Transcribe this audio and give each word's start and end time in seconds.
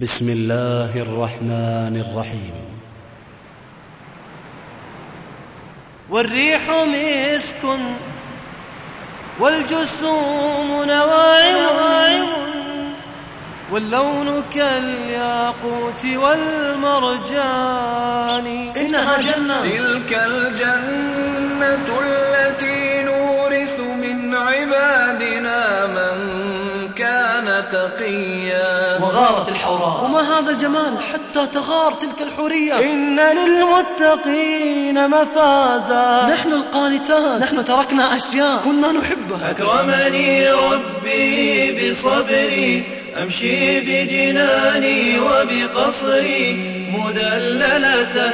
بسم 0.00 0.28
الله 0.28 1.02
الرحمن 1.02 2.04
الرحيم. 2.08 2.54
والريح 6.10 6.60
مسك 6.70 7.78
والجسوم 9.40 10.84
نواعم 10.84 12.26
واللون 13.72 14.42
كالياقوت 14.54 16.04
والمرجان. 16.04 17.26
إنها 18.76 19.20
جنة. 19.20 19.62
تلك 19.62 20.12
الجنة 20.26 22.21
تقيا. 27.72 28.98
وغارت 29.02 29.48
الحوراء. 29.48 30.04
وما 30.04 30.38
هذا 30.38 30.50
الجمال 30.50 30.92
حتى 31.12 31.46
تغار 31.46 31.92
تلك 31.92 32.22
الحورية؟ 32.22 32.90
إن 32.90 33.20
للمتقين 33.20 35.08
مفازا. 35.10 36.26
نحن 36.32 36.52
القانتان 36.52 37.40
نحن 37.40 37.64
تركنا 37.64 38.16
أشياء 38.16 38.60
كنا 38.64 38.92
نحبها. 38.92 39.50
أكرمني 39.50 40.50
ربي 40.50 41.90
بصبري 41.90 42.82
أمشي 43.22 43.80
بجناني 43.80 45.18
وبقصري 45.18 46.56
مدللة 46.92 48.32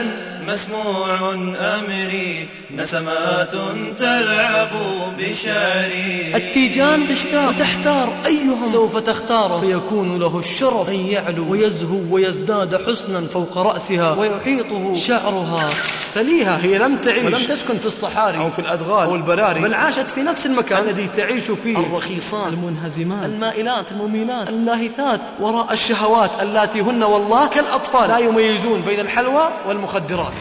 مسموع 0.48 1.34
أمري 1.60 2.48
نسمات 2.76 3.52
تلعب 3.98 4.70
بشعري. 5.18 6.32
التيجان 6.34 7.08
تشتاق. 7.08 7.48
وتحتار 7.48 8.08
أيهم 8.26 8.72
سوف 8.72 8.96
تختار. 8.96 9.58
فيكون 9.60 10.18
له 10.18 10.38
الشرف. 10.38 10.88
أن 10.90 10.94
يعلو. 10.94 11.52
ويزهو 11.52 12.00
ويزداد 12.10 12.86
حسنا 12.86 13.20
فوق 13.20 13.58
رأسها. 13.58 14.12
ويحيطه. 14.12 14.94
شعرها 14.94 15.70
سليها. 16.14 16.58
هي 16.62 16.78
لم 16.78 16.96
تعيش. 16.96 17.24
ولم 17.24 17.44
تسكن 17.44 17.78
في 17.78 17.86
الصحاري. 17.86 18.38
أو 18.38 18.50
في 18.50 18.58
الأدغال. 18.58 19.08
أو 19.08 19.14
البراري. 19.14 19.60
بل 19.60 19.74
عاشت 19.74 20.10
في 20.10 20.22
نفس 20.22 20.46
المكان. 20.46 20.82
الذي 20.82 21.08
تعيش 21.16 21.50
فيه. 21.50 21.78
الرخيصات 21.78 22.52
المنهزمان 22.52 23.24
المائلات. 23.24 23.92
المميلات 23.92 24.48
اللاهثات 24.48 25.20
وراء 25.40 25.72
الشهوات 25.72 26.30
اللاتي 26.42 26.80
هن 26.80 27.02
والله 27.02 27.46
كالأطفال. 27.46 28.08
لا 28.08 28.18
يميزون 28.18 28.80
بين 28.80 29.00
الحلوى 29.00 29.48
والمخدرات. 29.66 30.32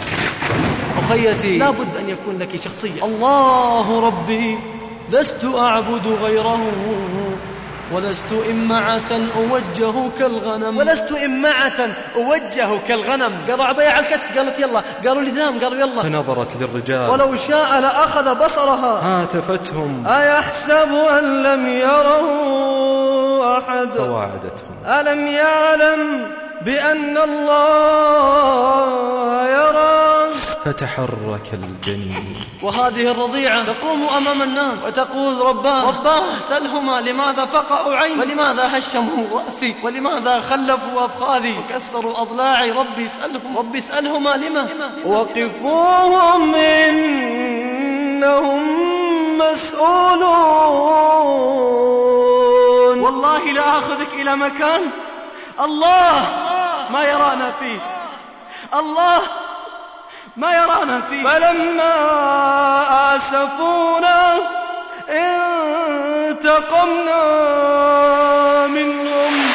أخيتي. 0.97 1.57
لا 1.57 1.69
بد 1.69 1.97
أن 1.99 2.09
يكون 2.09 2.37
لك 2.39 2.55
شخصية. 2.55 3.03
الله 3.03 4.05
ربي 4.07 4.59
لست 5.11 5.45
أعبد 5.57 6.07
غيره 6.21 6.71
ولست 7.93 8.31
إمعة 8.51 9.11
أوجه 9.11 10.09
كالغنم. 10.19 10.77
ولست 10.77 11.11
إمعة 11.11 11.89
أوجه 12.15 12.67
كالغنم. 12.87 13.31
قالوا 13.49 13.65
عباية 13.65 13.89
على 13.89 14.05
الكتف 14.05 14.37
قالت 14.37 14.59
يلا 14.59 14.83
قالوا 15.05 15.23
لزام 15.23 15.59
قالوا 15.59 15.77
يلا. 15.77 16.03
فنظرت 16.03 16.57
للرجال. 16.61 17.09
ولو 17.09 17.35
شاء 17.35 17.79
لأخذ 17.79 18.45
بصرها. 18.45 19.01
هاتفتهم 19.03 20.07
أيحسب 20.07 20.91
أن 21.19 21.43
لم 21.43 21.67
يره 21.67 22.27
أحد؟ 23.57 23.89
فواعدتهم. 23.89 24.75
ألم 24.85 25.27
يعلم 25.27 26.27
بأن 26.67 27.15
الله 27.17 28.57
يرى. 29.47 30.29
فتحرك 30.65 31.47
الجنين 31.53 32.35
وهذه 32.63 33.11
الرضيعة 33.11 33.63
تقوم 33.63 34.07
أمام 34.17 34.41
الناس 34.41 34.85
وتقول 34.85 35.41
رباه 35.41 35.87
رباه 35.87 36.39
سلهما 36.49 37.01
لماذا 37.01 37.45
فقعوا 37.45 37.95
عيني؟ 37.95 38.21
ولماذا 38.21 38.77
هشموا 38.77 39.39
رأسي؟ 39.39 39.75
ولماذا 39.83 40.41
خلفوا 40.41 41.05
أفخاذي؟ 41.05 41.55
وكسروا 41.59 42.21
أضلاعي. 42.21 42.71
ربي 42.71 43.05
اسألهم 43.05 43.57
ربي 43.57 43.77
اسألهما 43.77 44.29
لما؟ 44.29 44.67
وقفوهم 45.05 46.55
إنهم 46.55 47.77
مسؤولون. 49.37 50.27
والله 52.99 53.51
لا 53.51 53.79
أخذك 53.79 54.13
إلى 54.13 54.35
مكان 54.35 54.81
الله 55.59 56.25
ما 56.89 57.03
يرانا 57.03 57.51
فيه. 57.59 57.79
الله 58.79 59.21
ما 60.37 60.53
يرانا 60.53 61.01
فيه. 61.01 61.23
فلما 61.23 61.95
آسفونا 63.15 64.37
انتقمنا 66.29 67.17
منهم. 68.67 69.51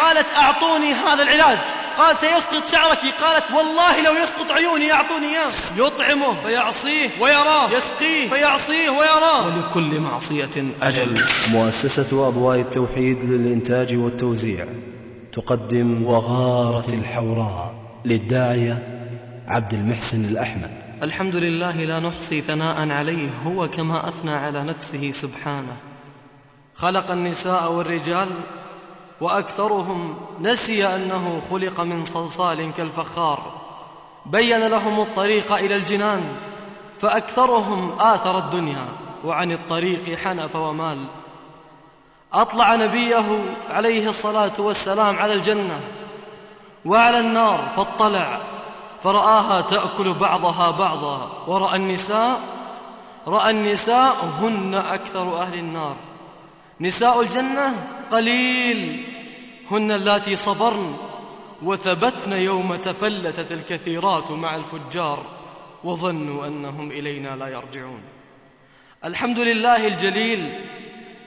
قالت 0.00 0.26
أعطوني 0.36 0.92
هذا 0.92 1.22
العلاج. 1.22 1.58
قال 1.98 2.18
سيسقط 2.18 2.68
شعرك. 2.72 2.98
قالت 3.22 3.44
والله 3.54 4.00
لو 4.00 4.12
يسقط 4.12 4.52
عيوني 4.52 4.92
أعطوني 4.92 5.26
إياه. 5.26 5.50
يطعمه 5.76 6.40
فيعصيه 6.42 7.10
ويراه. 7.20 7.70
يسقيه 7.70 8.28
فيعصيه 8.28 8.90
ويراه. 8.90 9.46
ولكل 9.46 10.00
معصية 10.00 10.74
أجل. 10.82 11.24
مؤسسة 11.52 12.28
أضواء 12.28 12.60
التوحيد 12.60 13.18
للإنتاج 13.24 13.96
والتوزيع. 13.96 14.66
تقدم 15.32 16.04
وغارت 16.04 16.94
الحوراء 16.94 17.74
للداعية 18.04 18.78
عبد 19.46 19.74
المحسن 19.74 20.24
الأحمد. 20.24 20.70
الحمد 21.02 21.36
لله 21.36 21.76
لا 21.76 22.00
نحصي 22.00 22.40
ثناء 22.40 22.90
عليه 22.90 23.28
هو 23.46 23.68
كما 23.68 24.08
أثنى 24.08 24.32
على 24.32 24.64
نفسه 24.64 25.10
سبحانه. 25.10 25.76
خلق 26.74 27.10
النساء 27.10 27.72
والرجال 27.72 28.28
وأكثرهم 29.20 30.14
نسي 30.40 30.86
أنه 30.86 31.42
خلق 31.50 31.80
من 31.80 32.04
صلصال 32.04 32.72
كالفخار. 32.76 33.52
بين 34.26 34.66
لهم 34.66 35.00
الطريق 35.00 35.52
إلى 35.52 35.76
الجنان 35.76 36.22
فأكثرهم 36.98 37.92
آثر 37.98 38.38
الدنيا 38.38 38.88
وعن 39.24 39.52
الطريق 39.52 40.18
حنف 40.18 40.56
ومال. 40.56 40.98
أطلع 42.34 42.74
نبيه 42.74 43.56
عليه 43.70 44.08
الصلاة 44.08 44.52
والسلام 44.58 45.18
على 45.18 45.32
الجنة 45.32 45.80
وعلى 46.84 47.20
النار 47.20 47.68
فاطلع 47.76 48.40
فرآها 49.02 49.60
تأكل 49.60 50.12
بعضها 50.12 50.70
بعضا 50.70 51.44
ورأى 51.46 51.76
النساء 51.76 52.40
رأى 53.26 53.50
النساء 53.50 54.24
هن 54.40 54.74
أكثر 54.74 55.40
أهل 55.42 55.58
النار. 55.58 55.96
نساء 56.80 57.20
الجنة 57.20 57.86
قليل 58.12 59.04
هن 59.70 59.90
اللاتي 59.90 60.36
صبرن 60.36 60.96
وثبتن 61.62 62.32
يوم 62.32 62.76
تفلتت 62.76 63.52
الكثيرات 63.52 64.30
مع 64.30 64.56
الفجار 64.56 65.22
وظنوا 65.84 66.46
أنهم 66.46 66.90
إلينا 66.90 67.36
لا 67.36 67.48
يرجعون. 67.48 68.02
الحمد 69.04 69.38
لله 69.38 69.86
الجليل 69.86 70.60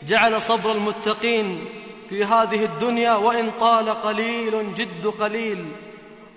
جعل 0.06 0.42
صبر 0.42 0.72
المتقين 0.72 1.66
في 2.10 2.24
هذه 2.24 2.66
الدنيا 2.66 3.14
وإن 3.14 3.52
طال 3.60 3.90
قليل 3.90 4.76
جد 4.76 5.08
قليل 5.20 5.66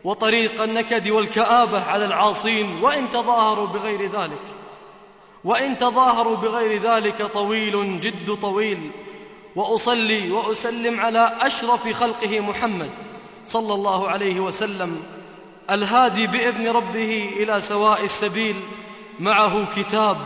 وطريق 0.04 0.62
النكد 0.62 1.08
والكآبة 1.08 1.84
على 1.84 2.04
العاصين 2.04 2.78
وإن 2.82 3.10
تظاهروا 3.10 3.66
بغير 3.66 4.02
ذلك 4.02 4.42
وإن 5.44 5.78
تظاهروا 5.78 6.36
بغير 6.36 6.82
ذلك 6.82 7.22
طويل 7.22 8.00
جد 8.00 8.34
طويل 8.42 8.90
وأصلي 9.56 10.30
وأسلم 10.30 11.00
على 11.00 11.36
أشرف 11.40 11.92
خلقه 11.92 12.40
محمد 12.40 12.90
صلى 13.44 13.74
الله 13.74 14.08
عليه 14.08 14.40
وسلم 14.40 15.02
الهادي 15.70 16.26
بإذن 16.26 16.68
ربه 16.68 17.30
إلى 17.36 17.60
سواء 17.60 18.04
السبيل 18.04 18.56
معه 19.20 19.74
كتاب 19.76 20.16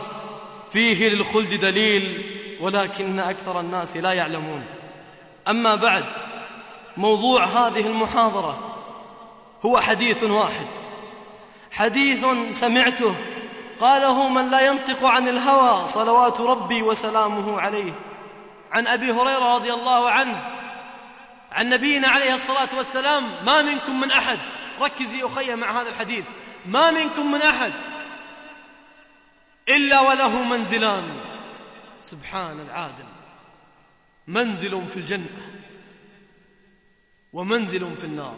فيه 0.71 1.09
للخلد 1.09 1.53
دليل 1.53 2.23
ولكن 2.63 3.19
أكثر 3.19 3.59
الناس 3.59 3.97
لا 3.97 4.13
يعلمون. 4.13 4.65
أما 5.47 5.75
بعد 5.75 6.05
موضوع 6.97 7.43
هذه 7.43 7.87
المحاضرة 7.87 8.75
هو 9.65 9.79
حديث 9.79 10.23
واحد. 10.23 10.67
حديث 11.71 12.25
سمعته 12.53 13.15
قاله 13.79 14.27
من 14.27 14.49
لا 14.49 14.67
ينطق 14.67 15.05
عن 15.05 15.27
الهوى 15.27 15.87
صلوات 15.87 16.41
ربي 16.41 16.81
وسلامه 16.81 17.61
عليه. 17.61 17.93
عن 18.71 18.87
أبي 18.87 19.11
هريرة 19.11 19.55
رضي 19.55 19.73
الله 19.73 20.09
عنه 20.09 20.49
عن 21.51 21.69
نبينا 21.69 22.07
عليه 22.07 22.33
الصلاة 22.33 22.69
والسلام 22.77 23.29
ما 23.45 23.61
منكم 23.61 23.99
من 23.99 24.11
أحد. 24.11 24.39
ركزي 24.81 25.23
أخي 25.23 25.55
مع 25.55 25.81
هذا 25.81 25.89
الحديث. 25.89 26.25
ما 26.65 26.91
منكم 26.91 27.31
من 27.31 27.41
أحد 27.41 27.73
إلا 29.69 29.99
وله 29.99 30.43
منزلان. 30.43 31.32
سبحان 32.03 32.59
العادل. 32.59 33.05
منزل 34.27 34.87
في 34.87 34.97
الجنة 34.97 35.51
ومنزل 37.33 37.97
في 37.97 38.03
النار. 38.03 38.37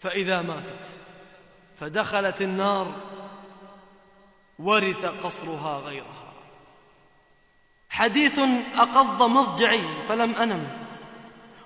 فإذا 0.00 0.42
ماتت 0.42 0.78
فدخلت 1.80 2.42
النار 2.42 2.94
ورث 4.58 5.04
قصرها 5.04 5.78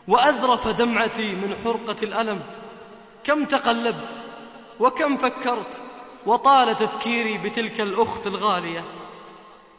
وأذرف 0.09 0.69
دمعتي 0.69 1.35
من 1.35 1.57
حرقة 1.65 2.03
الألم. 2.03 2.43
كم 3.25 3.45
تقلبت 3.45 4.23
وكم 4.81 5.17
فكرت 5.17 5.81
وطال 6.27 6.77
تفكيري 6.77 7.39
بتلك 7.39 7.81
الأخت 7.81 8.27
الغالية. 8.27 8.85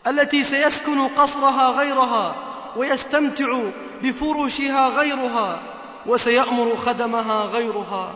التي 0.08 0.44
سيسكن 0.44 1.08
قصرها 1.08 1.70
غيرها 1.70 2.36
ويستمتع 2.76 3.62
بفروشها 4.04 4.90
غيرها 4.90 5.60
وسيأمر 6.06 6.78
خدمها 6.78 7.44
غيرها. 7.44 8.14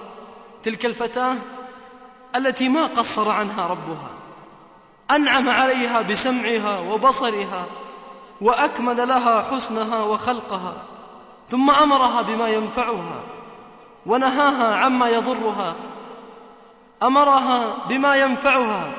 تلك 0.64 0.86
الفتاة 0.86 1.36
التي 2.36 2.70
ما 2.70 2.86
قصر 2.86 3.32
عنها 3.32 3.68
ربها 3.68 4.10
أنعم 5.12 5.50
عليها 5.50 6.02
بسمعها 6.02 6.80
وبصرها 6.80 7.66
وأكمل 8.42 9.08
لها 9.08 9.42
حسنها 9.52 10.04
وخلقها 10.04 10.74
ثم 11.50 11.70
أمرها 11.70 12.22
بما 12.22 12.50
ينفعها 12.50 13.22
ونهاها 14.06 14.76
عما 14.76 15.10
يضرها 15.10 15.76
أمرها 17.04 17.76
بما 17.90 18.16
ينفعها 18.16 18.92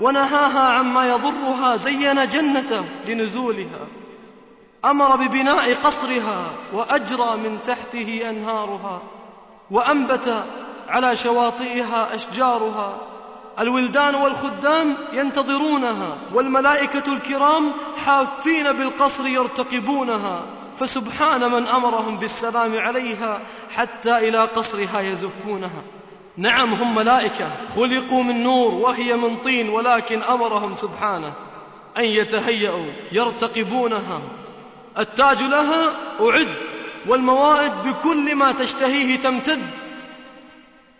ونهاها 0.00 0.78
عما 0.78 1.08
يضرها 1.08 1.76
زين 1.76 2.28
جنته 2.28 2.84
لنزولها. 3.06 3.86
أمر 4.84 5.16
ببناء 5.16 5.74
قصرها 5.74 6.50
وأجرى 6.72 7.36
من 7.36 7.58
تحته 7.66 8.30
أنهارها 8.30 9.02
وأنبت 9.70 10.44
على 10.88 11.16
شواطئها 11.16 12.14
أشجارها. 12.14 12.98
الولدان 13.60 14.14
والخدام 14.14 14.96
ينتظرونها 15.12 16.16
والملائكة 16.34 17.12
الكرام 17.12 17.72
حافين 18.06 18.72
بالقصر 18.72 19.26
يرتقبونها. 19.26 20.42
فسبحان 20.80 21.52
من 21.52 21.66
أمرهم 21.66 22.16
بالسلام 22.16 22.78
عليها 22.78 23.40
حتى 23.76 24.28
إلى 24.28 24.38
قصرها 24.38 25.00
يزفونها. 25.00 25.82
نعم 26.38 26.74
هم 26.74 26.94
ملائكة 26.94 27.50
خلقوا 27.76 28.22
من 28.22 28.42
نور 28.42 28.74
وهي 28.74 29.16
من 29.16 29.36
طين 29.36 29.68
ولكن 29.68 30.22
أمرهم 30.22 30.74
سبحانه 30.74 31.32
أن 31.98 32.04
يتهيأوا 32.04 32.86
يرتقبونها. 33.12 34.22
التاج 34.98 35.42
لها 35.42 35.92
أعد 36.20 36.48
والموائد 37.06 37.72
بكل 37.84 38.34
ما 38.34 38.52
تشتهيه 38.52 39.16
تمتد. 39.16 39.62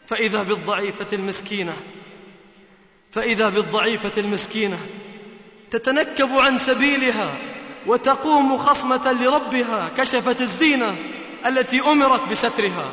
فإذا 0.06 0.42
بالضعيفة 0.42 1.06
المسكينة 1.12 1.76
فإذا 3.12 3.48
بالضعيفة 3.48 4.20
المسكينة 4.20 4.78
تتنكب 5.70 6.32
عن 6.32 6.58
سبيلها 6.58 7.36
وتقوم 7.86 8.58
خصمة 8.58 9.12
لربها 9.12 9.90
كشفت 9.96 10.40
الزينة 10.40 10.96
التي 11.46 11.80
أمرت 11.80 12.28
بسترها. 12.30 12.88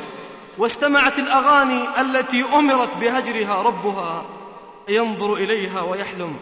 واستمعت 0.58 1.18
الأغاني 1.18 2.00
التي 2.00 2.44
أمرت 2.54 2.96
بهجرها 2.96 3.62
ربها 3.62 4.24
ينظر 4.88 5.34
إليها 5.34 5.80
ويحلم 5.80 6.36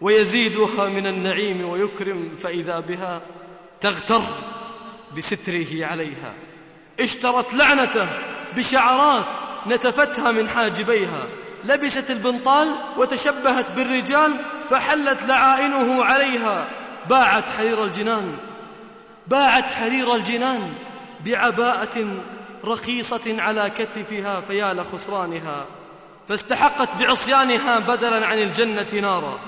ويزيدها 0.00 0.88
من 0.88 1.06
النعيم 1.06 1.68
ويكرم 1.68 2.28
فإذا 2.42 2.80
بها 2.80 3.20
تغتر 3.80 4.22
بستره 5.16 5.86
عليها. 5.86 6.34
اشترت 7.00 7.54
لعنته 7.54 8.06
بشعرات 8.56 9.24
نتفتها 9.66 10.30
من 10.30 10.48
حاجبيها. 10.48 11.26
لبست 11.64 12.10
البنطال 12.10 12.74
وتشبهت 12.96 13.72
بالرجال 13.76 14.36
فحلت 14.70 15.22
لعائنه 15.22 16.04
عليها. 16.04 16.68
باعت 17.08 17.44
حرير 17.58 17.84
الجنان 17.84 18.36
باعت 19.26 19.64
حرير 19.64 20.14
الجنان 20.14 20.72
بعباءة 21.24 22.06
رخيصة 22.64 23.42
على 23.42 23.70
كتفها 23.70 24.40
فيا 24.40 24.74
لخسرانها 24.74 25.66
فاستحقت 26.28 26.88
بعصيانها 26.98 27.78
بدلا 27.78 28.26
عن 28.26 28.38
الجنة 28.38 29.00
نارا 29.02 29.38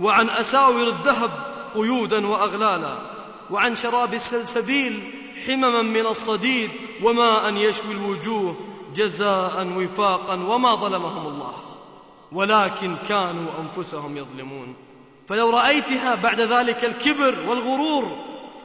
وعن 0.00 0.30
أساور 0.30 0.88
الذهب 0.88 1.30
قيودا 1.74 2.26
وأغلالا 2.26 2.94
وعن 3.50 3.76
شراب 3.76 4.14
السلسبيل 4.14 5.02
حمما 5.46 5.82
من 5.82 6.06
الصديد 6.06 6.70
وماء 7.02 7.54
يشوي 7.56 7.92
الوجوه 7.92 8.56
جزاء 8.94 9.66
وفاقا 9.76 10.34
وما 10.34 10.74
ظلمهم 10.74 11.26
الله 11.26 11.54
ولكن 12.32 12.96
كانوا 13.08 13.46
أنفسهم 13.60 14.16
يظلمون. 14.16 14.74
فلو 15.28 15.50
رأيتها 15.50 16.14
بعد 16.14 16.40
ذلك 16.40 16.84
الكبر 16.84 17.34
والغرور 17.48 18.16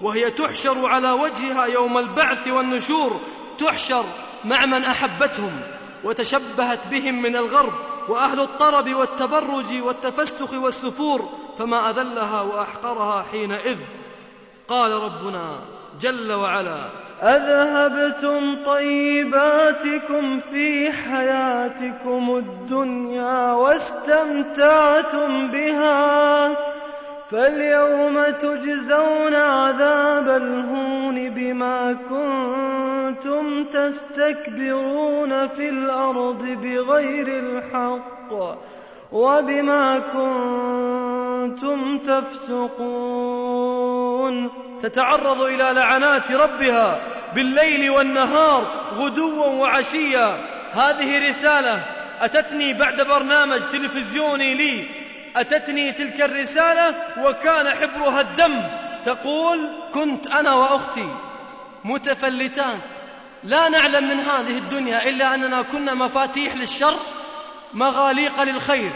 وهي 0.02 0.32
تحشر 0.32 0.86
على 0.86 1.12
وجهها 1.12 1.66
يوم 1.66 1.98
البعث 1.98 2.48
والنشور 2.48 3.20
تحشر 3.60 4.06
مع 4.46 4.66
من 4.66 4.84
أحبتهم 4.86 5.62
وتشبهت 6.04 6.80
بهم 6.92 7.22
من 7.22 7.36
الغرب 7.36 7.74
وأهل 8.08 8.40
الطرب 8.40 8.94
والتبرج 8.96 9.82
والتفسخ 9.82 10.54
والسفور 10.54 11.30
فما 11.60 11.90
أذلها 11.90 12.42
وأحقرها 12.42 13.26
حينئذ. 13.32 13.78
قال 14.68 14.92
ربنا 14.92 15.60
جل 16.02 16.32
وعلا 16.32 16.78
أذهبتم 17.22 18.64
طيباتكم 18.64 20.40
في 20.40 20.92
حياتكم 20.92 22.36
الدنيا 22.38 23.54
واستمتعتم 23.54 25.48
بها. 25.48 26.50
فاليوم 27.32 28.24
تجزون 28.24 29.36
عذاب 29.36 30.30
الهون 30.30 31.30
بما 31.30 31.98
كنتم 32.10 33.64
تستكبرون 33.64 35.48
في 35.48 35.70
الأرض 35.70 36.58
بغير 36.64 37.28
الحق 37.28 38.60
وبما 39.12 40.00
كنتم 40.14 41.98
تفسقون. 41.98 42.80
تتعرض 44.84 45.42
إلى 45.42 45.72
لعنات 45.74 46.32
ربها 46.32 47.00
بالليل 47.36 47.90
والنهار 47.90 48.64
غدوا 48.98 49.46
وعشيا. 49.46 50.38
هذه 50.72 51.30
رسالة 51.30 51.80
أتتني 52.22 52.74
بعد 52.74 53.02
برنامج 53.02 53.60
تلفزيوني 53.60 54.54
لي. 54.54 54.84
أتتني 55.36 55.92
تلك 55.92 56.22
الرسالة 56.22 56.96
وكان 57.18 57.70
حبرها 57.70 58.22
الدم. 58.22 58.64
تقول 59.06 59.70
كنت 59.94 60.28
أنا 60.28 60.54
وأختي 60.54 61.10
متفلتات. 61.84 62.82
لا 63.44 63.70
نعلم 63.70 64.10
من 64.10 64.20
هذه 64.20 64.58
الدنيا 64.58 65.10
إلا 65.10 65.34
أننا 65.36 65.62
كنا 65.62 65.94
مفاتيح 65.94 66.56
للشر 66.56 66.96
مغاليق 67.74 68.44
للخير. 68.44 68.92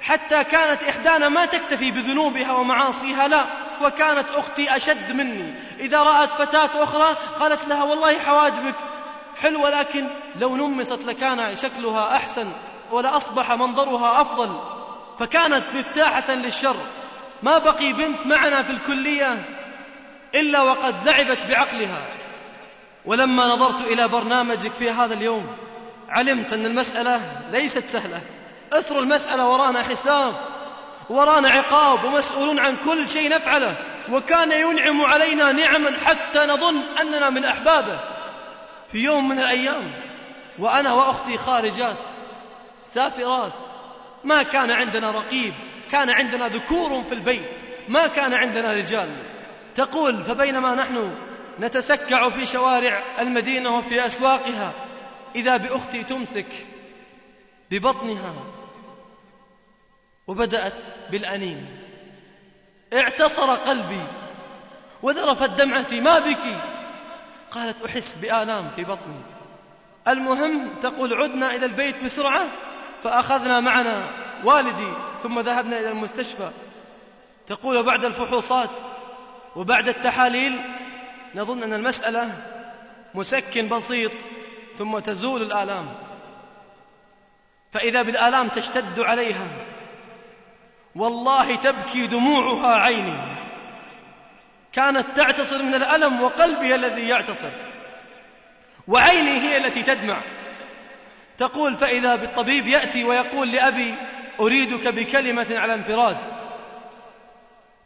حتى 0.00 0.44
كانت 0.44 0.82
إحدانا 0.82 1.28
ما 1.28 1.44
تكتفي 1.44 1.90
بذنوبها 1.90 2.52
ومعاصيها 2.52 3.28
لا 3.28 3.44
وكانت 3.82 4.26
أختي 4.34 4.76
أشد 4.76 5.16
مني. 5.16 5.54
إذا 5.80 6.02
رأت 6.02 6.32
فتاة 6.32 6.84
أخرى 6.84 7.16
قالت 7.40 7.68
لها 7.68 7.84
والله 7.84 8.18
حواجبك. 8.18 8.74
حلوة 9.42 9.70
لكن 9.70 10.06
لو 10.40 10.56
نمست 10.56 11.04
لكان 11.04 11.56
شكلها 11.56 12.16
أحسن 12.16 12.46
ولأصبح 12.90 13.52
منظرها 13.52 14.20
أفضل. 14.20 14.71
فكانت 15.18 15.64
مفتاحة 15.74 16.34
للشر. 16.34 16.76
ما 17.42 17.58
بقي 17.58 17.92
بنت 17.92 18.26
معنا 18.26 18.62
في 18.62 18.72
الكلية 18.72 19.44
إلا 20.34 20.62
وقد 20.62 21.08
لعبت 21.08 21.44
بعقلها. 21.44 22.02
ولما 23.04 23.46
نظرت 23.46 23.80
إلى 23.80 24.08
برنامجك 24.08 24.72
في 24.72 24.90
هذا 24.90 25.14
اليوم 25.14 25.46
علمت 26.08 26.52
أن 26.52 26.66
المسألة 26.66 27.20
ليست 27.50 27.88
سهلة. 27.88 28.20
اثر 28.72 28.98
المسألة 28.98 29.48
ورانا 29.48 29.82
حساب 29.82 30.34
ورانا 31.10 31.48
عقاب 31.48 32.04
ومسؤولون 32.04 32.58
عن 32.58 32.76
كل 32.84 33.08
شيء 33.08 33.30
نفعله. 33.30 33.74
وكان 34.10 34.52
ينعم 34.52 35.02
علينا 35.02 35.52
نعما 35.52 35.98
حتى 36.06 36.38
نظن 36.38 36.80
أننا 37.00 37.30
من 37.30 37.44
أحبابه. 37.44 37.98
في 38.92 38.98
يوم 38.98 39.28
من 39.28 39.38
الأيام 39.38 39.92
وأنا 40.58 40.92
وأختي 40.92 41.38
خارجات 41.38 41.96
سافرات 42.84 43.52
ما 44.24 44.42
كان 44.42 44.70
عندنا 44.70 45.10
رقيب 45.10 45.54
كان 45.90 46.10
عندنا 46.10 46.48
ذكور 46.48 47.04
في 47.04 47.14
البيت 47.14 47.50
ما 47.88 48.06
كان 48.06 48.34
عندنا 48.34 48.72
رجال. 48.72 49.08
تقول 49.74 50.24
فبينما 50.24 50.74
نحن 50.74 51.14
نتسكع 51.60 52.28
في 52.28 52.46
شوارع 52.46 53.02
المدينة 53.18 53.78
وفي 53.78 54.06
أسواقها 54.06 54.72
إذا 55.36 55.56
بأختي 55.56 56.04
تمسك 56.04 56.46
ببطنها 57.70 58.34
وبدأت 60.26 60.82
بالأنين. 61.10 61.66
اعتصر 62.92 63.54
قلبي 63.54 64.02
وذرفت 65.02 65.50
دمعتي 65.50 66.00
ما 66.00 66.18
بكي 66.18 66.60
قالت 67.50 67.84
أحس 67.84 68.16
بآلام 68.16 68.70
في 68.76 68.84
بطني. 68.84 69.20
المهم 70.08 70.68
تقول 70.82 71.14
عدنا 71.14 71.54
إلى 71.54 71.66
البيت 71.66 72.04
بسرعة. 72.04 72.46
فأخذنا 73.04 73.60
معنا 73.60 74.02
والدي 74.44 74.92
ثم 75.22 75.40
ذهبنا 75.40 75.78
إلى 75.78 75.88
المستشفى. 75.88 76.50
تقول 77.46 77.82
بعد 77.82 78.04
الفحوصات 78.04 78.70
وبعد 79.56 79.88
التحاليل 79.88 80.60
نظن 81.34 81.62
أن 81.62 81.72
المسألة 81.72 82.38
مسكن 83.14 83.68
بسيط 83.68 84.12
ثم 84.78 84.98
تزول 84.98 85.42
الآلام. 85.42 85.88
فإذا 87.72 88.02
بالآلام 88.02 88.48
تشتد 88.48 89.00
عليها 89.00 89.48
والله 90.96 91.56
تبكي 91.56 92.06
دموعها 92.06 92.76
عيني. 92.76 93.18
كانت 94.72 95.06
تعتصر 95.16 95.62
من 95.62 95.74
الألم 95.74 96.22
وقلبها 96.22 96.74
الذي 96.74 97.08
يعتصر 97.08 97.50
وعيني 98.88 99.40
هي 99.40 99.56
التي 99.56 99.82
تدمع. 99.82 100.16
تقول 101.38 101.74
فإذا 101.76 102.16
بالطبيب 102.16 102.66
يأتي 102.66 103.04
ويقول 103.04 103.52
لأبي 103.52 103.94
أريدك 104.40 104.88
بكلمة 104.88 105.46
على 105.50 105.74
انفراد. 105.74 106.16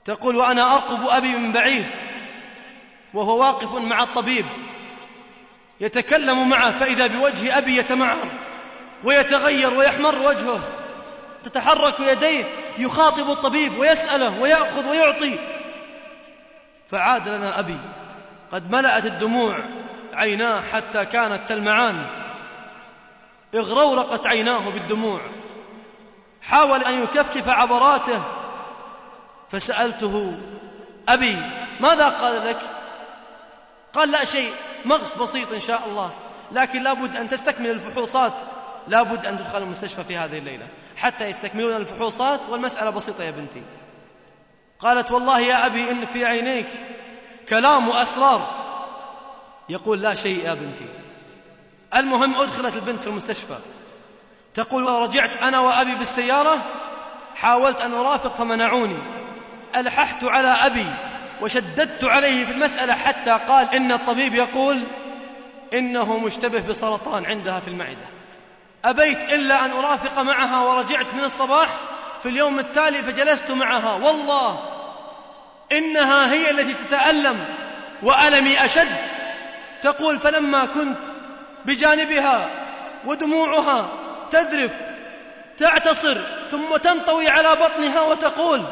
تقول 0.04 0.36
وأنا 0.36 0.74
أرقب 0.74 1.08
أبي 1.08 1.28
من 1.28 1.52
بعيد 1.52 1.86
وهو 3.14 3.38
واقف 3.38 3.74
مع 3.74 4.02
الطبيب 4.02 4.46
يتكلم 5.80 6.48
معه 6.48 6.78
فإذا 6.78 7.06
بوجه 7.06 7.58
أبي 7.58 7.76
يتمعر 7.76 8.16
ويتغير 9.04 9.74
ويحمر 9.74 10.18
وجهه. 10.18 10.60
تتحرك 11.44 12.00
يديه 12.00 12.44
يخاطب 12.78 13.30
الطبيب 13.30 13.78
ويسأله 13.78 14.40
ويأخذ 14.40 14.86
ويعطي. 14.86 15.38
فعاد 16.90 17.28
لنا 17.28 17.58
أبي 17.58 17.78
قد 18.52 18.70
ملأت 18.70 19.06
الدموع 19.06 19.58
عيناه 20.14 20.62
حتى 20.72 21.04
كانت 21.04 21.40
تلمعان. 21.48 22.06
اغرورقت 23.56 24.26
عيناه 24.26 24.70
بالدموع. 24.70 25.20
حاول 26.42 26.84
أن 26.84 27.02
يكفكف 27.02 27.48
عبراته. 27.48 28.22
فسألته 29.50 30.38
أبي 31.08 31.36
ماذا 31.80 32.08
قال 32.08 32.46
لك؟ 32.46 32.60
قال 33.94 34.10
لا 34.10 34.24
شيء 34.24 34.52
مغص 34.84 35.18
بسيط 35.18 35.52
إن 35.52 35.60
شاء 35.60 35.82
الله. 35.86 36.10
لكن 36.52 36.82
لابد 36.82 37.16
أن 37.16 37.28
تستكمل 37.28 37.70
الفحوصات. 37.70 38.32
لابد 38.88 39.26
أن 39.26 39.38
تدخل 39.38 39.58
المستشفى 39.58 40.04
في 40.04 40.16
هذه 40.16 40.38
الليلة. 40.38 40.68
حتى 40.96 41.24
يستكملون 41.24 41.76
الفحوصات 41.76 42.40
والمسألة 42.48 42.90
بسيطة 42.90 43.24
يا 43.24 43.30
بنتي. 43.30 43.62
قالت 44.80 45.10
والله 45.10 45.40
يا 45.40 45.66
أبي 45.66 45.90
إن 45.90 46.06
في 46.06 46.24
عينيك 46.24 46.68
كلام 47.48 47.88
وأسرار. 47.88 48.48
يقول 49.68 50.02
لا 50.02 50.14
شيء 50.14 50.44
يا 50.44 50.54
بنتي. 50.54 51.05
المهم 51.94 52.40
أدخلت 52.40 52.76
البنت 52.76 53.00
في 53.00 53.06
المستشفى. 53.06 53.56
تقول 54.54 54.84
ورجعت 54.84 55.42
أنا 55.42 55.60
وأبي 55.60 55.94
بالسيارة 55.94 56.62
حاولت 57.36 57.80
أن 57.80 57.94
أرافق 57.94 58.36
فمنعوني. 58.36 58.98
ألححت 59.76 60.24
على 60.24 60.48
أبي 60.48 60.86
وشددت 61.40 62.04
عليه 62.04 62.44
في 62.44 62.52
المسألة 62.52 62.94
حتى 62.94 63.30
قال 63.30 63.74
إن 63.74 63.92
الطبيب 63.92 64.34
يقول 64.34 64.82
إنه 65.74 66.18
مشتبه 66.18 66.60
بسرطان 66.60 67.26
عندها 67.26 67.60
في 67.60 67.68
المعدة. 67.68 68.06
أبيت 68.84 69.32
إلا 69.32 69.64
أن 69.64 69.70
أرافق 69.70 70.18
معها 70.18 70.62
ورجعت 70.62 71.06
من 71.14 71.24
الصباح 71.24 71.68
في 72.22 72.28
اليوم 72.28 72.58
التالي 72.58 73.02
فجلست 73.02 73.50
معها. 73.50 73.94
والله 73.94 74.58
إنها 75.72 76.32
هي 76.32 76.50
التي 76.50 76.74
تتألم 76.74 77.44
وألمي 78.02 78.64
أشد. 78.64 78.96
تقول 79.82 80.18
فلما 80.18 80.66
كنت 80.66 80.98
بجانبها 81.66 82.50
ودموعها 83.04 83.88
تذرف 84.30 84.70
تعتصر 85.58 86.20
ثم 86.50 86.76
تنطوي 86.76 87.28
على 87.28 87.56
بطنها 87.56 88.00
وتقول 88.00 88.62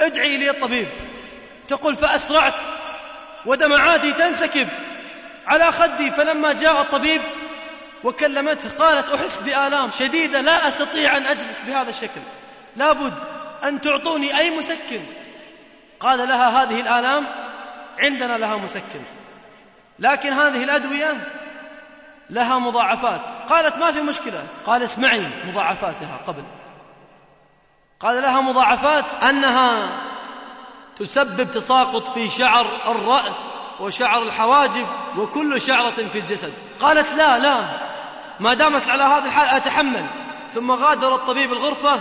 ادعي 0.00 0.36
لي 0.36 0.50
الطبيب 0.50 0.88
تقول 1.68 1.96
فأسرعت 1.96 2.54
ودمعاتي 3.46 4.12
تنسكب 4.12 4.68
على 5.46 5.72
خدي. 5.72 6.10
فلما 6.10 6.52
جاء 6.52 6.80
الطبيب 6.80 7.20
وكلمته 8.04 8.68
قالت 8.78 9.08
أحس 9.08 9.40
بآلام 9.40 9.90
شديدة 9.90 10.40
لا 10.40 10.68
أستطيع 10.68 11.16
أن 11.16 11.26
أجلس 11.26 11.60
بهذا 11.66 11.90
الشكل. 11.90 12.20
لابد 12.76 13.14
أن 13.64 13.80
تعطوني 13.80 14.38
أي 14.38 14.50
مسكن. 14.50 15.00
قال 16.00 16.28
لها 16.28 16.62
هذه 16.62 16.80
الآلام 16.80 17.26
عندنا 17.98 18.38
لها 18.38 18.56
مسكن. 18.56 19.02
لكن 19.98 20.32
هذه 20.32 20.64
الأدوية 20.64 21.16
لها 22.32 22.58
مضاعفات. 22.58 23.20
قالت 23.50 23.76
ما 23.76 23.92
في 23.92 24.00
مشكلة. 24.00 24.46
قال 24.66 24.82
اسمعي 24.82 25.26
مضاعفاتها 25.44 26.20
قبل. 26.26 26.44
قال 28.00 28.22
لها 28.22 28.40
مضاعفات 28.40 29.04
أنها 29.22 29.88
تسبب 30.98 31.50
تساقط 31.50 32.08
في 32.08 32.28
شعر 32.28 32.66
الرأس 32.86 33.40
وشعر 33.80 34.22
الحواجب 34.22 34.86
وكل 35.16 35.60
شعرة 35.60 36.08
في 36.12 36.18
الجسد. 36.18 36.52
قالت 36.80 37.12
لا 37.12 37.38
لا. 37.38 37.64
ما 38.40 38.54
دامت 38.54 38.88
على 38.88 39.02
هذا 39.02 39.24
الحال 39.24 39.48
أتحمل. 39.56 40.06
ثم 40.54 40.70
غادر 40.70 41.14
الطبيب 41.14 41.52
الغرفة 41.52 42.00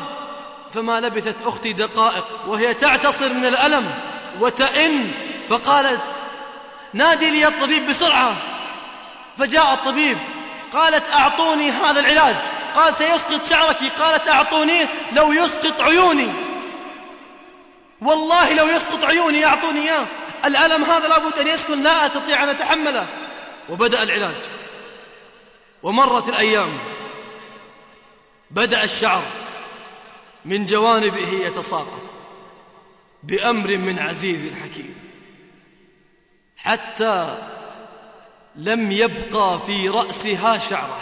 فما 0.73 0.99
لبثت 0.99 1.47
أختي 1.47 1.73
دقائق 1.73 2.25
وهي 2.47 2.73
تعتصر 2.73 3.33
من 3.33 3.45
الألم 3.45 3.91
وتئن. 4.39 5.11
فقالت 5.49 6.01
نادي 6.93 7.29
لي 7.29 7.47
الطبيب 7.47 7.89
بسرعة. 7.89 8.35
فجاء 9.37 9.73
الطبيب 9.73 10.17
قالت 10.73 11.03
أعطوني 11.13 11.71
هذا 11.71 11.99
العلاج. 11.99 12.35
قال 12.75 12.95
سيسقط 12.95 13.45
شعرك. 13.45 13.77
قالت 13.99 14.27
أعطونيه 14.27 14.89
لو 15.13 15.31
يسقط 15.31 15.81
عيوني. 15.81 16.27
والله 18.01 18.53
لو 18.53 18.67
يسقط 18.67 19.03
عيوني 19.03 19.45
أعطوني 19.45 19.81
إياه. 19.81 20.05
الألم 20.45 20.83
هذا 20.83 21.07
لابد 21.07 21.39
أن 21.39 21.47
يسكن 21.47 21.83
لا 21.83 22.05
أستطيع 22.05 22.43
أن 22.43 22.49
أتحمله. 22.49 23.07
وبدأ 23.69 24.03
العلاج. 24.03 24.43
ومرت 25.83 26.29
الأيام. 26.29 26.77
بدأ 28.51 28.83
الشعر 28.83 29.23
من 30.45 30.65
جوانبه 30.65 31.29
يتساقط 31.31 32.03
بأمر 33.23 33.77
من 33.77 33.99
عزيز 33.99 34.53
حكيم. 34.63 34.95
حتى 36.57 37.37
لم 38.55 38.91
يبقى 38.91 39.59
في 39.65 39.89
رأسها 39.89 40.57
شعرة. 40.57 40.99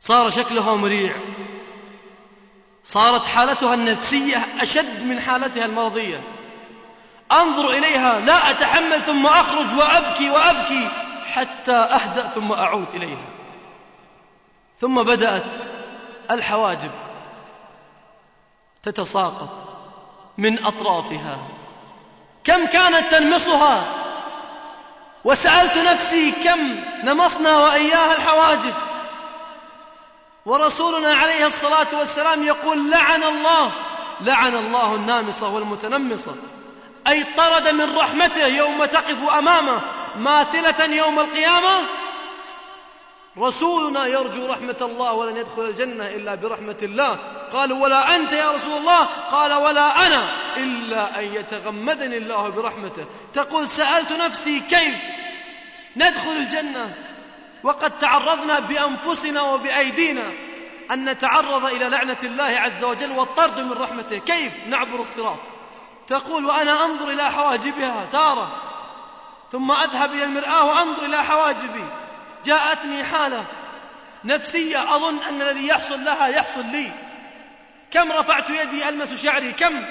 صار 0.00 0.30
شكلها 0.30 0.76
مريع. 0.76 1.16
صارت 2.84 3.24
حالتها 3.24 3.74
النفسية 3.74 4.46
أشد 4.60 5.02
من 5.02 5.20
حالتها 5.20 5.64
المرضية. 5.64 6.22
أنظر 7.32 7.70
إليها 7.70 8.20
لا 8.20 8.50
أتحمل 8.50 9.02
ثم 9.02 9.26
أخرج 9.26 9.78
وأبكي 9.78 10.30
وأبكي 10.30 10.88
حتى 11.26 11.72
أهدأ 11.72 12.28
ثم 12.28 12.52
أعود 12.52 12.86
إليها. 12.94 13.30
ثم 14.80 15.02
بدأت 15.02 15.46
الحواجب 16.30 16.90
تتساقط 18.82 19.68
من 20.38 20.64
أطرافها. 20.64 21.38
كم 22.44 22.66
كانت 22.66 23.10
تنمصها؟ 23.10 23.97
وسألت 25.24 25.76
نفسي 25.78 26.30
كم 26.30 26.76
نمصنا 27.04 27.58
وإياها 27.58 28.16
الحواجب. 28.16 28.74
ورسولنا 30.46 31.14
عليه 31.14 31.46
الصلاة 31.46 31.86
والسلام 31.92 32.42
يقول 32.42 32.90
لعن 32.90 33.22
الله 33.22 33.72
لعن 34.20 34.54
الله 34.54 34.94
النامصة 34.94 35.48
والمتنمصة. 35.48 36.34
أي 37.08 37.24
طرد 37.36 37.68
من 37.68 37.96
رحمته 37.96 38.46
يوم 38.46 38.84
تقف 38.84 39.32
أمامه 39.38 39.80
ماثلة 40.16 40.94
يوم 40.94 41.20
القيامة. 41.20 41.80
رسولنا 43.38 44.06
يرجو 44.06 44.46
رحمة 44.46 44.76
الله 44.80 45.12
ولن 45.12 45.36
يدخل 45.36 45.62
الجنة 45.62 46.06
إلا 46.06 46.34
برحمة 46.34 46.76
الله. 46.82 47.18
قالوا 47.52 47.82
ولا 47.82 48.16
أنت 48.16 48.32
يا 48.32 48.50
رسول 48.50 48.76
الله؟ 48.76 49.04
قال 49.30 49.54
ولا 49.54 50.06
أنا. 50.06 50.28
إلا 50.58 51.18
أن 51.18 51.24
يتغمدني 51.24 52.16
الله 52.16 52.48
برحمته. 52.48 53.06
تقول 53.34 53.70
سألت 53.70 54.12
نفسي 54.12 54.60
كيف 54.60 54.94
ندخل 55.96 56.32
الجنة؟ 56.32 56.94
وقد 57.62 57.98
تعرضنا 57.98 58.60
بأنفسنا 58.60 59.42
وبأيدينا 59.42 60.30
أن 60.90 61.04
نتعرض 61.04 61.64
إلى 61.64 61.88
لعنة 61.88 62.18
الله 62.22 62.44
عز 62.44 62.84
وجل 62.84 63.10
والطرد 63.10 63.60
من 63.60 63.72
رحمته. 63.72 64.18
كيف 64.18 64.52
نعبر 64.66 65.00
الصراط؟ 65.00 65.38
تقول 66.08 66.46
وأنا 66.46 66.84
أنظر 66.84 67.10
إلى 67.10 67.30
حواجبها 67.30 68.06
تارة. 68.12 68.62
ثم 69.52 69.72
أذهب 69.72 70.12
إلى 70.12 70.24
المرآة 70.24 70.64
وأنظر 70.64 71.04
إلى 71.04 71.24
حواجبي. 71.24 71.84
جاءتني 72.44 73.04
حالة 73.04 73.44
نفسية 74.24 74.96
أظن 74.96 75.18
أن 75.28 75.42
الذي 75.42 75.66
يحصل 75.66 76.04
لها 76.04 76.26
يحصل 76.26 76.66
لي. 76.72 76.90
كم 77.90 78.12
رفعت 78.12 78.50
يدي 78.50 78.88
ألمس 78.88 79.22
شعري؟ 79.22 79.52
كم؟ 79.52 79.84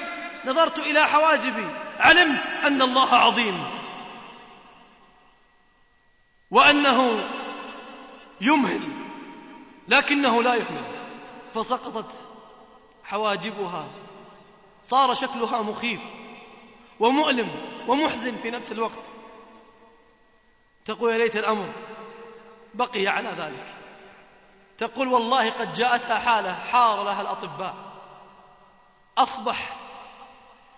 نظرت 0.45 0.79
إلى 0.79 1.07
حواجبي. 1.07 1.67
علمت 1.99 2.41
أن 2.63 2.81
الله 2.81 3.15
عظيم. 3.15 3.79
وأنه 6.51 7.29
يمهل 8.41 8.81
لكنه 9.87 10.43
لا 10.43 10.53
يهمل. 10.55 10.83
فسقطت 11.55 12.11
حواجبها. 13.03 13.87
صار 14.83 15.13
شكلها 15.13 15.61
مخيف 15.61 16.01
ومؤلم 16.99 17.49
ومحزن 17.87 18.35
في 18.35 18.51
نفس 18.51 18.71
الوقت. 18.71 18.99
تقول 20.85 21.13
يا 21.13 21.17
ليت 21.17 21.35
الأمر 21.35 21.69
بقي 22.73 23.07
على 23.07 23.29
ذلك. 23.29 23.75
تقول 24.77 25.07
والله 25.07 25.49
قد 25.49 25.73
جاءتها 25.73 26.19
حالة 26.19 26.53
حار 26.53 27.03
لها 27.03 27.21
الأطباء. 27.21 27.75
أصبح 29.17 29.75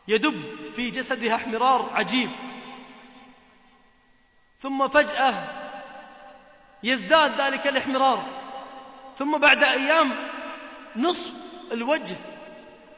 يدب 0.08 0.44
في 0.76 0.90
جسدها 0.90 1.36
احمرار 1.36 1.90
عجيب. 1.94 2.30
ثم 4.62 4.88
فجأة 4.88 5.34
يزداد 6.84 7.42
ذلك 7.42 7.68
الاحمرار. 7.68 8.26
ثم 9.18 9.38
بعد 9.38 9.64
أيام 9.64 10.16
نصف 10.96 11.34
الوجه 11.72 12.16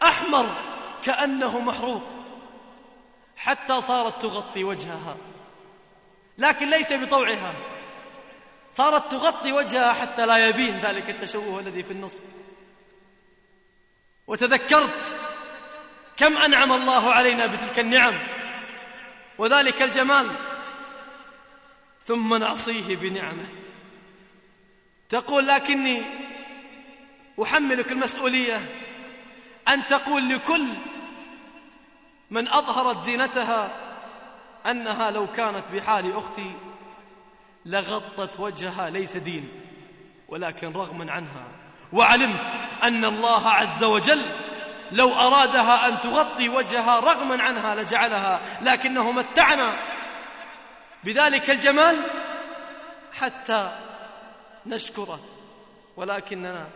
أحمر 0.03 0.55
كأنه 1.03 1.59
محروق. 1.59 2.03
حتى 3.37 3.81
صارت 3.81 4.21
تغطي 4.21 4.63
وجهها. 4.63 5.17
لكن 6.37 6.69
ليس 6.69 6.93
بطوعها. 6.93 7.53
صارت 8.71 9.11
تغطي 9.11 9.51
وجهها 9.51 9.93
حتى 9.93 10.25
لا 10.25 10.49
يبين 10.49 10.79
ذلك 10.79 11.09
التشوه 11.09 11.59
الذي 11.59 11.83
في 11.83 11.91
النصف. 11.91 12.23
وتذكرت 14.27 15.20
كم 16.21 16.37
أنعم 16.37 16.71
الله 16.71 17.13
علينا 17.13 17.45
بتلك 17.45 17.79
النعم؟ 17.79 18.19
وذلك 19.37 19.81
الجمال. 19.81 20.31
ثم 22.07 22.35
نعصيه 22.35 22.95
بنعمة. 22.95 23.47
تقول 25.09 25.47
لكني 25.47 26.01
أحملك 27.43 27.91
المسؤولية 27.91 28.65
أن 29.67 29.87
تقول 29.87 30.29
لكل 30.29 30.67
من 32.31 32.47
أظهرت 32.47 33.05
زينتها 33.05 33.71
أنها 34.65 35.11
لو 35.11 35.27
كانت 35.27 35.63
بحال 35.73 36.17
أختي 36.17 36.51
لغطت 37.65 38.39
وجهها 38.39 38.89
ليس 38.89 39.17
دين 39.17 39.49
ولكن 40.27 40.73
رغما 40.73 41.11
عنها. 41.11 41.47
وعلمت 41.93 42.45
أن 42.83 43.05
الله 43.05 43.49
عز 43.49 43.83
وجل 43.83 44.21
لو 44.91 45.13
أرادها 45.13 45.87
أن 45.87 46.01
تغطي 46.01 46.49
وجهها 46.49 46.99
رغما 46.99 47.43
عنها 47.43 47.75
لجعلها 47.75 48.39
لكنه 48.61 49.11
متعنا 49.11 49.73
بذلك 51.03 51.49
الجمال 51.49 51.97
حتى 53.19 53.71
نشكره 54.65 55.19
ولكننا 55.97 56.67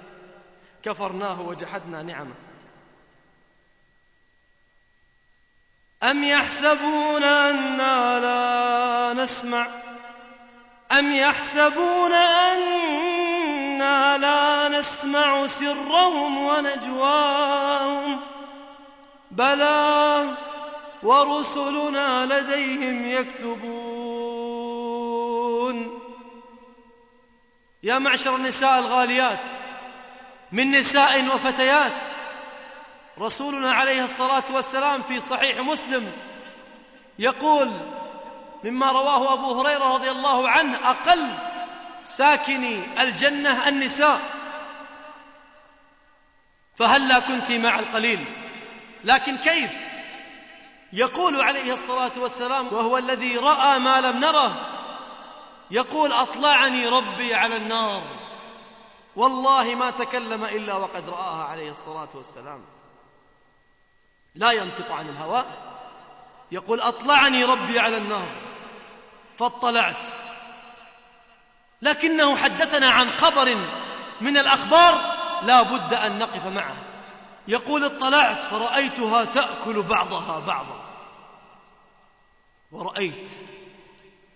كفرناه 0.83 1.41
وجحدنا 1.41 2.03
نعمه. 2.03 2.35
أم 6.03 6.23
يحسبون 6.23 7.23
أنا 7.23 8.19
لا 8.19 9.23
نسمع؟ 9.23 9.67
أم 10.91 11.11
يحسبون 11.13 12.13
لا 14.17 14.69
نسمع 14.79 15.47
سرهم 15.47 16.37
ونجواهم. 16.37 18.19
بلى 19.31 20.37
ورسلنا 21.03 22.25
لديهم 22.25 23.07
يكتبون. 23.07 24.05
يا 27.83 27.99
معشر 27.99 28.35
النساء 28.35 28.79
الغاليات 28.79 29.39
من 30.51 30.71
نساء 30.71 31.35
وفتيات 31.35 31.91
رسولنا 33.19 33.71
عليه 33.71 34.03
الصلاة 34.03 34.43
والسلام 34.53 35.01
في 35.01 35.19
صحيح 35.19 35.57
مسلم 35.57 36.11
يقول 37.19 37.71
مما 38.63 38.91
رواه 38.91 39.33
أبو 39.33 39.61
هريرة 39.61 39.93
رضي 39.93 40.11
الله 40.11 40.49
عنه 40.49 40.89
أقل 40.89 41.29
ساكني 42.17 43.01
الجنة 43.01 43.67
النساء. 43.67 44.21
فهلا 46.77 47.19
كنت 47.19 47.51
مع 47.51 47.79
القليل؟ 47.79 48.25
لكن 49.03 49.37
كيف؟ 49.37 49.71
يقول 50.93 51.41
عليه 51.41 51.73
الصلاة 51.73 52.11
والسلام 52.17 52.73
وهو 52.73 52.97
الذي 52.97 53.37
رأى 53.37 53.79
ما 53.79 54.01
لم 54.01 54.19
نره 54.19 54.71
يقول 55.71 56.11
أطلعني 56.11 56.87
ربي 56.87 57.35
على 57.35 57.57
النار. 57.57 58.03
والله 59.15 59.75
ما 59.75 59.91
تكلم 59.91 60.43
إلا 60.43 60.73
وقد 60.73 61.09
رآها 61.09 61.43
عليه 61.43 61.71
الصلاة 61.71 62.09
والسلام. 62.13 62.65
لا 64.35 64.51
ينطق 64.51 64.91
عن 64.91 65.09
الهوى. 65.09 65.45
يقول 66.51 66.81
أطلعني 66.81 67.43
ربي 67.43 67.79
على 67.79 67.97
النار. 67.97 68.27
فاطلعت. 69.37 70.24
لكنه 71.85 72.37
حدثنا 72.37 72.89
عن 72.89 73.11
خبر 73.11 73.57
من 74.21 74.37
الأخبار 74.37 75.15
لا 75.43 75.61
بد 75.61 75.93
أن 75.93 76.19
نقف 76.19 76.45
معه. 76.45 76.75
يقول 77.47 77.83
اطلعت 77.83 78.43
فرأيتها 78.43 79.25
تأكل 79.25 79.81
بعضها 79.81 80.39
بعضا. 80.39 80.85
ورأيت. 82.71 83.27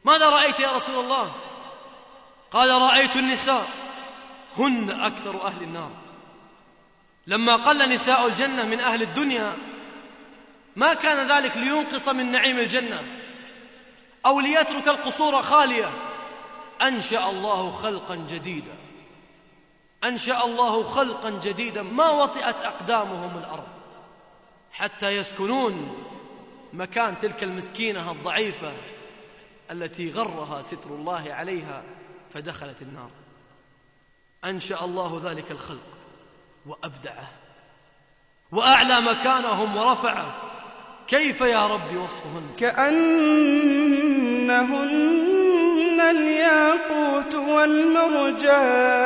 ماذا 0.03 0.29
رأيت 0.29 0.59
يا 0.59 0.71
رسول 0.71 1.03
الله؟ 1.05 1.31
قال 2.51 2.81
رأيت 2.81 3.15
النساء. 3.15 3.67
هن 4.57 4.89
أكثر 4.89 5.47
أهل 5.47 5.63
النار. 5.63 5.91
لما 7.27 7.55
قل 7.55 7.89
نساء 7.89 8.27
الجنة 8.27 8.63
من 8.63 8.79
أهل 8.79 9.01
الدنيا 9.01 9.57
ما 10.75 10.93
كان 10.93 11.31
ذلك 11.31 11.57
لينقص 11.57 12.07
من 12.09 12.31
نعيم 12.31 12.59
الجنة 12.59 13.03
أو 14.25 14.39
ليترك 14.39 14.87
القصور 14.87 15.41
خالية. 15.41 16.08
أنشأ 16.81 17.29
الله 17.29 17.71
خلقا 17.71 18.15
جديدا. 18.15 18.75
أنشأ 20.03 20.43
الله 20.43 20.83
خلقا 20.83 21.29
جديدا. 21.29 21.81
ما 21.81 22.09
وطئت 22.09 22.55
أقدامهم 22.55 23.37
الأرض. 23.37 23.67
حتى 24.71 25.07
يسكنون 25.07 26.05
مكان 26.73 27.15
تلك 27.21 27.43
المسكينة 27.43 28.11
الضعيفة 28.11 28.71
التي 29.71 30.11
غرها 30.11 30.61
ستر 30.61 30.89
الله 30.89 31.33
عليها 31.33 31.83
فدخلت 32.33 32.81
النار. 32.81 33.09
أنشأ 34.45 34.85
الله 34.85 35.21
ذلك 35.23 35.51
الخلق 35.51 35.87
وأبدعه 36.65 37.29
وأعلى 38.51 39.01
مكانهم 39.01 39.77
ورفعه. 39.77 40.35
كيف 41.07 41.41
يا 41.41 41.67
رب 41.67 41.95
وصفهن؟ 41.95 42.55
كأنهن 42.57 44.49
الياقوت 45.99 47.35
والمرجان. 47.35 48.99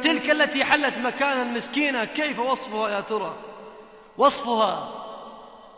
تلك 0.00 0.30
التي 0.30 0.64
حلت 0.64 0.98
مكانا 0.98 1.44
مسكينة 1.44 2.04
كيف 2.04 2.38
وصفها 2.38 2.88
يا 2.88 3.00
ترى؟ 3.00 3.34
وصفها 4.18 4.88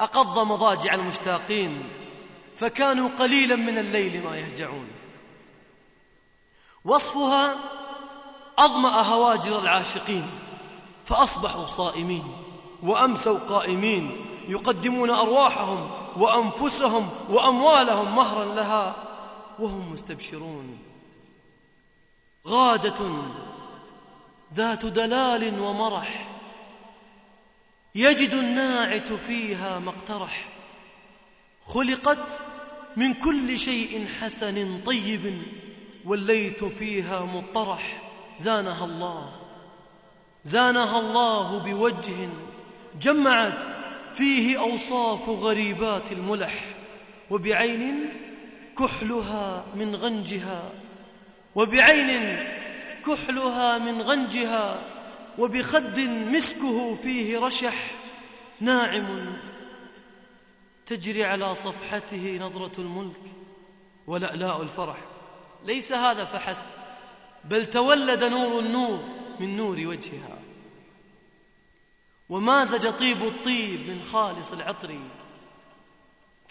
أقض 0.00 0.38
مضاجع 0.38 0.94
المشتاقين 0.94 1.84
فكانوا 2.58 3.08
قليلا 3.18 3.56
من 3.56 3.78
الليل 3.78 4.24
ما 4.24 4.36
يهجعون. 4.36 4.88
وصفها 6.84 7.54
أظمأ 8.58 9.02
هواجر 9.02 9.58
العاشقين 9.58 10.30
فأصبحوا 11.06 11.66
صائمين 11.66 12.24
وأمسوا 12.82 13.38
قائمين 13.38 14.26
يقدمون 14.48 15.10
أرواحهم 15.10 15.90
وأنفسهم 16.16 17.08
وأموالهم 17.28 18.16
مهرا 18.16 18.44
لها. 18.44 18.94
وهم 19.58 19.92
مستبشرون. 19.92 20.78
غادة 22.46 23.22
ذات 24.54 24.86
دلال 24.86 25.60
ومرح. 25.60 26.28
يجد 27.94 28.30
الناعت 28.30 29.12
فيها 29.12 29.78
ما 29.78 29.90
اقترح. 29.90 30.48
خلقت 31.66 32.40
من 32.96 33.14
كل 33.14 33.58
شيء 33.58 34.06
حسن 34.20 34.80
طيب 34.86 35.42
والليت 36.04 36.64
فيها 36.64 37.20
مطرح. 37.20 38.02
زانها 38.38 38.84
الله. 38.84 39.32
زانها 40.44 41.00
الله 41.00 41.58
بوجه 41.58 42.28
جمعت 43.00 43.58
فيه 44.14 44.60
أوصاف 44.60 45.28
غريبات 45.28 46.12
الملح 46.12 46.64
وبعين 47.30 48.08
كحلها 48.78 49.64
من 49.74 49.96
غنجها 49.96 50.70
وبعين 51.54 52.46
كحلها 53.06 53.78
من 53.78 54.02
غنجها 54.02 54.82
وبخد 55.38 55.98
مسكه 56.00 56.94
فيه 56.94 57.38
رشح 57.38 57.74
ناعم 58.60 59.36
تجري 60.86 61.24
على 61.24 61.54
صفحته 61.54 62.38
نظرة 62.40 62.72
الملك 62.78 63.20
ولألاء 64.06 64.62
الفرح. 64.62 64.96
ليس 65.66 65.92
هذا 65.92 66.24
فحسب 66.24 66.72
بل 67.44 67.66
تولد 67.66 68.24
نور 68.24 68.58
النور 68.58 69.02
من 69.40 69.56
نور 69.56 69.86
وجهها. 69.86 70.38
ومازج 72.28 72.90
طيب 72.90 73.22
الطيب 73.22 73.80
من 73.88 74.02
خالص 74.12 74.52
العطر 74.52 74.98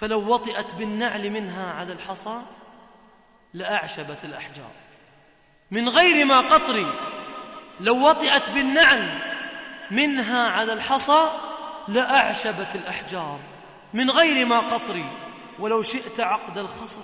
فلو 0.01 0.33
وطئت 0.33 0.75
بالنعل 0.75 1.29
منها 1.29 1.73
على 1.73 1.93
الحصى 1.93 2.41
لأعشبت 3.53 4.17
الأحجار. 4.23 4.71
من 5.71 5.89
غير 5.89 6.25
ما 6.25 6.39
قطر 6.39 6.93
لو 7.79 8.09
وطئت 8.09 8.49
بالنعل 8.49 9.19
منها 9.91 10.47
على 10.47 10.73
الحصى 10.73 11.29
لأعشبت 11.87 12.75
الأحجار. 12.75 13.39
من 13.93 14.11
غير 14.11 14.45
ما 14.45 14.59
قطر 14.59 15.03
ولو 15.59 15.81
شئت 15.81 16.19
عقد 16.19 16.57
الخصر 16.57 17.01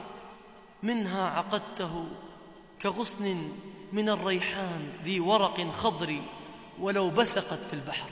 منها 0.83 1.29
عقدته 1.29 2.05
كغصن 2.81 3.51
من 3.91 4.09
الريحان 4.09 4.89
ذي 5.03 5.19
ورق 5.19 5.71
خضر 5.71 6.21
ولو 6.79 7.09
بسقت 7.09 7.59
في 7.69 7.73
البحر. 7.73 8.09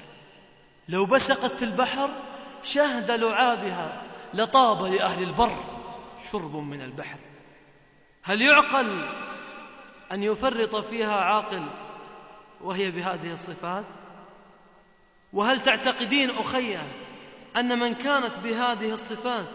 لو 0.89 1.06
بسقت 1.06 1.52
في 1.52 1.65
البحر 1.65 2.10
شهد 2.63 3.12
لعابها 3.12 4.05
لطاب 4.36 4.86
لأهل 4.86 5.24
البر 5.24 5.63
شرب 6.32 6.56
من 6.56 6.82
البحر. 6.82 7.17
هل 8.24 8.41
يعقل 8.41 9.10
أن 10.12 10.24
يفرط 10.24 10.76
فيها 10.76 11.15
عاقل 11.15 11.65
وهي 12.62 12.91
بهذه 12.91 13.34
الصفات؟ 13.34 13.86
وهل 15.34 15.63
تعتقدين 15.63 16.30
أخي 16.30 16.78
أن 17.58 17.80
من 17.80 17.95
كانت 17.95 18.34
بهذه 18.43 18.93
الصفات 18.93 19.50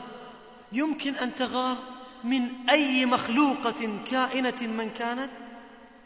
يمكن 0.72 1.14
أن 1.14 1.34
تغار 1.34 1.76
من 2.24 2.70
أي 2.70 3.06
مخلوقة 3.06 3.98
كائنة 4.10 4.60
من 4.60 4.90
كانت؟ 4.90 5.30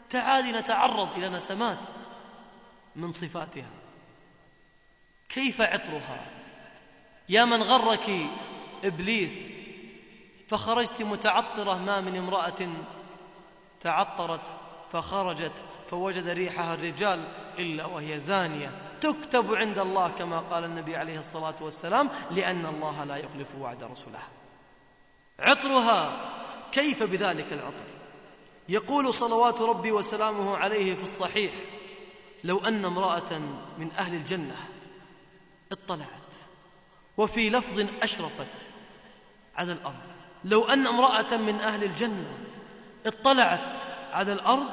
تعالي 0.09 0.51
نتعرض 0.51 1.17
إلى 1.17 1.29
نسمات 1.29 1.77
من 2.95 3.13
صفاتها. 3.13 3.71
كيف 5.29 5.61
عطرها؟ 5.61 6.25
يا 7.29 7.45
من 7.45 7.63
غرك 7.63 8.29
إبليس 8.83 9.55
فخرجت 10.47 11.01
متعطرة 11.01 11.77
ما 11.77 12.01
من 12.01 12.17
امرأة 12.17 12.69
تعطرت 13.81 14.47
فخرجت 14.91 15.51
فوجد 15.87 16.27
ريحها 16.27 16.73
الرجال 16.73 17.27
إلا 17.59 17.85
وهي 17.85 18.19
زانية. 18.19 18.71
تكتب 19.01 19.53
عند 19.53 19.79
الله 19.79 20.09
كما 20.09 20.39
قال 20.39 20.63
النبي 20.63 20.95
عليه 20.95 21.19
الصلاة 21.19 21.55
والسلام 21.61 22.09
لأن 22.31 22.65
الله 22.65 23.03
لا 23.03 23.15
يخلف 23.17 23.47
وعد 23.59 23.83
رسله. 23.83 24.19
عطرها 25.39 26.31
كيف 26.71 27.03
بذلك 27.03 27.53
العطر؟ 27.53 27.85
يقول 28.69 29.13
صلوات 29.13 29.61
ربي 29.61 29.91
وسلامه 29.91 30.57
عليه 30.57 30.95
في 30.95 31.03
الصحيح 31.03 31.51
لو 32.43 32.59
أن 32.59 32.85
امرأة 32.85 33.39
من 33.77 33.91
أهل 33.91 34.15
الجنة 34.15 34.55
اطلعت. 35.71 36.24
وفي 37.17 37.49
لفظ 37.49 37.85
أشرفت 38.01 38.47
على 39.57 39.71
الأرض. 39.71 39.95
لو 40.45 40.63
أن 40.63 40.87
امرأة 40.87 41.37
من 41.37 41.55
أهل 41.59 41.83
الجنة 41.83 42.37
اطلعت 43.05 43.59
على 44.13 44.33
الأرض 44.33 44.69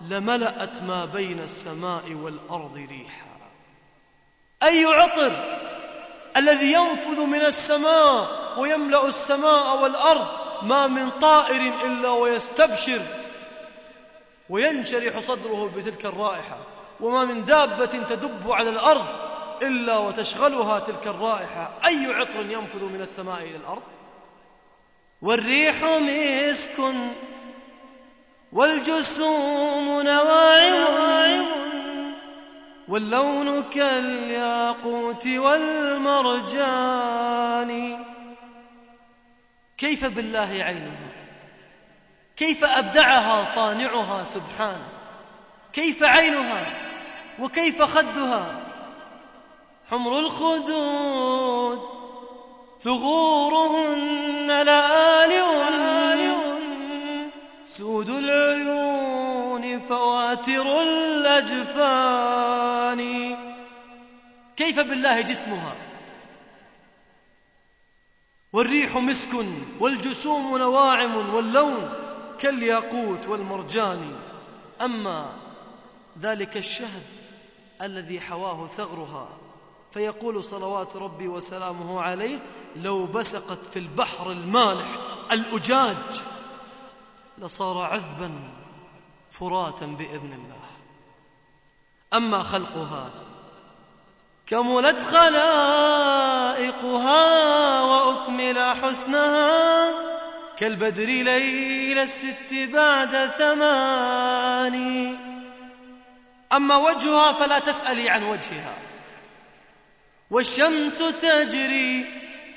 لملأت 0.00 0.82
ما 0.82 1.04
بين 1.04 1.40
السماء 1.40 2.12
والأرض 2.12 2.74
ريحا. 2.76 3.28
أي 4.62 4.84
عطر 4.84 5.58
الذي 6.36 6.72
ينفذ 6.72 7.20
من 7.20 7.40
السماء 7.40 8.28
ويملأ 8.60 9.08
السماء 9.08 9.82
والأرض 9.82 10.26
ما 10.62 10.86
من 10.86 11.10
طائر 11.10 11.86
إلا 11.86 12.10
ويستبشر 12.10 13.00
وينشرح 14.48 15.18
صدره 15.18 15.70
بتلك 15.76 16.06
الرائحة. 16.06 16.58
وما 17.00 17.24
من 17.24 17.44
دابة 17.44 17.86
تدب 17.86 18.52
على 18.52 18.70
الأرض 18.70 19.27
إلا 19.62 19.96
وتشغلها 19.96 20.78
تلك 20.78 21.06
الرائحة. 21.06 21.70
أي 21.86 22.14
عطر 22.14 22.50
ينفذ 22.50 22.84
من 22.84 23.00
السماء 23.00 23.42
إلى 23.42 23.56
الأرض؟ 23.56 23.82
والريح 25.22 25.84
مسك 25.84 26.94
والجسوم 28.52 30.02
نواعم 30.02 31.46
واللون 32.88 33.62
كالياقوت 33.62 35.26
والمرجان. 35.26 36.78
كيف 39.78 40.04
بالله 40.04 40.62
عينها 40.64 41.08
كيف 42.36 42.64
أبدعها 42.64 43.44
صانعها 43.44 44.24
سبحانه؟ 44.24 44.88
كيف 45.72 46.02
عينها؟ 46.02 46.66
وكيف 47.38 47.82
خدها؟ 47.82 48.67
حمر 49.90 50.18
الخدود 50.18 51.80
ثغورهن 52.80 54.46
لآلئ 54.46 55.48
سود 57.64 58.10
العيون 58.10 59.80
فواتر 59.80 60.82
الأجفان. 60.82 63.00
كيف 64.56 64.80
بالله 64.80 65.20
جسمها؟ 65.20 65.74
والريح 68.52 68.96
مسك 68.96 69.46
والجسوم 69.80 70.58
نواعم 70.58 71.34
واللون 71.34 71.90
كالياقوت 72.38 73.28
والمرجان. 73.28 74.12
أما 74.80 75.32
ذلك 76.20 76.56
الشهد 76.56 77.02
الذي 77.82 78.20
حواه 78.20 78.66
ثغرها. 78.66 79.47
فيقول 79.98 80.44
صلوات 80.44 80.96
ربي 80.96 81.28
وسلامه 81.28 82.02
عليه 82.02 82.38
لو 82.76 83.06
بسقت 83.06 83.58
في 83.72 83.78
البحر 83.78 84.32
المالح 84.32 84.86
الأجاج 85.32 85.96
لصار 87.38 87.78
عذبا 87.78 88.30
فراتا 89.30 89.86
بإذن 89.86 90.32
الله. 90.32 90.68
أما 92.14 92.42
خلقها 92.42 93.10
كملت 94.46 95.02
خلائقها 95.02 96.42
وأكمل 97.82 98.58
حسنها 98.82 99.90
كالبدر 100.58 101.06
ليل 101.06 101.98
الست 101.98 102.52
بعد 102.72 103.30
ثمان 103.30 104.76
أما 106.52 106.76
وجهها 106.76 107.32
فلا 107.32 107.58
تسألي 107.58 108.10
عن 108.10 108.22
وجهها. 108.22 108.87
والشمس 110.30 110.98
تجري 110.98 112.06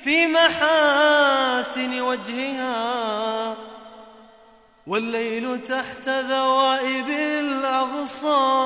في 0.04 0.26
محاسن 0.26 2.00
وجهها 2.00 3.56
والليل 4.86 5.64
تحت 5.64 6.08
ذوائب 6.08 7.08
الأغصان. 7.40 8.62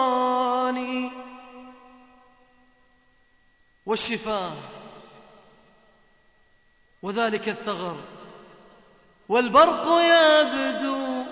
والشفاه 3.87 4.53
وذلك 7.03 7.49
الثغر. 7.49 7.97
والبرق 9.29 10.01
يبدو 10.01 11.25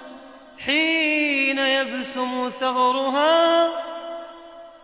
حين 0.59 1.59
يبسم 1.59 2.51
ثغرها. 2.61 3.94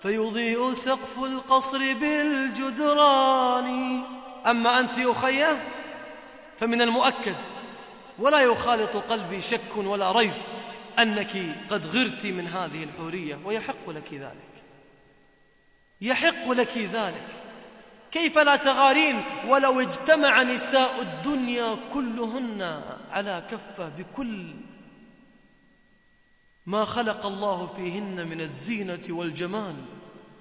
فيضيء 0.03 0.73
سقف 0.73 1.19
القصر 1.19 1.79
بالجدران. 1.79 3.69
أما 4.47 4.79
أنت 4.79 4.99
أخيه 4.99 5.63
فمن 6.59 6.83
المؤكد 6.83 7.35
ولا 8.19 8.41
يخالط 8.41 8.97
قلبي 8.97 9.43
شك 9.43 9.77
ولا 9.77 10.13
ريب 10.13 10.33
أنك 10.99 11.57
قد 11.71 11.97
غرت 11.97 12.27
من 12.27 12.47
هذه 12.47 12.85
الحورية 12.85 13.39
ويحق 13.45 13.91
لك 13.91 14.15
ذلك. 14.15 14.51
يحق 16.01 16.51
لك 16.51 16.79
ذلك. 16.79 17.29
كيف 18.13 18.39
لا 18.39 18.57
تغارين؟ 18.57 19.23
ولو 19.49 19.81
اجتمع 19.81 20.43
نساء 20.43 21.01
الدنيا 21.01 21.77
كلهن 21.95 22.83
على 23.13 23.43
كفة 23.51 23.89
بكل 23.99 24.47
ما 26.71 26.85
خلق 26.85 27.27
الله 27.27 27.67
فيهن 27.77 28.29
من 28.29 28.41
الزينة 28.41 29.03
والجمال 29.11 29.75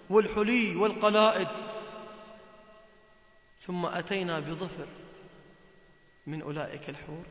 والحلي 0.10 0.76
والقلائد. 0.76 1.48
ثم 3.62 3.86
أتينا 3.86 4.40
بظفر 4.40 4.88
من 6.28 6.42
أولئك 6.42 6.90
الحور 6.90 7.24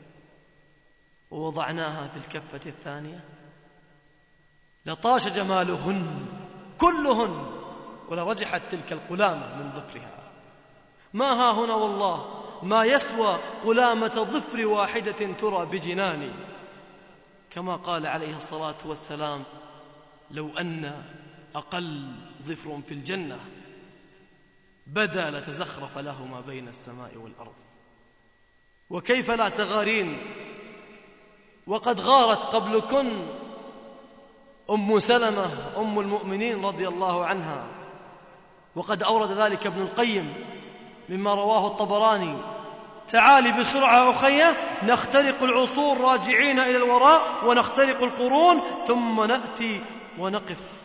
ووضعناها 1.30 2.08
في 2.08 2.16
الكفة 2.16 2.70
الثانية. 2.70 3.24
لطاش 4.86 5.28
جمالهن 5.28 6.26
كلهن 6.78 7.46
ولرجحت 8.08 8.62
تلك 8.70 8.92
القلامة 8.92 9.62
من 9.62 9.70
ظفرها. 9.70 10.22
ما 11.12 11.32
ها 11.32 11.52
هنا 11.52 11.74
والله 11.74 12.44
ما 12.62 12.84
يسوى 12.84 13.38
قلامة 13.64 14.26
ظفر 14.32 14.66
واحدة 14.66 15.32
ترى 15.32 15.66
بجناني. 15.66 16.30
كما 17.58 17.76
قال 17.76 18.06
عليه 18.06 18.36
الصلاة 18.36 18.74
والسلام 18.84 19.42
لو 20.30 20.58
أن 20.58 21.02
أقل 21.54 22.12
ظفر 22.46 22.80
في 22.88 22.94
الجنة 22.94 23.38
بدا 24.86 25.30
لتزخرف 25.30 25.98
له 25.98 26.26
ما 26.26 26.40
بين 26.40 26.68
السماء 26.68 27.16
والأرض. 27.16 27.54
وكيف 28.90 29.30
لا 29.30 29.48
تغارين؟ 29.48 30.18
وقد 31.66 32.00
غارت 32.00 32.38
قبلكن 32.38 33.26
أم 34.70 34.98
سلمة 34.98 35.50
أم 35.76 35.98
المؤمنين 35.98 36.64
رضي 36.64 36.88
الله 36.88 37.24
عنها. 37.24 37.66
وقد 38.76 39.02
أورد 39.02 39.30
ذلك 39.30 39.66
ابن 39.66 39.82
القيم 39.82 40.34
مما 41.08 41.34
رواه 41.34 41.66
الطبراني. 41.66 42.36
تعالي 43.12 43.52
بسرعة 43.52 44.10
أخية 44.10 44.56
نخترق 44.82 45.42
العصور 45.42 46.00
راجعين 46.00 46.58
إلى 46.58 46.76
الوراء 46.76 47.44
ونخترق 47.44 48.02
القرون 48.02 48.60
ثم 48.86 49.24
نأتي 49.24 49.80
ونقف 50.18 50.82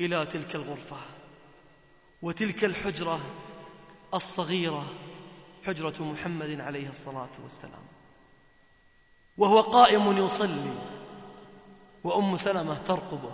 إلى 0.00 0.26
تلك 0.26 0.54
الغرفة 0.54 0.96
وتلك 2.22 2.64
الحجرة 2.64 3.20
الصغيرة 4.14 4.84
حجرة 5.66 6.02
محمد 6.02 6.60
عليه 6.60 6.88
الصلاة 6.88 7.28
والسلام. 7.42 7.82
وهو 9.38 9.60
قائم 9.60 10.24
يصلي 10.24 10.74
وأم 12.04 12.36
سلمة 12.36 12.78
ترقبه 12.86 13.32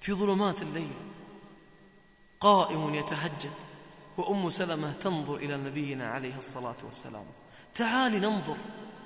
في 0.00 0.12
ظلمات 0.12 0.62
الليل 0.62 0.92
قائم 2.40 2.94
يتهجد. 2.94 3.67
وأم 4.18 4.50
سلمة 4.50 4.92
تنظر 5.00 5.34
إلى 5.34 5.56
نبينا 5.56 6.10
عليه 6.10 6.38
الصلاة 6.38 6.74
والسلام. 6.84 7.24
تعالي 7.74 8.18
ننظر. 8.18 8.56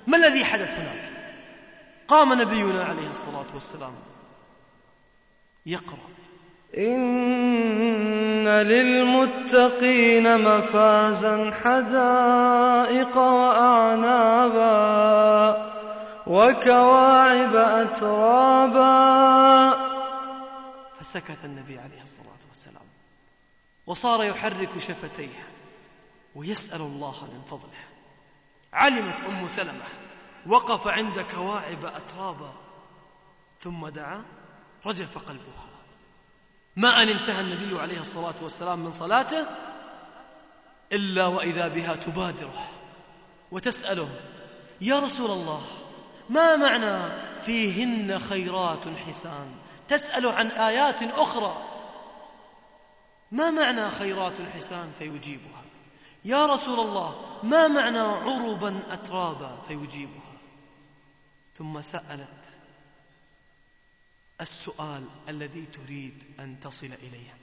ما 0.07 0.17
الذي 0.17 0.45
حدث 0.45 0.69
هناك؟ 0.69 1.09
قام 2.07 2.41
نبينا 2.41 2.83
عليه 2.83 3.09
الصلاة 3.09 3.45
والسلام 3.53 3.93
يقرأ. 5.65 6.09
إن 6.77 8.47
للمتقين 8.47 10.41
مفازا 10.41 11.51
حدائق 11.63 13.17
وأعنابا 13.17 14.63
وكواعب 16.27 17.55
أترابا. 17.55 18.93
فسكت 20.99 21.37
النبي 21.45 21.79
عليه 21.79 22.01
الصلاة 22.01 22.17
والسلام 22.17 22.32
وصار 23.87 24.23
يحرك 24.23 24.79
شفتيه 24.79 25.47
ويسأل 26.35 26.81
الله 26.81 27.27
من 27.33 27.41
فضله. 27.49 27.83
علمت 28.73 29.19
أم 29.29 29.47
سلمة 29.47 29.85
وقف 30.47 30.87
عند 30.87 31.19
كواعب 31.19 31.85
أترابا 31.85 32.53
ثم 33.59 33.87
دعا 33.87 34.23
رجف 34.85 35.17
قلبها. 35.17 35.67
ما 36.75 37.03
أن 37.03 37.09
انتهى 37.09 37.39
النبي 37.39 37.79
عليه 37.79 37.99
الصلاة 37.99 38.33
والسلام 38.41 38.79
من 38.79 38.91
صلاته 38.91 39.45
إلا 40.91 41.25
وإذا 41.25 41.67
بها 41.67 41.95
تبادره 41.95 42.67
وتسأله 43.51 44.09
يا 44.81 44.99
رسول 44.99 45.31
الله 45.31 45.61
ما 46.29 46.55
معنى 46.55 47.11
فيهن 47.41 48.19
خيرات 48.19 48.87
حسان 49.07 49.55
تسأل 49.89 50.27
عن 50.27 50.47
آيات 50.47 51.03
أخرى. 51.03 51.72
ما 53.33 53.49
معنى 53.49 53.91
خيرات 53.91 54.41
حسان 54.41 54.93
فيجيبها؟ 54.99 55.63
يا 56.25 56.45
رسول 56.45 56.79
الله 56.79 57.39
ما 57.43 57.67
معنى 57.67 57.99
عربا 57.99 58.93
أترابا 58.93 59.61
فيجيبها؟ 59.67 60.33
ثم 61.57 61.81
سألت 61.81 62.43
السؤال 64.41 65.05
الذي 65.29 65.65
تريد 65.65 66.23
أن 66.39 66.59
تصل 66.59 66.85
إليه. 66.85 67.37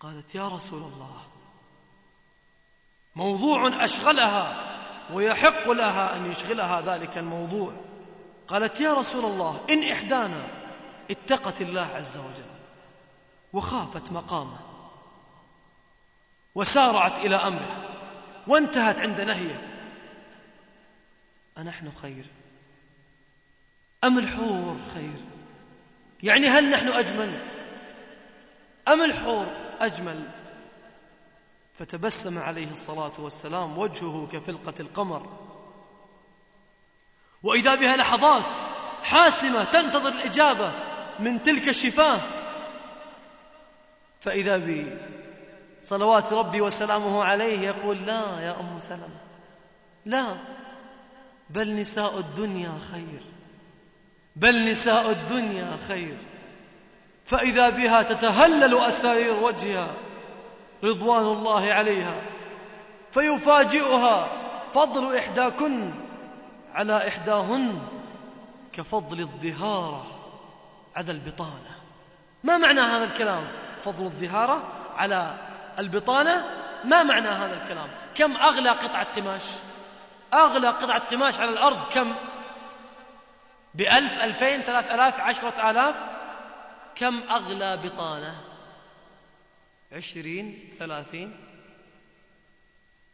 قالت 0.00 0.34
يا 0.34 0.48
رسول 0.48 0.82
الله 0.82 1.22
موضوع 3.16 3.84
أشغلها 3.84 4.56
ويحق 5.12 5.70
لها 5.70 6.16
أن 6.16 6.30
يشغلها 6.30 6.80
ذلك 6.80 7.18
الموضوع. 7.18 7.72
قالت 8.48 8.80
يا 8.80 8.94
رسول 8.94 9.24
الله 9.24 9.64
إن 9.70 9.82
إحدانا 9.82 10.48
اتقت 11.10 11.60
الله 11.60 11.86
عز 11.94 12.18
وجل 12.18 12.55
وخافت 13.52 14.12
مقامه. 14.12 14.58
وسارعت 16.54 17.18
إلى 17.18 17.36
أمره. 17.36 17.88
وانتهت 18.46 18.98
عند 18.98 19.20
نهيه. 19.20 19.62
أنحن 21.58 21.92
خير؟ 22.02 22.26
أم 24.04 24.18
الحور 24.18 24.76
خير؟ 24.94 25.24
يعني 26.22 26.48
هل 26.48 26.70
نحن 26.70 26.88
أجمل؟ 26.88 27.40
أم 28.88 29.02
الحور 29.02 29.46
أجمل؟ 29.80 30.28
فتبسم 31.78 32.38
عليه 32.38 32.70
الصلاة 32.70 33.12
والسلام 33.18 33.78
وجهه 33.78 34.28
كفلقة 34.32 34.74
القمر. 34.80 35.46
وإذا 37.42 37.74
بها 37.74 37.96
لحظات 37.96 38.44
حاسمة 39.02 39.64
تنتظر 39.64 40.08
الإجابة 40.08 40.72
من 41.18 41.42
تلك 41.42 41.68
الشفاه 41.68 42.20
فإذا 44.26 44.56
بي 44.56 44.86
صلوات 45.82 46.32
ربي 46.32 46.60
وسلامه 46.60 47.24
عليه 47.24 47.60
يقول 47.60 48.06
لا 48.06 48.40
يا 48.40 48.60
أم 48.60 48.80
سلمة. 48.80 49.20
لا. 50.04 50.36
بل 51.50 51.76
نساء 51.76 52.18
الدنيا 52.18 52.72
خير. 52.92 53.20
بل 54.36 54.70
نساء 54.70 55.10
الدنيا 55.10 55.76
خير. 55.88 56.16
فإذا 57.26 57.68
بها 57.70 58.02
تتهلل 58.02 58.78
أسارير 58.78 59.34
وجهها 59.34 59.90
رضوان 60.84 61.26
الله 61.26 61.72
عليها 61.72 62.14
فيفاجئها 63.12 64.28
فضل 64.74 65.16
إحداكن 65.16 65.90
على 66.74 67.08
إحداهن 67.08 67.78
كفضل 68.72 69.20
الظهارة 69.20 70.06
على 70.96 71.12
البطانة. 71.12 71.76
ما 72.44 72.58
معنى 72.58 72.80
هذا 72.80 73.04
الكلام؟ 73.04 73.44
فضل 73.86 74.04
الظهارة 74.04 74.68
على 74.96 75.34
البطانة. 75.78 76.44
ما 76.84 77.02
معنى 77.02 77.28
هذا 77.28 77.62
الكلام؟ 77.62 77.88
كم 78.14 78.36
أغلى 78.36 78.70
قطعة 78.70 79.14
قماش؟ 79.16 79.42
أغلى 80.34 80.68
قطعة 80.68 80.98
قماش 80.98 81.40
على 81.40 81.50
الأرض 81.50 81.88
كم؟ 81.92 82.14
بألف 83.74 84.12
ألفين 84.12 84.62
ثلاث 84.62 84.90
ألاف 84.90 85.20
عشرة 85.20 85.70
آلاف. 85.70 85.94
كم 86.96 87.22
أغلى 87.30 87.76
بطانة؟ 87.76 88.40
عشرين 89.92 90.74
ثلاثين. 90.78 91.36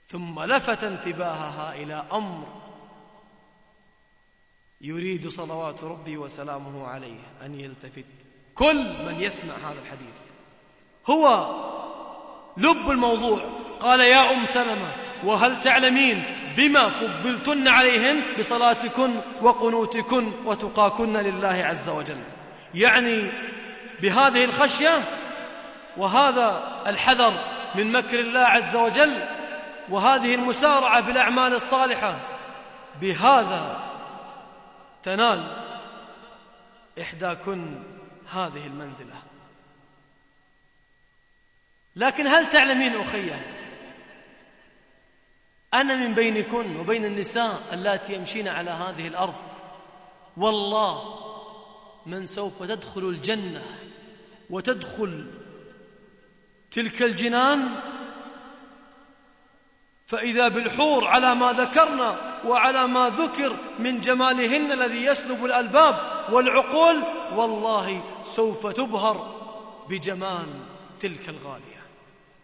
ثم 0.08 0.42
لفت 0.42 0.84
انتباهها 0.84 1.74
إلى 1.74 2.04
أمر 2.12 2.62
يريد 4.80 5.28
صلوات 5.28 5.84
ربي 5.84 6.16
وسلامه 6.16 6.86
عليه 6.86 7.20
أن 7.42 7.60
يلتفت. 7.60 8.04
كل 8.54 9.04
من 9.06 9.16
يسمع 9.20 9.54
هذا 9.54 9.80
الحديث 9.82 10.31
هو 11.10 11.46
لب 12.56 12.90
الموضوع. 12.90 13.38
قال 13.80 14.00
يا 14.00 14.30
أم 14.30 14.46
سلمة 14.46 14.92
وهل 15.24 15.60
تعلمين 15.60 16.24
بما 16.56 16.88
فضلتن 16.88 17.68
عليهن 17.68 18.22
بصلاتكن 18.38 19.14
وقنوتكن 19.42 20.32
وتقاكن 20.44 21.16
لله 21.16 21.64
عز 21.64 21.88
وجل؟ 21.88 22.20
يعني 22.74 23.30
بهذه 24.00 24.44
الخشية 24.44 25.02
وهذا 25.96 26.62
الحذر 26.86 27.32
من 27.74 27.92
مكر 27.92 28.20
الله 28.20 28.40
عز 28.40 28.76
وجل 28.76 29.22
وهذه 29.90 30.34
المسارعة 30.34 31.00
بالأعمال 31.00 31.54
الصالحة 31.54 32.16
بهذا 33.00 33.80
تنال 35.02 35.44
إحداكن 37.00 37.74
هذه 38.32 38.66
المنزلة. 38.66 39.31
لكن 41.96 42.26
هل 42.26 42.50
تعلمين 42.50 43.00
أخيه 43.00 43.46
أنا 45.74 45.96
من 45.96 46.14
بينكن 46.14 46.76
وبين 46.76 47.04
النساء 47.04 47.62
اللاتي 47.72 48.14
يمشين 48.14 48.48
على 48.48 48.70
هذه 48.70 49.08
الأرض 49.08 49.34
والله 50.36 51.18
من 52.06 52.26
سوف 52.26 52.62
تدخل 52.62 53.00
الجنة 53.00 53.62
وتدخل 54.50 55.26
تلك 56.72 57.02
الجنان 57.02 57.68
فإذا 60.06 60.48
بالحور 60.48 61.06
على 61.06 61.34
ما 61.34 61.52
ذكرنا 61.52 62.40
وعلى 62.44 62.86
ما 62.86 63.08
ذكر 63.08 63.56
من 63.78 64.00
جمالهن 64.00 64.72
الذي 64.72 65.04
يسلب 65.04 65.44
الألباب 65.44 66.26
والعقول 66.32 67.02
والله 67.36 68.02
سوف 68.24 68.66
تبهر 68.66 69.42
بجمال 69.88 70.46
تلك 71.00 71.28
الغالية 71.28 71.71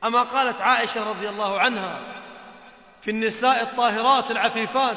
أما 0.05 0.23
قالت 0.23 0.61
عائشة 0.61 1.11
رضي 1.11 1.29
الله 1.29 1.59
عنها 1.59 2.01
في 3.03 3.11
النساء 3.11 3.63
الطاهرات 3.63 4.31
العفيفات 4.31 4.97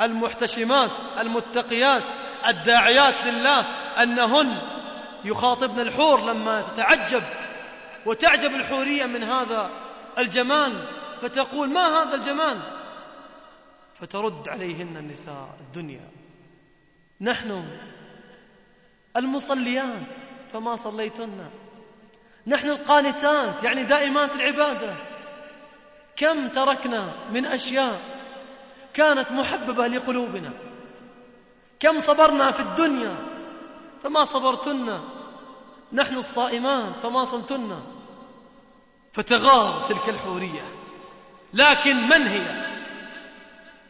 المحتشمات 0.00 0.90
المتقيات 1.20 2.02
الداعيات 2.48 3.24
لله 3.24 3.60
أنهن 4.02 4.58
يخاطبن 5.24 5.80
الحور 5.80 6.20
لما 6.20 6.60
تتعجب 6.62 7.22
وتعجب 8.06 8.54
الحورية 8.54 9.06
من 9.06 9.24
هذا 9.24 9.70
الجمال 10.18 10.72
فتقول 11.22 11.70
ما 11.70 12.02
هذا 12.02 12.14
الجمال؟ 12.14 12.60
فترد 14.00 14.48
عليهن 14.48 14.96
النساء 14.96 15.56
الدنيا. 15.60 16.10
نحن 17.20 17.64
المصليات 19.16 20.02
فما 20.52 20.76
صليتن؟ 20.76 21.50
نحن 22.46 22.68
القانتات 22.68 23.62
يعني 23.62 23.84
دائمات 23.84 24.34
العبادة. 24.34 24.94
كم 26.16 26.48
تركنا 26.48 27.12
من 27.32 27.46
أشياء 27.46 28.00
كانت 28.94 29.32
محببة 29.32 29.86
لقلوبنا. 29.86 30.50
كم 31.80 32.00
صبرنا 32.00 32.50
في 32.50 32.60
الدنيا 32.60 33.16
فما 34.02 34.24
صبرتن. 34.24 35.00
نحن 35.92 36.16
الصائمان 36.16 36.92
فما 37.02 37.24
صمتن. 37.24 37.80
فتغار 39.12 39.86
تلك 39.88 40.08
الحورية. 40.08 40.64
لكن 41.54 41.96
من 41.96 42.26
هي؟ 42.26 42.66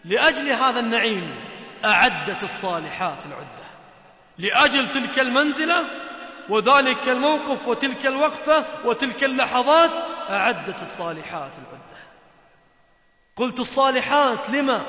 لأجل 0.04 0.48
هذا 0.48 0.80
النعيم 0.80 1.34
أعدت 1.84 2.42
الصالحات 2.42 3.18
العدة. 3.26 3.66
لأجل 4.38 4.92
تلك 4.92 5.18
المنزلة 5.18 6.05
وذلك 6.48 7.08
الموقف 7.08 7.68
وتلك 7.68 8.06
الوقفة 8.06 8.66
وتلك 8.84 9.24
اللحظات 9.24 9.90
أعدت 10.30 10.82
الصالحات 10.82 11.50
العدة 11.52 11.96
قلت 13.36 13.60
الصالحات 13.60 14.50
لما؟ 14.50 14.86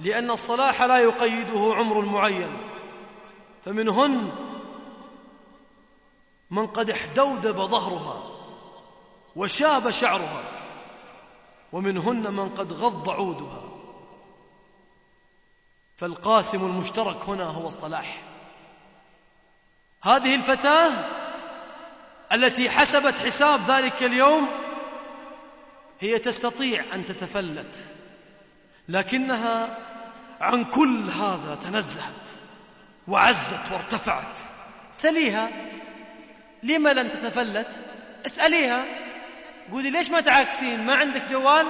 لأن 0.00 0.30
الصلاح 0.30 0.82
لا 0.82 0.98
يقيده 0.98 1.74
عمر 1.74 2.00
معين 2.00 2.56
فمنهن 3.64 4.32
من 6.50 6.66
قد 6.66 6.90
احدودب 6.90 7.56
ظهرها 7.56 8.22
وشاب 9.36 9.90
شعرها 9.90 10.42
ومنهن 11.72 12.32
من 12.32 12.48
قد 12.48 12.72
غض 12.72 13.10
عودها. 13.10 13.62
فالقاسم 15.98 16.64
المشترك 16.64 17.16
هنا 17.28 17.44
هو 17.44 17.66
الصلاح. 17.68 18.33
هذه 20.04 20.34
الفتاة 20.34 20.92
التي 22.32 22.70
حسبت 22.70 23.14
حساب 23.18 23.70
ذلك 23.70 24.02
اليوم 24.02 24.48
هي 26.00 26.18
تستطيع 26.18 26.84
أن 26.94 27.06
تتفلت 27.06 27.76
لكنها 28.88 29.78
عن 30.40 30.64
كل 30.64 31.10
هذا 31.10 31.58
تنزهت 31.62 32.24
وعزت 33.08 33.72
وارتفعت. 33.72 34.38
سليها 34.94 35.50
لما 36.62 36.92
لم 36.92 37.08
تتفلت؟ 37.08 37.68
اسأليها. 38.26 38.84
قولي 39.72 39.90
ليش 39.90 40.10
ما 40.10 40.20
تعاكسين؟ 40.20 40.86
ما 40.86 40.94
عندك 40.94 41.28
جوال؟ 41.30 41.66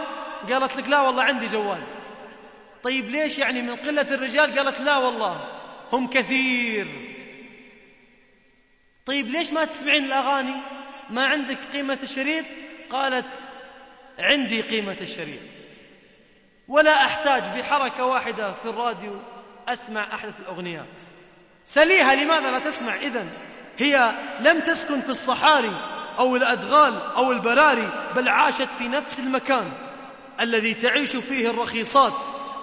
قالت 0.50 0.76
لك 0.76 0.88
لا 0.88 1.00
والله 1.00 1.22
عندي 1.22 1.46
جوال. 1.46 1.82
طيب 2.82 3.10
ليش 3.10 3.38
يعني 3.38 3.62
من 3.62 3.76
قلة 3.76 4.14
الرجال؟ 4.14 4.58
قالت 4.58 4.80
لا 4.80 4.96
والله 4.96 5.48
هم 5.92 6.06
كثير. 6.06 7.13
طيب 9.06 9.28
ليش 9.28 9.52
ما 9.52 9.64
تسمعين 9.64 10.04
الأغاني؟ 10.04 10.54
ما 11.10 11.26
عندك 11.26 11.58
قيمة 11.72 11.98
الشريط؟ 12.02 12.44
قالت 12.90 13.26
عندي 14.18 14.60
قيمة 14.60 14.96
الشريط. 15.00 15.40
ولا 16.68 17.04
أحتاج 17.04 17.42
بحركة 17.42 18.04
واحدة 18.04 18.52
في 18.52 18.68
الراديو 18.68 19.18
أسمع 19.68 20.14
أحدث 20.14 20.34
الأغنيات. 20.40 20.84
سليها 21.64 22.14
لماذا 22.14 22.50
لا 22.50 22.58
تسمع؟ 22.58 22.94
إذن 22.94 23.30
هي 23.78 24.12
لم 24.40 24.60
تسكن 24.60 25.00
في 25.00 25.08
الصحاري 25.08 25.72
أو 26.18 26.36
الأدغال 26.36 26.94
أو 27.16 27.32
البراري 27.32 27.88
بل 28.16 28.28
عاشت 28.28 28.68
في 28.78 28.88
نفس 28.88 29.18
المكان 29.18 29.72
الذي 30.40 30.74
تعيش 30.74 31.16
فيه 31.16 31.50
الرخيصات 31.50 32.12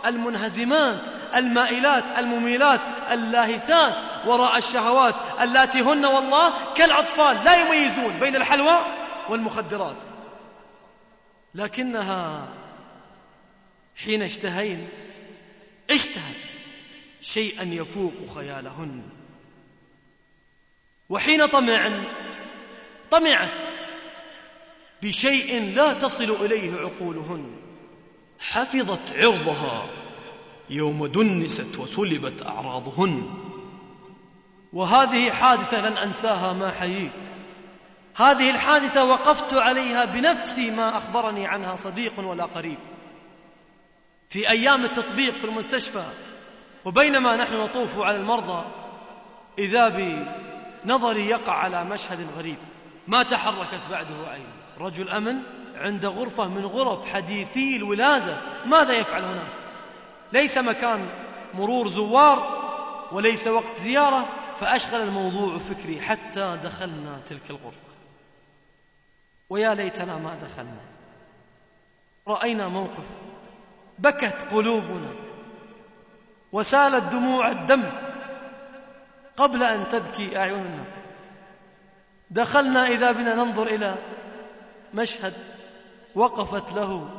المنهزمات 0.06 1.02
المائلات 1.36 2.04
المميلات 2.18 2.80
اللاهثات 3.12 3.96
وراء 4.26 4.58
الشهوات 4.58 5.16
اللاتي 5.42 5.82
هن 5.82 6.06
والله 6.06 6.74
كالأطفال 6.74 7.44
لا 7.44 7.56
يميزون 7.56 8.20
بين 8.20 8.36
الحلوى 8.36 8.86
والمخدرات. 9.30 9.96
لكنها 11.56 12.48
حين 13.96 14.22
اشتهين 14.22 14.90
اشتهت 15.90 16.42
شيئا 17.22 17.64
يفوق 17.64 18.14
خيالهن. 18.36 19.04
وحين 21.10 21.46
طمعن 21.46 22.04
طمعت 23.12 23.50
بشيء 25.02 25.74
لا 25.76 25.94
تصل 25.94 26.32
إليه 26.46 26.76
عقولهن. 26.76 27.56
حفظت 28.40 29.16
عرضها. 29.18 30.01
يوم 30.72 31.06
دنست 31.06 31.80
وسلبت 31.80 32.46
أعراضهن. 32.46 33.30
وهذه 34.74 35.32
حادثة 35.32 35.90
لن 35.90 35.98
أنساها 35.98 36.54
ما 36.54 36.72
حييت. 36.72 37.22
هذه 38.16 38.50
الحادثة 38.50 39.04
وقفت 39.04 39.54
عليها 39.54 40.06
بنفسي 40.06 40.72
ما 40.72 40.98
أخبرني 40.98 41.48
عنها 41.48 41.76
صديق 41.76 42.20
ولا 42.20 42.46
قريب. 42.46 42.78
في 44.30 44.50
أيام 44.50 44.86
التطبيق 44.86 45.34
في 45.34 45.44
المستشفى 45.44 46.04
وبينما 46.86 47.36
نحن 47.36 47.54
نطوف 47.54 48.00
على 48.00 48.18
المرضى 48.18 48.64
إذا 49.60 49.88
بنظري 50.86 51.26
يقع 51.26 51.54
على 51.54 51.86
مشهد 51.86 52.28
غريب. 52.38 52.58
ما 53.08 53.24
تحركت 53.24 53.82
بعده 53.90 54.28
عين. 54.28 54.48
رجل 54.80 55.10
أمن 55.10 55.36
عند 55.76 56.06
غرفة 56.06 56.48
من 56.48 56.66
غرف 56.66 57.06
حديثي 57.06 57.76
الولادة. 57.76 58.38
ماذا 58.66 58.94
يفعل 58.94 59.24
هناك؟ 59.24 59.61
ليس 60.34 60.58
مكان 60.58 61.10
مرور 61.54 61.90
زوار 61.90 62.62
وليس 63.12 63.48
وقت 63.48 63.82
زيارة 63.82 64.26
فأشغل 64.60 65.02
الموضوع 65.02 65.58
فكري 65.58 66.02
حتى 66.02 66.60
دخلنا 66.64 67.22
تلك 67.30 67.50
الغرفة. 67.50 67.92
ويا 69.50 69.74
ليتنا 69.74 70.18
ما 70.18 70.36
دخلنا. 70.44 70.82
رأينا 72.28 72.68
موقف. 72.68 73.06
بكت 74.00 74.36
قلوبنا. 74.52 75.14
وسالت 76.52 77.04
دموع 77.04 77.52
الدم. 77.52 77.92
قبل 79.38 79.64
أن 79.64 79.86
تبكي 79.92 80.38
أعيننا. 80.38 80.86
دخلنا 82.30 82.88
إذا 82.88 83.12
بنا 83.12 83.36
ننظر 83.36 83.68
إلى 83.68 83.96
مشهد 84.94 85.34
وقفت 86.16 86.74
له 86.74 87.10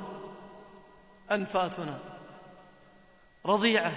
أنفاسنا. 1.33 2.12
رضيعة 3.47 3.93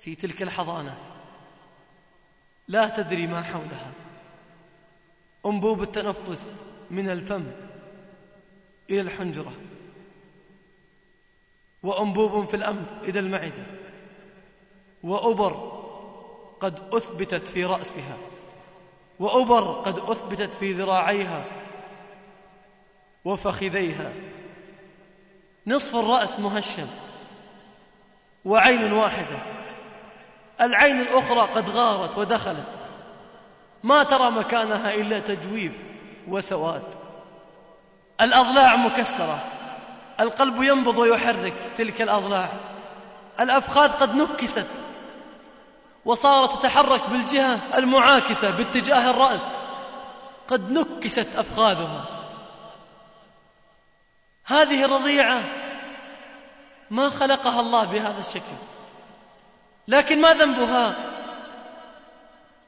في 0.00 0.14
تلك 0.14 0.42
الحضانة. 0.42 0.96
لا 2.68 2.88
تدري 2.88 3.26
ما 3.26 3.42
حولها. 3.42 3.92
أنبوب 5.46 5.82
التنفس 5.82 6.60
من 6.90 7.10
الفم 7.10 7.44
إلى 8.90 9.00
الحنجرة. 9.00 9.52
وأنبوب 11.82 12.48
في 12.48 12.56
الأنف 12.56 12.88
إلى 13.02 13.18
المعدة. 13.18 13.66
وأبر 15.02 15.52
قد 16.60 16.94
أثبتت 16.94 17.48
في 17.48 17.64
رأسها. 17.64 18.16
وأبر 19.18 19.72
قد 19.72 19.98
أثبتت 19.98 20.54
في 20.54 20.72
ذراعيها 20.72 21.44
وفخذيها. 23.24 24.12
نصف 25.66 25.96
الرأس 25.96 26.40
مهشم. 26.40 26.88
وعين 28.44 28.92
واحدة. 28.92 29.38
العين 30.60 31.00
الأخرى 31.00 31.40
قد 31.40 31.70
غارت 31.70 32.18
ودخلت. 32.18 32.66
ما 33.82 34.02
ترى 34.02 34.30
مكانها 34.30 34.94
إلا 34.94 35.18
تجويف 35.18 35.72
وسواد. 36.28 36.82
الأضلاع 38.20 38.76
مكسرة. 38.76 39.44
القلب 40.20 40.62
ينبض 40.62 40.98
ويحرك 40.98 41.54
تلك 41.78 42.02
الأضلاع. 42.02 42.48
الأفخاذ 43.40 43.90
قد 43.90 44.14
نكست. 44.14 44.66
وصارت 46.04 46.60
تتحرك 46.60 47.10
بالجهة 47.10 47.58
المعاكسة 47.74 48.50
باتجاه 48.50 49.10
الرأس. 49.10 49.48
قد 50.48 50.70
نكست 50.70 51.36
أفخاذها. 51.36 52.04
هذه 54.44 54.84
الرضيعة 54.84 55.42
ما 56.92 57.10
خلقها 57.10 57.60
الله 57.60 57.84
بهذا 57.84 58.20
الشكل. 58.20 58.56
لكن 59.88 60.20
ما 60.20 60.34
ذنبها؟ 60.34 60.94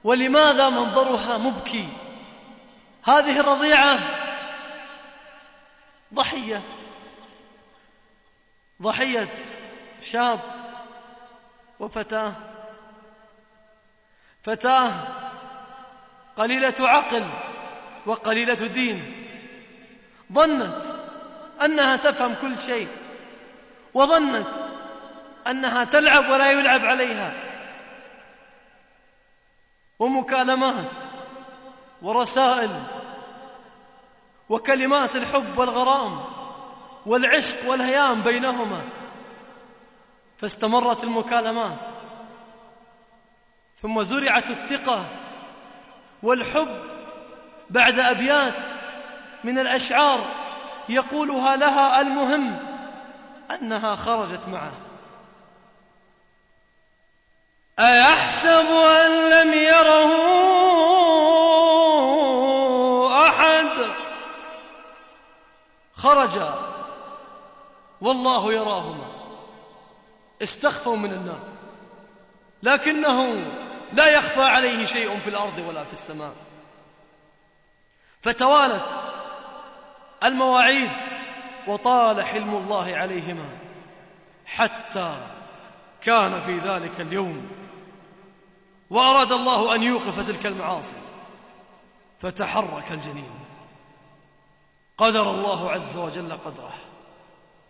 ولماذا 0.05 0.69
منظرها 0.69 1.39
مبكي؟ 1.39 1.89
هذه 3.03 3.41
الرضيعة 3.41 3.99
ضحية. 6.15 6.63
ضحية 8.83 9.29
شاب 10.03 10.41
وفتاة. 11.81 12.33
فتاة 14.45 14.93
قليلة 16.37 16.75
عقل 16.81 17.25
وقليلة 18.07 18.55
دين. 18.55 19.27
ظنت 20.33 20.83
أنها 21.65 21.97
تفهم 21.97 22.35
كل 22.35 22.61
شيء. 22.61 23.04
وظنت 23.95 24.47
أنها 25.47 25.85
تلعب 25.85 26.29
ولا 26.29 26.51
يلعب 26.51 26.85
عليها. 26.85 27.33
ومكالمات 29.99 30.91
ورسائل 32.03 32.71
وكلمات 34.49 35.17
الحب 35.17 35.59
والغرام 35.59 36.25
والعشق 37.07 37.69
والهيام 37.69 38.21
بينهما. 38.21 38.81
فاستمرت 40.39 41.05
المكالمات 41.05 41.79
ثم 43.83 44.03
زرعت 44.03 44.51
الثقة 44.51 45.07
والحب 46.23 46.79
بعد 47.71 47.99
أبيات 47.99 48.55
من 49.45 49.59
الأشعار 49.59 50.21
يقولها 50.89 51.57
لها 51.57 52.01
المهم. 52.01 52.74
أنها 53.51 53.97
خرجت 53.97 54.49
معه. 54.49 54.73
أيحسب 57.79 58.67
أن 58.77 59.31
لم 59.31 59.55
يره 59.55 60.11
أحد؟ 63.29 63.91
خرجا 65.97 66.55
والله 68.01 68.53
يراهما. 68.53 69.07
استخفوا 70.43 70.97
من 70.97 71.13
الناس. 71.13 71.61
لكنه 72.63 73.45
لا 73.93 74.07
يخفى 74.09 74.43
عليه 74.43 74.85
شيء 74.85 75.21
في 75.21 75.31
الأرض 75.31 75.65
ولا 75.69 75.85
في 75.85 75.93
السماء. 75.93 76.33
فتوالت 78.23 78.89
المواعيد. 80.25 81.14
وطال 81.69 82.23
حلم 82.23 82.57
الله 82.57 82.97
عليهما 82.97 83.49
حتى 84.47 85.15
كان 86.03 86.41
في 86.41 86.59
ذلك 86.59 87.01
اليوم. 87.01 87.49
وأراد 88.91 89.33
الله 89.33 89.75
أن 89.75 89.83
يوقف 89.83 90.27
تلك 90.27 90.47
المعاصي 90.47 90.97
فتحرك 92.23 92.93
الجنين. 92.93 93.31
قدر 94.99 95.31
الله 95.31 95.71
عز 95.71 95.97
وجل 95.97 96.33
قدره 96.33 96.75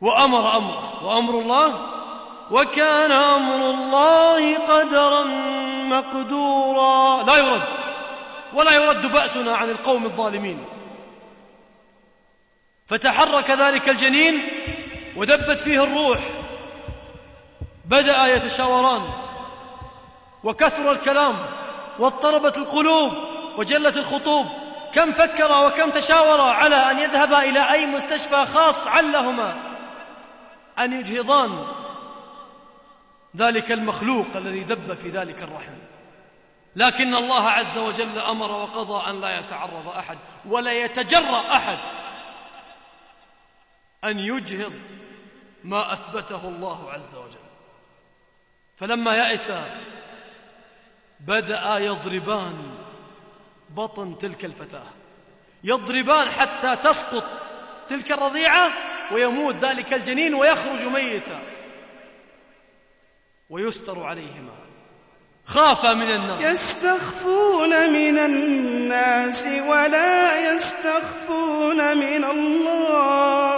وأمر 0.01 0.57
أمره 0.57 1.05
وأمر 1.05 1.39
الله 1.39 1.91
وكان 2.51 3.13
أمر 3.13 3.71
الله 3.71 4.59
قدرا 4.59 5.25
مقدورا. 5.85 7.23
لا 7.23 7.37
يرد 7.37 7.63
ولا 8.55 8.73
يرد 8.73 9.13
بأسنا 9.13 9.57
عن 9.57 9.71
القوم 9.71 10.05
الظالمين. 10.05 10.65
فتحرك 12.87 13.51
ذلك 13.51 13.89
الجنين 13.89 14.43
ودبت 15.17 15.61
فيه 15.61 15.85
الروح. 15.85 16.19
بدأ 17.85 18.27
يتشاوران 18.27 19.03
وكثر 20.45 20.93
الكلام 20.93 21.37
واضطربت 21.99 22.57
القلوب 22.57 23.13
وجلت 23.57 23.97
الخطوب. 23.97 24.47
كم 24.95 25.13
فكر 25.13 25.67
وكم 25.67 25.91
تشاور 25.91 26.41
على 26.41 26.77
أن 26.77 26.99
يذهبا 26.99 27.43
إلى 27.43 27.73
أي 27.73 27.87
مستشفى 27.87 28.47
خاص 28.47 28.87
علهما. 28.87 29.57
أن 30.79 30.93
يجهضان 30.93 31.67
ذلك 33.37 33.73
المخلوق 33.73 34.27
الذي 34.37 34.61
دب 34.61 34.95
في 34.95 35.09
ذلك 35.09 35.43
الرحم. 35.43 35.75
لكن 36.77 37.15
الله 37.15 37.51
عز 37.51 37.79
وجل 37.79 38.19
أمر 38.19 38.53
وقضى 38.53 39.11
أن 39.11 39.21
لا 39.21 39.39
يتعرض 39.39 39.89
أحد 39.99 40.19
ولا 40.47 40.73
يتجرأ 40.73 41.43
أحد 41.53 41.79
أن 44.05 44.19
يجهض 44.19 44.73
ما 45.65 45.93
أثبته 45.93 46.49
الله 46.49 46.93
عز 46.93 47.15
وجل. 47.15 47.45
فلما 48.81 49.17
يأس 49.17 49.53
بدأ 51.21 51.79
يضربان 51.79 52.75
بطن 53.71 54.19
تلك 54.19 54.45
الفتاة. 54.45 54.87
يضربان 55.65 56.31
حتى 56.31 56.77
تسقط 56.77 57.25
تلك 57.89 58.13
الرضيعة 58.13 58.73
ويموت 59.13 59.55
ذلك 59.55 59.93
الجنين 59.93 60.35
ويخرج 60.35 60.85
ميتا. 60.85 61.43
ويستر 63.51 64.03
عليهما. 64.03 64.64
خافا 65.47 65.95
من 65.95 66.11
الناس 66.11 66.41
يستخفون 66.41 67.93
من 67.93 68.19
الناس 68.19 69.47
ولا 69.69 70.55
يستخفون 70.55 71.97
من 71.97 72.25
الله 72.25 73.55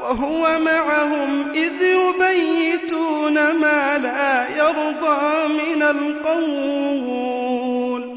وهو 0.00 0.58
معهم 0.58 1.50
إذ 1.50 1.82
يبيتون 1.82 3.52
ما 3.52 3.98
لا 3.98 4.48
يرضى 4.56 5.48
من 5.48 5.82
القول. 5.82 7.22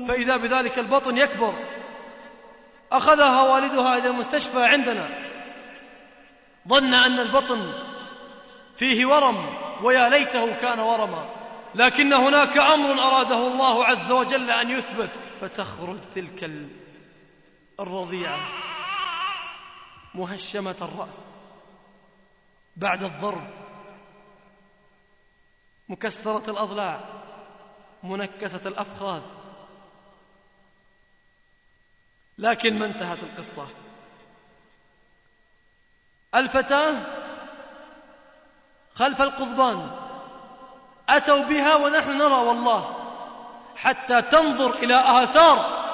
فإذا 0.07 0.37
بذلك 0.37 0.79
البطن 0.79 1.17
يكبر 1.17 1.53
أخذها 2.91 3.41
والدها 3.41 3.97
إلى 3.97 4.07
المستشفى 4.07 4.63
عندنا. 4.63 5.09
ظن 6.67 6.93
أن 6.93 7.19
البطن 7.19 7.73
فيه 8.77 9.05
ورم 9.05 9.45
ويا 9.83 10.09
ليته 10.09 10.55
كان 10.61 10.79
ورما. 10.79 11.25
لكن 11.76 12.13
هناك 12.13 12.57
أمر 12.57 12.91
أراده 12.91 13.47
الله 13.47 13.86
عز 13.86 14.11
وجل 14.11 14.51
أن 14.51 14.69
يثبت. 14.69 15.09
فتخرج 15.41 15.99
تلك 16.15 16.51
الرضيعة 17.80 18.49
مهشمة 20.13 20.76
الرأس. 20.82 21.26
بعد 22.76 23.03
الضرب. 23.03 23.47
مكسرة 25.89 26.51
الأضلاع. 26.51 26.99
منكسة 28.03 28.67
الأفخاذ. 28.67 29.21
لكن 32.38 32.80
ما 32.80 32.86
انتهت 32.86 33.19
القصة؟ 33.23 33.67
الفتاة 36.36 37.01
خلف 38.95 39.21
القضبان. 39.21 40.04
أتوا 41.18 41.43
بها 41.43 41.76
ونحن 41.76 42.18
نرى 42.18 42.36
والله. 42.36 42.95
حتى 43.78 44.22
تنظر 44.22 44.76
إلى 44.76 45.24
آثار 45.24 45.86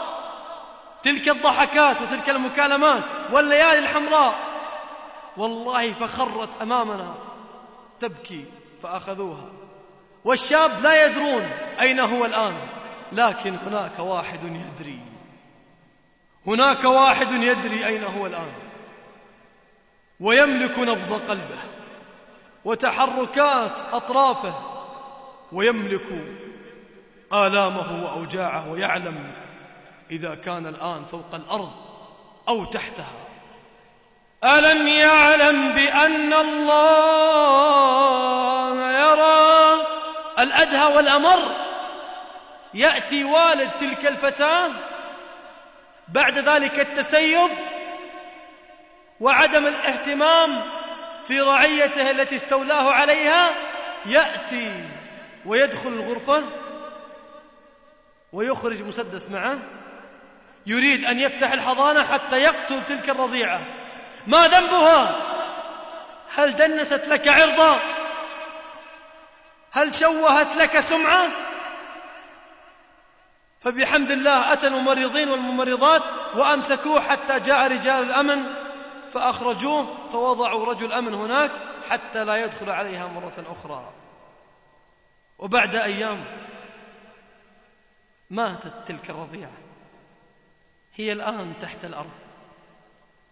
تلك 1.04 1.30
الضحكات 1.30 2.02
وتلك 2.02 2.30
المكالمات 2.30 3.04
والليالي 3.32 3.80
الحمراء. 3.80 4.36
والله 5.38 5.94
فخرت 5.94 6.50
أمامنا 6.62 7.16
تبكي 8.00 8.46
فأخذوها. 8.84 9.50
والشاب 10.26 10.72
لا 10.84 11.06
يدرون 11.06 11.50
أين 11.82 12.00
هو 12.00 12.26
الآن 12.26 12.54
لكن 13.12 13.58
هناك 13.66 14.00
واحد 14.00 14.44
يدري. 14.44 15.00
هناك 16.48 16.84
واحد 16.84 17.32
يدري 17.32 17.86
أين 17.88 18.04
هو 18.04 18.26
الآن. 18.26 18.52
ويملك 20.20 20.80
نبض 20.80 21.22
قلبه 21.30 21.60
وتحركات 22.66 23.72
أطرافه 23.94 24.71
ويملك 25.52 26.06
آلامه 27.34 28.06
وأوجاعه 28.06 28.72
ويعلم 28.72 29.34
إذا 30.12 30.36
كان 30.36 30.66
الآن 30.68 31.06
فوق 31.12 31.36
الأرض 31.36 31.72
أو 32.48 32.66
تحتها. 32.66 33.14
ألم 34.44 34.88
يعلم 34.88 35.72
بأن 35.72 36.34
الله 36.34 37.32
يرى 38.92 39.86
الأدهى 40.40 40.96
والأمر؟ 40.96 41.40
يأتي 42.74 43.24
والد 43.24 43.70
تلك 43.80 44.06
الفتاة 44.06 44.72
بعد 46.08 46.38
ذلك 46.38 46.80
التسيب 46.80 47.50
وعدم 49.20 49.68
الاهتمام 49.68 50.64
في 51.28 51.42
رعيته 51.42 52.12
التي 52.12 52.36
استولاه 52.36 52.92
عليها 52.92 53.50
يأتي 54.06 54.72
ويدخل 55.46 55.90
الغرفة 55.90 56.44
ويخرج 58.34 58.82
مسدس 58.82 59.30
معه 59.30 59.58
يريد 60.66 61.06
أن 61.06 61.20
يفتح 61.20 61.52
الحضانة 61.52 62.04
حتى 62.04 62.38
يقتل 62.38 62.82
تلك 62.88 63.10
الرضيعة. 63.10 63.62
ما 64.28 64.48
ذنبها؟ 64.48 65.16
هل 66.36 66.56
دنست 66.56 67.08
لك 67.08 67.28
عرضا؟ 67.28 67.80
هل 69.72 69.96
شوهت 69.96 70.48
لك 70.58 70.80
سمعة؟ 70.80 71.28
فبحمد 73.64 74.12
الله 74.12 74.54
أتى 74.54 74.68
الممرضين 74.68 75.30
والممرضات 75.30 76.04
وأمسكوه 76.36 77.02
حتى 77.02 77.40
جاء 77.40 77.72
رجال 77.72 78.04
الأمن 78.04 78.44
فأخرجوه 79.14 79.88
فوضعوا 80.12 80.66
رجل 80.66 80.94
أمن 80.94 81.14
هناك 81.14 81.52
حتى 81.90 82.24
لا 82.24 82.36
يدخل 82.36 82.70
عليها 82.70 83.08
مرة 83.08 83.44
أخرى. 83.52 84.01
وبعد 85.42 85.76
أيام 85.76 86.26
ماتت 88.30 88.74
تلك 88.88 89.10
الرضيعة. 89.10 89.58
هي 90.96 91.12
الآن 91.12 91.54
تحت 91.62 91.86
الأرض. 91.86 92.12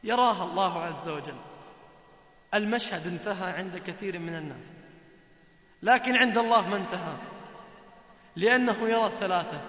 يراها 0.03 0.43
الله 0.43 0.81
عز 0.81 1.07
وجل. 1.07 1.37
المشهد 2.53 3.07
انتهى 3.07 3.51
عند 3.51 3.77
كثير 3.77 4.19
من 4.19 4.35
الناس. 4.35 4.73
لكن 5.83 6.15
عند 6.15 6.37
الله 6.37 6.67
ما 6.69 6.77
انتهى. 6.77 7.15
لأنه 8.35 8.89
يرى 8.89 9.05
الثلاثة. 9.05 9.61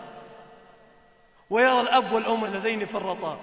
ويرى 1.50 1.80
الأب 1.80 2.12
والأم 2.12 2.44
اللذين 2.44 2.86
فرطا 2.86 3.40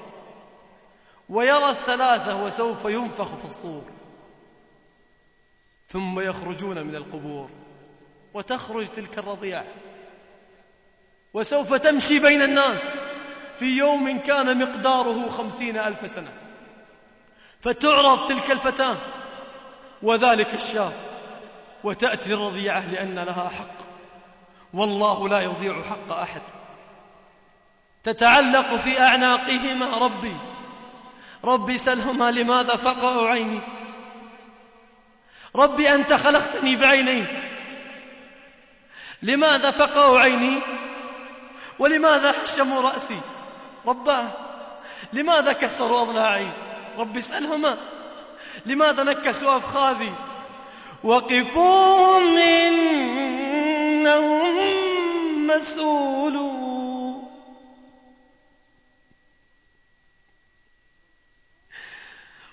ويرى 1.29 1.69
الثلاثة 1.69 2.43
وسوف 2.43 2.85
ينفخ 2.85 3.35
في 3.35 3.45
الصور. 3.45 3.83
ثم 5.89 6.19
يخرجون 6.19 6.87
من 6.87 6.95
القبور. 6.95 7.66
وتخرج 8.37 8.87
تلك 8.87 9.17
الرضيعة 9.17 9.65
وسوف 11.33 11.73
تمشي 11.73 12.19
بين 12.19 12.41
الناس 12.41 12.81
في 13.59 13.65
يوم 13.65 14.19
كان 14.19 14.59
مقداره 14.59 15.29
خمسين 15.29 15.77
ألف 15.77 16.11
سنة. 16.11 16.31
فتعرض 17.61 18.27
تلك 18.27 18.51
الفتاة 18.51 18.97
وذلك 20.01 20.53
الشاب 20.53 20.93
وتأتي 21.83 22.33
الرضيعة 22.33 22.91
لأن 22.91 23.19
لها 23.19 23.49
حق. 23.49 23.87
والله 24.73 25.29
لا 25.29 25.39
يضيع 25.39 25.81
حق 25.83 26.11
أحد. 26.11 26.41
تتعلق 28.03 28.75
في 28.75 29.01
أعناقهما 29.01 29.97
ربي. 29.97 30.35
ربي 31.43 31.77
سلهما 31.77 32.31
لماذا 32.31 32.75
فقعوا 32.75 33.29
عيني؟ 33.29 33.59
ربي 35.55 35.93
أنت 35.93 36.13
خلقتني 36.13 36.75
بعينين. 36.75 37.46
لماذا 39.21 39.71
فقعوا 39.71 40.19
عيني؟ 40.19 40.61
ولماذا 41.79 42.31
حشموا 42.31 42.81
رأسي؟ 42.81 43.19
رباه 43.87 44.29
لماذا 45.13 45.51
كسروا 45.53 46.01
أضلاعي؟ 46.01 46.47
ربي 46.97 47.19
اسألهما. 47.19 47.77
لماذا 48.65 49.03
نكسوا 49.03 49.57
أفخاذي؟ 49.57 50.13
وقفوهم 51.03 52.37
إنهم 52.37 52.97
مسؤولون. 55.47 57.29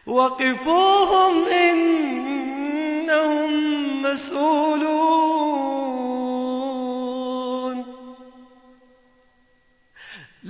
وقفوهم 0.07 1.49
إنهم 1.49 2.03
مسؤولون. 4.03 5.14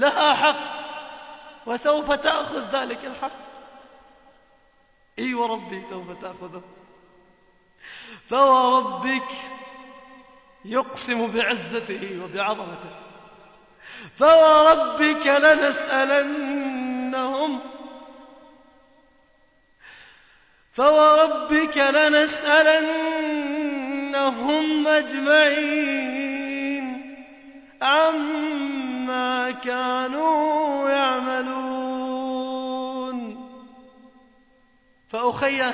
لها 0.05 0.35
حق 0.35 0.57
وسوف 1.67 2.13
تأخذ 2.13 2.81
ذلك 2.81 3.05
الحق. 3.05 3.31
إي 5.19 5.35
وربي 5.35 5.83
سوف 5.83 6.07
تأخذه. 6.23 6.63
فوربك 8.31 9.29
يقسم 10.65 11.27
بعزته 11.27 12.21
وبعظمته. 12.25 12.91
فوربك 14.19 15.27
لنسألنهم. 15.27 16.51
فوربك 20.75 21.77
لنسألنهم 21.77 22.89
أجمعين. 24.89 26.05
عما 27.83 28.94
كانوا 29.51 30.89
يعملون. 30.91 32.45
فأخي 35.11 35.73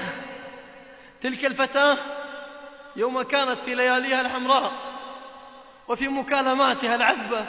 تلك 1.20 1.44
الفتاة 1.44 1.98
يوم 2.96 3.22
كانت 3.22 3.60
في 3.60 3.74
لياليها 3.74 4.20
الحمراء 4.20 4.72
وفي 5.88 6.08
مكالماتها 6.08 6.94
العذبة 6.94 7.46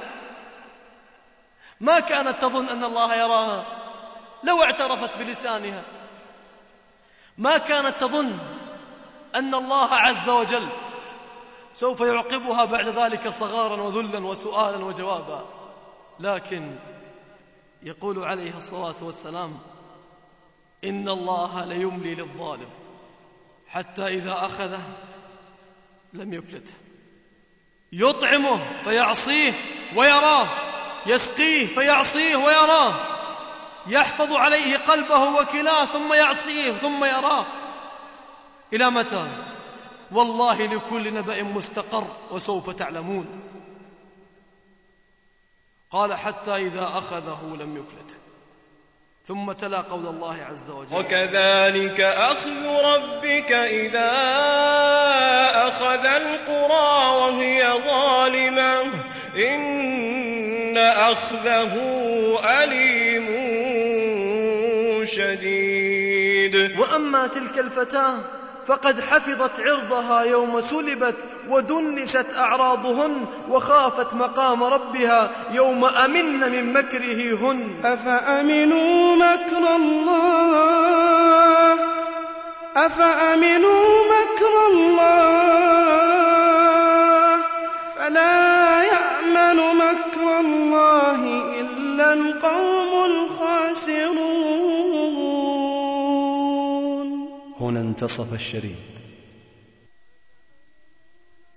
ما 1.79 1.99
كانت 1.99 2.41
تظن 2.41 2.69
أن 2.69 2.84
الله 2.84 3.15
يراها 3.15 3.65
لو 4.43 4.63
اعترفت 4.63 5.17
بلسانها. 5.17 5.84
ما 7.38 7.57
كانت 7.57 7.95
تظن 7.99 8.38
أن 9.36 9.55
الله 9.55 9.95
عز 9.95 10.29
وجل 10.29 10.67
سوف 11.73 12.01
يعقبها 12.01 12.65
بعد 12.65 12.88
ذلك 12.88 13.29
صغارا 13.29 13.82
وذلا 13.82 14.19
وسؤالا 14.19 14.86
وجوابا. 14.86 15.61
لكن 16.22 16.76
يقول 17.84 18.24
عليه 18.24 18.57
الصلاة 18.57 18.95
والسلام 19.01 19.59
إن 20.84 21.09
الله 21.09 21.65
ليملي 21.65 22.15
للظالم 22.15 22.69
حتى 23.67 24.07
إذا 24.07 24.34
أخذه 24.34 24.84
لم 26.13 26.34
يفلته. 26.34 26.74
يطعمه 27.91 28.82
فيعصيه 28.84 29.53
ويراه 29.95 30.47
يسقيه 31.05 31.67
فيعصيه 31.67 32.36
ويراه 32.36 32.95
يحفظ 33.88 34.34
عليه 34.34 34.78
قلبه 34.78 35.24
وكلاه 35.24 35.86
ثم 35.86 36.13
يعصيه 36.13 36.72
ثم 36.72 37.05
يراه. 37.05 37.45
إلى 38.74 38.89
متى؟ 38.89 39.28
والله 40.11 40.65
لكل 40.65 41.13
نبأ 41.13 41.43
مستقر 41.43 42.07
وسوف 42.32 42.69
تعلمون. 42.69 43.41
قال 45.91 46.13
حتى 46.13 46.55
إذا 46.55 46.83
أخذه 46.83 47.57
لم 47.59 47.77
يفلته. 47.77 48.15
ثم 49.27 49.51
تلا 49.51 49.81
قول 49.81 50.07
الله 50.07 50.37
عز 50.51 50.69
وجل. 50.69 50.95
وكذلك 50.95 52.01
أخذ 52.01 52.65
ربك 52.85 53.51
إذا 53.51 54.11
أخذ 55.67 56.05
القرى 56.05 57.17
وهي 57.17 57.63
ظالمة. 57.87 58.81
إن 59.35 60.77
أخذه 60.77 61.73
أليم 62.63 63.27
شديد. 65.05 66.79
وأما 66.79 67.27
تلك 67.27 67.59
الفتاة 67.59 68.40
فقد 68.68 69.01
حفظت 69.01 69.59
عرضها 69.59 70.24
يوم 70.24 70.62
سلبت 70.62 71.16
ودنست 71.49 72.26
أعراضهن 72.38 73.26
وخافت 73.49 74.14
مقام 74.14 74.64
ربها 74.64 75.32
يوم 75.51 75.86
أمن 75.86 76.51
من 76.51 76.74
مكره 76.74 77.36
هن. 77.36 77.76
أفأمنوا 77.84 79.16
مكر 79.16 79.76
الله؟ 79.76 81.80
أفأمنوا 82.76 83.84
مكر 84.14 84.68
الله؟ 84.74 85.32
فلا 87.95 88.84
يأمن 88.84 89.57
مكر 89.78 90.39
الله 90.39 91.20
إلا 91.59 92.14
القوم 92.14 93.05
الخاسرون. 93.05 94.51
هنا 97.62 97.82
انتصف 97.82 98.34
الشريط. 98.34 98.91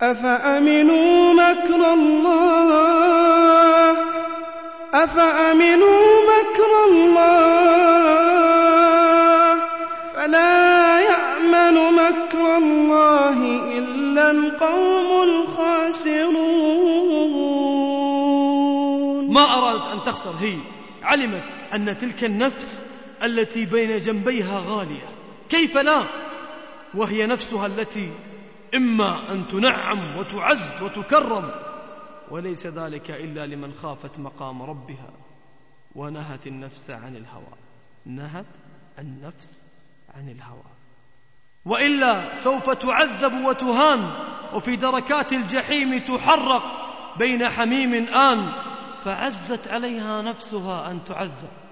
أفأمنوا 0.01 1.33
مكر 1.33 1.93
الله؟ 1.93 3.97
أفأمنوا 4.95 6.03
مكر 6.33 6.85
الله؟ 6.91 7.25
فلا 10.15 11.01
يأمن 11.01 11.77
مكر 11.95 12.57
الله 12.57 13.39
إلا 13.79 14.31
القوم 14.31 15.23
الخاسرون. 15.23 16.35
ما 19.33 19.45
أرادت 19.59 19.87
أن 19.93 19.99
تخسر 20.07 20.35
هي 20.41 20.57
علمت 21.03 21.43
أن 21.75 21.99
تلك 21.99 22.25
النفس 22.25 22.85
التي 23.23 23.65
بين 23.65 24.01
جنبيها 24.01 24.63
غالية. 24.69 25.14
كيف 25.49 25.77
لا؟ 25.77 26.05
وهي 26.95 27.27
نفسها 27.27 27.67
التي 27.67 28.13
إما 28.75 29.33
أن 29.33 29.49
تنعم 29.49 30.17
وتعز 30.17 30.83
وتكرم 30.83 31.51
وليس 32.31 32.67
ذلك 32.67 33.11
إلا 33.11 33.47
لمن 33.47 33.75
خافت 33.83 34.19
مقام 34.19 34.63
ربها 34.63 35.11
ونهت 35.95 36.47
النفس 36.47 36.91
عن 36.91 37.17
الهوى. 37.17 37.57
نهت 38.07 38.47
النفس 38.99 39.65
عن 40.15 40.29
الهوى. 40.29 40.75
وإلا 41.65 42.35
سوف 42.35 42.71
تعذب 42.71 43.45
وتهان 43.45 44.11
وفي 44.55 44.77
دركات 44.77 45.33
الجحيم 45.33 45.99
تحرق 45.99 46.63
بين 47.19 47.49
حميم 47.49 47.95
آن 47.95 48.53
فعزت 49.05 49.69
عليها 49.69 50.23
نفسها 50.23 50.91
أن 50.91 51.05
تعذب. 51.05 51.64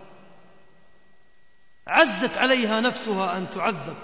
عزت 1.86 2.38
عليها 2.38 2.80
نفسها 2.80 3.38
أن 3.38 3.46
تعذب 3.54 3.96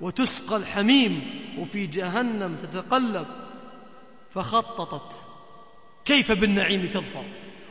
وتسقى 0.00 0.56
الحميم 0.56 1.44
وفي 1.58 1.86
جهنم 1.86 2.56
تتقلب 2.62 3.26
فخططت 4.34 5.12
كيف 6.04 6.32
بالنعيم 6.32 6.90
تظفر 6.94 7.24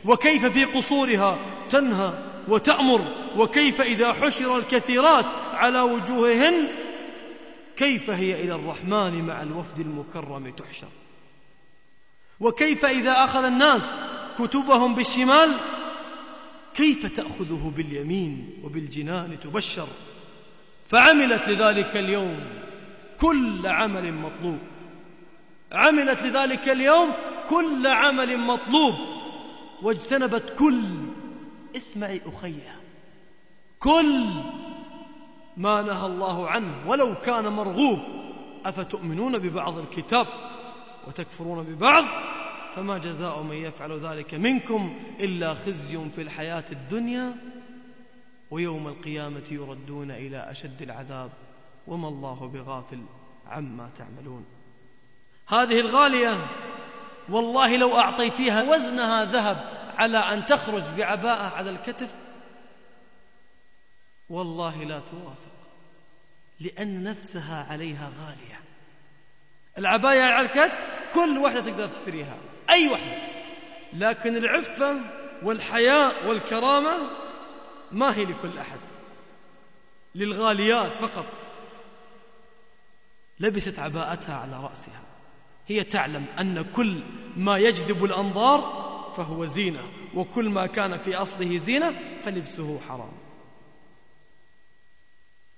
وكيف 0.04 0.46
في 0.46 0.64
قصورها 0.64 1.38
تنهى 1.70 2.12
وتأمر 2.48 3.04
وكيف 3.36 3.80
إذا 3.80 4.12
حشر 4.12 4.58
الكثيرات 4.58 5.24
على 5.52 5.80
وجوههن 5.80 6.68
كيف 7.76 8.10
هي 8.10 8.42
إلى 8.42 8.54
الرحمن 8.54 9.24
مع 9.24 9.42
الوفد 9.42 9.78
المكرم 9.78 10.50
تحشر 10.50 10.88
وكيف 12.40 12.84
إذا 12.84 13.24
أخذ 13.24 13.44
الناس 13.44 13.90
كتبهم 14.38 14.94
بالشمال 14.94 15.54
كيف 16.78 17.16
تأخذه 17.16 17.72
باليمين 17.76 18.60
وبالجنان 18.64 19.40
تبشر؟ 19.40 19.86
فعملت 20.88 21.48
لذلك 21.48 21.96
اليوم 21.96 22.40
كل 23.20 23.66
عمل 23.66 24.12
مطلوب. 24.12 24.58
عملت 25.72 26.22
لذلك 26.22 26.68
اليوم 26.68 27.12
كل 27.48 27.86
عمل 27.86 28.38
مطلوب. 28.38 28.94
واجتنبت 29.82 30.54
كل 30.58 30.84
اسمعي 31.76 32.20
أخيه 32.26 32.76
كل 33.78 34.24
ما 35.56 35.82
نهى 35.82 36.06
الله 36.06 36.48
عنه. 36.48 36.74
ولو 36.86 37.14
كان 37.14 37.48
مرغوب 37.48 37.98
أفتؤمنون 38.64 39.38
ببعض 39.38 39.78
الكتاب 39.78 40.26
وتكفرون 41.08 41.64
ببعض؟ 41.64 42.04
فما 42.76 42.98
جزاء 42.98 43.42
من 43.42 43.56
يفعل 43.56 43.98
ذلك 43.98 44.34
منكم 44.34 45.00
إلا 45.20 45.54
خزي 45.54 46.10
في 46.16 46.22
الحياة 46.22 46.64
الدنيا 46.72 47.34
ويوم 48.50 48.88
القيامة 48.88 49.42
يردون 49.50 50.10
إلى 50.10 50.50
أشد 50.50 50.82
العذاب 50.82 51.30
وما 51.86 52.08
الله 52.08 52.50
بغافل 52.54 53.02
عما 53.46 53.90
تعملون. 53.98 54.46
هذه 55.46 55.80
الغالية 55.80 56.46
والله 57.28 57.76
لو 57.76 57.98
أعطيتيها 57.98 58.62
وزنها 58.62 59.24
ذهب 59.24 59.56
على 59.96 60.18
أن 60.18 60.46
تخرج 60.46 60.82
بعباءة 60.82 61.54
على 61.54 61.70
الكتف 61.70 62.10
والله 64.28 64.84
لا 64.84 65.00
توافق 65.10 65.58
لأن 66.60 67.04
نفسها 67.04 67.66
عليها 67.70 68.12
غالية. 68.20 68.60
العباية 69.78 70.22
على 70.22 70.46
الكتف 70.46 70.78
كل 71.14 71.38
واحدة 71.38 71.60
تقدر 71.60 71.86
تشتريها. 71.86 72.36
أي 72.70 72.88
واحدة 72.88 73.28
لكن 73.92 74.36
العفة 74.36 75.00
والحياء 75.42 76.28
والكرامة 76.28 77.10
ما 77.92 78.16
هي 78.16 78.24
لكل 78.24 78.58
أحد. 78.58 78.80
للغاليات 80.14 80.96
فقط. 80.96 81.26
لبست 83.40 83.78
عباءتها 83.78 84.34
على 84.34 84.60
رأسها. 84.60 85.02
هي 85.68 85.84
تعلم 85.84 86.26
أن 86.38 86.64
كل 86.76 87.02
ما 87.36 87.58
يجذب 87.58 88.04
الأنظار 88.04 88.88
فهو 89.16 89.46
زينة 89.46 89.82
وكل 90.14 90.48
ما 90.48 90.66
كان 90.66 90.98
في 90.98 91.16
أصله 91.16 91.58
زينة 91.58 91.94
فلبسه 92.24 92.80
حرام. 92.88 93.12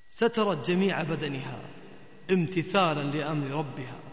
سترت 0.08 0.70
جميع 0.70 1.02
بدنها 1.02 1.60
امتثالا 2.30 3.02
لأمر 3.02 3.46
ربها. 3.46 4.09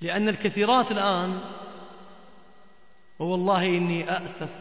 لأن 0.00 0.28
الكثيرات 0.28 0.90
الآن 0.90 1.40
ووالله 3.18 3.66
إني 3.66 4.10
أأسف 4.10 4.54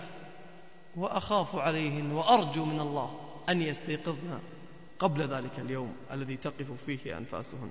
وأخاف 0.96 1.56
عليهن 1.56 2.12
وأرجو 2.12 2.66
من 2.66 2.80
الله 2.80 3.20
أن 3.50 3.62
يستيقظن 3.62 4.40
قبل 5.00 5.22
ذلك 5.22 5.60
اليوم 5.60 5.96
الذي 6.12 6.38
تقف 6.38 6.66
فيه 6.86 7.18
أنفاسهن. 7.18 7.70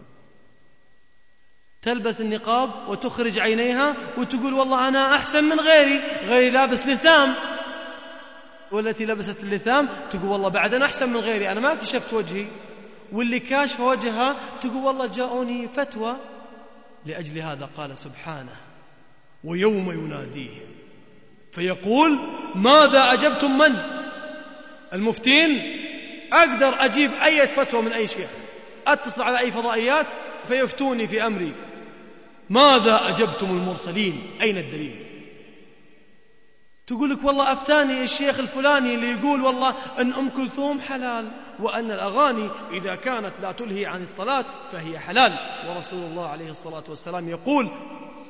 تلبس 1.83 2.21
النقاب 2.21 2.89
وتخرج 2.89 3.39
عينيها 3.39 3.95
وتقول 4.19 4.55
والله 4.55 4.89
أنا 4.89 5.15
أحسن 5.15 5.45
من 5.45 5.61
غيري 5.61 5.99
غيري 6.27 6.51
لابس 6.51 6.87
لثام. 6.87 7.35
والتي 8.73 9.07
لبست 9.07 9.43
اللثام 9.43 9.89
تقول 10.11 10.25
والله 10.25 10.49
بعد 10.49 10.75
أنا 10.75 10.85
أحسن 10.85 11.09
من 11.09 11.17
غيري 11.17 11.53
أنا 11.53 11.61
ما 11.61 11.75
كشفت 11.75 12.13
وجهي. 12.13 12.47
واللي 13.13 13.41
كاشف 13.41 13.81
وجهها 13.81 14.37
تقول 14.61 14.77
والله 14.77 15.07
جاءوني 15.07 15.69
فتوى. 15.69 16.17
لأجل 17.07 17.39
هذا 17.39 17.69
قال 17.77 17.99
سبحانه 17.99 18.57
ويوم 19.45 19.91
يناديهم 19.91 20.67
فيقول 21.53 22.19
ماذا 22.55 23.13
أجبتم 23.13 23.59
من؟ 23.59 23.75
المفتين 24.93 25.81
أقدر 26.33 26.85
أجيب 26.85 27.11
أي 27.25 27.49
فتوى 27.49 27.83
من 27.83 27.93
أي 27.93 28.07
شيخ 28.07 28.29
أتصل 28.87 29.23
على 29.23 29.39
أي 29.39 29.51
فضائيات 29.51 30.07
فيفتوني 30.49 31.09
في 31.09 31.27
أمري. 31.27 31.53
ماذا 32.51 33.09
أجبتم 33.09 33.47
المرسلين؟ 33.47 34.23
أين 34.43 34.59
الدليل؟ 34.59 35.07
تقول 36.87 37.11
لك 37.11 37.25
والله 37.25 37.53
أفتاني 37.53 38.03
الشيخ 38.05 38.39
الفلاني 38.39 38.95
اللي 38.95 39.11
يقول 39.11 39.43
والله 39.43 39.75
أن 39.99 40.13
أم 40.13 40.29
كلثوم 40.29 40.81
حلال. 40.81 41.31
وأن 41.59 41.91
الأغاني 41.91 42.49
إذا 42.71 42.95
كانت 42.95 43.33
لا 43.43 43.53
تلهي 43.53 43.87
عن 43.87 44.03
الصلاة 44.03 44.45
فهي 44.73 44.99
حلال. 44.99 45.33
ورسول 45.69 45.99
الله 45.99 46.29
عليه 46.29 46.51
الصلاة 46.51 46.85
والسلام 46.89 47.29
يقول 47.29 47.71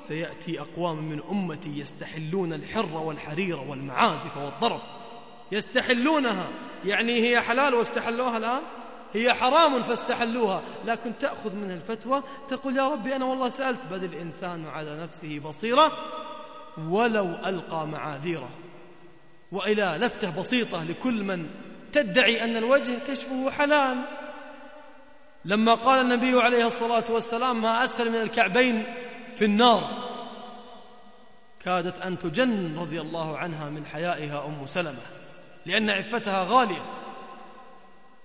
سيأتي 0.09 0.61
أقوام 0.61 0.97
من 0.97 1.23
أمتي 1.31 1.79
يستحلون 1.79 2.53
الحر 2.53 2.93
والحرير 2.97 3.57
والمعازف 3.57 4.37
والضرب 4.37 4.81
يستحلونها. 5.53 6.49
يعني 6.85 7.23
هي 7.23 7.41
حلال 7.41 7.75
واستحلوها 7.75 8.37
الآن؟ 8.37 8.61
هي 9.15 9.35
حرام 9.35 9.83
فاستحلوها. 9.83 10.63
لكن 10.87 11.13
تأخذ 11.21 11.55
منها 11.55 11.75
الفتوى 11.75 12.23
تقول 12.49 12.77
يا 12.77 12.89
ربي 12.89 13.17
أنا 13.17 13.25
والله 13.25 13.49
سألت. 13.49 13.81
بل 13.91 14.05
الإنسان 14.05 14.67
على 14.67 15.03
نفسه 15.03 15.39
بصيرة 15.39 15.93
ولو 16.89 17.25
ألقى 17.47 17.87
معاذيره. 17.87 18.49
وإلى 19.53 19.99
لفتة 20.01 20.39
بسيطة 20.39 20.85
لكل 20.85 21.25
من 21.25 21.47
تدعي 21.97 22.45
أن 22.45 22.57
الوجه 22.57 22.99
كشفه 23.09 23.51
حلال. 23.51 24.05
لما 25.45 25.75
قال 25.75 26.01
النبي 26.01 26.41
عليه 26.41 26.67
الصلاة 26.67 27.05
والسلام 27.09 27.63
ما 27.63 27.85
أسفل 27.85 28.11
من 28.11 28.21
الكعبين 28.21 28.85
في 29.37 29.45
النار 29.45 29.91
كادت 31.65 32.03
أن 32.03 32.19
تجن 32.19 32.79
رضي 32.79 33.01
الله 33.01 33.39
عنها 33.39 33.71
من 33.71 33.87
حيائها 33.87 34.47
أم 34.47 34.67
سلمة 34.67 35.03
لأن 35.67 35.91
عفتها 35.91 36.47
غالية. 36.49 36.83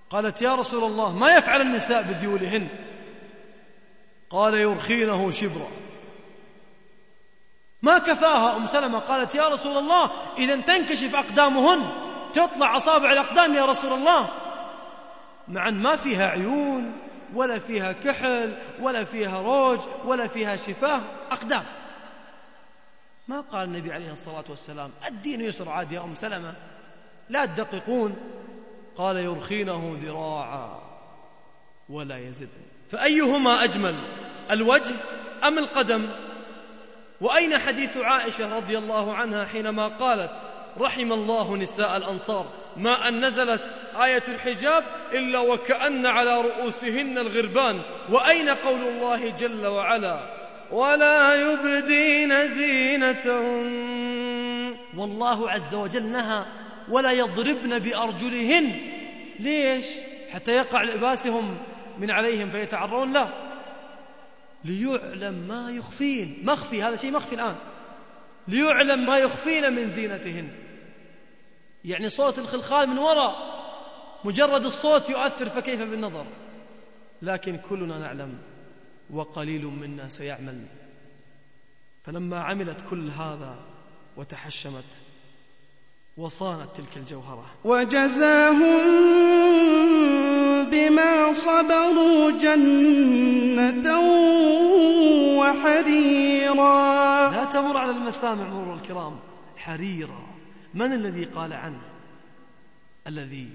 قالت 0.10 0.42
يا 0.42 0.56
رسول 0.56 0.84
الله 0.84 1.18
ما 1.18 1.36
يفعل 1.36 1.62
النساء 1.62 2.02
بذيولهن؟ 2.02 2.68
قال 4.30 4.54
يرخينه 4.54 5.32
شبرا. 5.32 5.72
ما 7.82 7.98
كفاها 7.98 8.56
أم 8.58 8.68
سلمة 8.68 9.00
قالت 9.00 9.36
يا 9.36 9.48
رسول 9.48 9.78
الله 9.78 10.12
إذا 10.38 10.62
تنكشف 10.62 11.16
أقدامهن. 11.16 12.11
تطلع 12.36 12.78
أصابع 12.78 13.12
الأقدام 13.12 13.56
يا 13.56 13.66
رسول 13.66 13.94
الله. 13.94 14.30
مع 15.48 15.68
أن 15.68 15.74
ما 15.74 15.96
فيها 15.96 16.28
عيون 16.28 16.94
ولا 17.34 17.60
فيها 17.60 17.92
كحل 17.92 18.54
ولا 18.82 19.04
فيها 19.04 19.42
روج 19.42 19.80
ولا 20.06 20.28
فيها 20.28 20.56
شفاه 20.56 21.02
أقدام. 21.32 21.64
ما 23.28 23.42
قال 23.42 23.68
النبي 23.68 23.94
عليه 23.94 24.12
الصلاة 24.12 24.44
والسلام 24.50 24.92
الدين 25.08 25.42
يسر 25.42 25.70
عاد 25.70 25.92
يا 25.92 26.00
أم 26.00 26.16
سلمة 26.16 26.54
لا 27.30 27.46
تدققون. 27.46 28.16
قال 28.98 29.18
يرخينه 29.18 29.98
ذراعا 30.02 30.80
ولا 31.90 32.18
يزد. 32.18 32.50
فأيهما 32.92 33.64
أجمل 33.64 33.96
الوجه 34.52 34.96
أم 35.44 35.58
القدم؟ 35.58 36.10
وأين 37.22 37.58
حديث 37.58 37.98
عائشة 37.98 38.58
رضي 38.58 38.78
الله 38.78 39.14
عنها 39.14 39.46
حينما 39.46 39.88
قالت 39.88 40.32
رحم 40.80 41.14
الله 41.14 41.58
نساء 41.58 41.98
الأنصار. 41.98 42.46
ما 42.78 43.08
أن 43.08 43.26
نزلت 43.26 43.62
آية 44.04 44.24
الحجاب 44.28 44.84
إلا 45.14 45.40
وكأن 45.40 46.06
على 46.06 46.42
رؤوسهن 46.42 47.18
الغربان. 47.18 47.82
وأين 48.10 48.50
قول 48.50 48.82
الله 48.82 49.30
جل 49.30 49.68
وعلا؟ 49.68 50.20
ولا 50.72 51.36
يبدين 51.36 52.48
زينتهن. 52.48 53.92
والله 54.98 55.50
عز 55.50 55.76
وجل 55.76 56.04
نهى 56.04 56.46
ولا 56.90 57.12
يضربن 57.12 57.80
بأرجلهن. 57.80 58.80
ليش؟ 59.40 59.88
حتى 60.34 60.52
يقع 60.52 60.84
لباسهم 60.84 61.58
من 62.00 62.12
عليهم 62.12 62.50
فيتعرون 62.50 63.14
لا 63.14 63.28
ليعلم 64.66 65.34
ما 65.34 65.72
يخفين. 65.72 66.38
مخفي 66.44 66.84
هذا 66.84 66.96
شيء 66.96 67.12
مخفي 67.12 67.36
الآن. 67.36 67.56
ليعلم 68.48 69.06
ما 69.06 69.18
يخفين 69.18 69.74
من 69.74 69.92
زينتهن. 69.92 70.50
يعني 71.86 72.10
صوت 72.10 72.40
الخلخال 72.40 72.90
من 72.90 72.98
وراء 72.98 73.62
مجرد 74.24 74.66
الصوت 74.66 75.10
يؤثر 75.10 75.50
فكيف 75.50 75.82
بالنظر. 75.82 76.26
لكن 77.22 77.58
كلنا 77.58 78.00
نعلم 78.00 78.38
وقليل 79.10 79.66
منا 79.66 80.10
سيعمل. 80.10 80.66
فلما 82.06 82.40
عملت 82.40 82.78
كل 82.90 83.10
هذا 83.10 83.56
وتحشمت 84.18 84.84
وصانت 86.18 86.70
تلك 86.78 86.98
الجوهرة. 86.98 87.46
وجزاهم 87.64 89.41
بما 90.92 91.34
صبروا 91.34 92.32
جنة 92.32 94.00
وحريرا. 95.40 97.32
لا 97.32 97.46
تمر 97.46 97.78
على 97.78 97.92
المسامع 97.92 98.50
مرور 98.50 98.76
الكرام. 98.76 99.20
حريرا. 99.58 100.28
من 100.74 100.94
الذي 100.94 101.26
قال 101.26 101.54
عنه؟ 101.54 101.82
الذي 103.08 103.50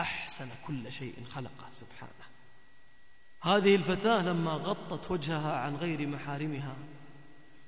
أحسن 0.00 0.46
كل 0.66 0.92
شيء 0.92 1.14
خلقه 1.34 1.66
سبحانه. 1.72 2.10
هذه 3.42 3.74
الفتاة 3.74 4.22
لما 4.22 4.52
غطت 4.52 5.10
وجهها 5.10 5.52
عن 5.52 5.76
غير 5.76 6.06
محارمها 6.06 6.76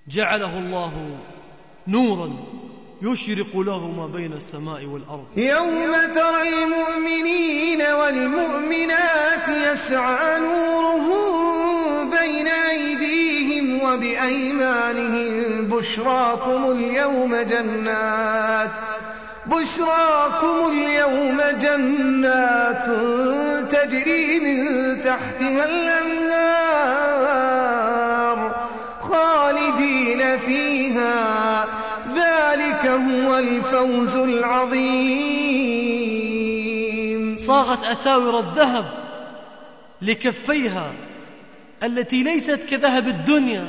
جعله 0.09 0.59
الله 0.59 1.19
نورا 1.87 2.37
يشرق 3.03 3.57
له 3.57 3.91
ما 3.99 4.07
بين 4.07 4.33
السماء 4.33 4.85
والأرض. 4.85 5.25
يوم 5.37 5.93
ترى 6.15 6.43
المؤمنين 6.49 7.83
والمؤمنات 7.83 9.49
يسعى 9.49 10.41
نورهم 10.41 12.11
بين 12.11 12.47
أيديهم 12.47 13.83
وبأيمانهم. 13.83 15.43
بشراكم 15.69 16.71
اليوم 16.71 17.37
جنات 17.37 18.71
بشراكم 19.47 20.71
اليوم 20.71 21.43
جنات 21.61 22.85
تجري 23.73 24.41
من 24.41 24.59
تحتها 25.05 25.65
الأنهار 25.65 26.79
خالدين 29.01 30.39
فيها. 30.39 31.82
ذلك 32.53 32.87
هو 32.87 33.39
الفوز 33.39 34.17
العظيم. 34.17 34.83
صاغت 37.37 37.85
أساور 37.85 38.39
الذهب 38.39 38.85
لكفيها 40.03 40.93
التي 41.83 42.23
ليست 42.23 42.61
كذهب 42.71 43.09
الدنيا 43.09 43.67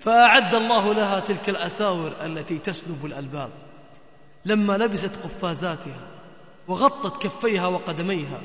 فأعد 0.00 0.54
الله 0.54 0.94
لها 0.94 1.20
تلك 1.20 1.48
الأساور 1.48 2.12
التي 2.24 2.58
تسلب 2.58 3.06
الألباب. 3.06 3.50
لما 4.44 4.78
لبست 4.78 5.16
قفازاتها 5.24 6.10
وغطت 6.68 7.22
كفيها 7.22 7.66
وقدميها 7.66 8.40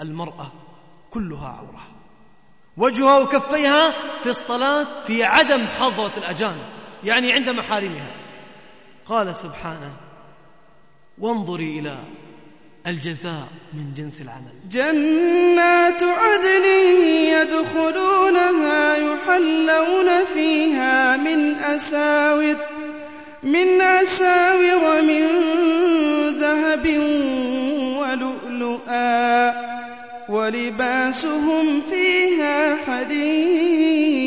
المرأة 0.00 0.52
كلها 1.10 1.48
عورة. 1.48 1.82
وجهها 2.76 3.18
وكفيها 3.18 3.94
في 4.22 4.30
الصلاة 4.30 4.86
في 5.06 5.24
عدم 5.24 5.66
حضرة 5.66 6.12
الأجانب 6.16 6.66
يعني 7.04 7.32
عند 7.32 7.48
محارمها. 7.48 8.23
قال 9.06 9.36
سبحانه 9.36 9.92
وانظري 11.18 11.78
إلى 11.78 11.98
الجزاء 12.86 13.48
من 13.72 13.94
جنس 13.96 14.20
العمل. 14.20 14.52
جنات 14.70 16.02
عدن 16.02 16.64
يدخلونها 17.32 18.96
يحلون 18.96 20.24
فيها 20.34 21.16
من 21.16 21.54
أساور 21.54 22.56
من 23.42 23.80
أساور 23.80 25.02
من 25.02 25.26
ذهب 26.38 26.86
ولؤلؤا 27.98 29.54
ولباسهم 30.28 31.80
فيها 31.80 32.76
حديد. 32.86 34.24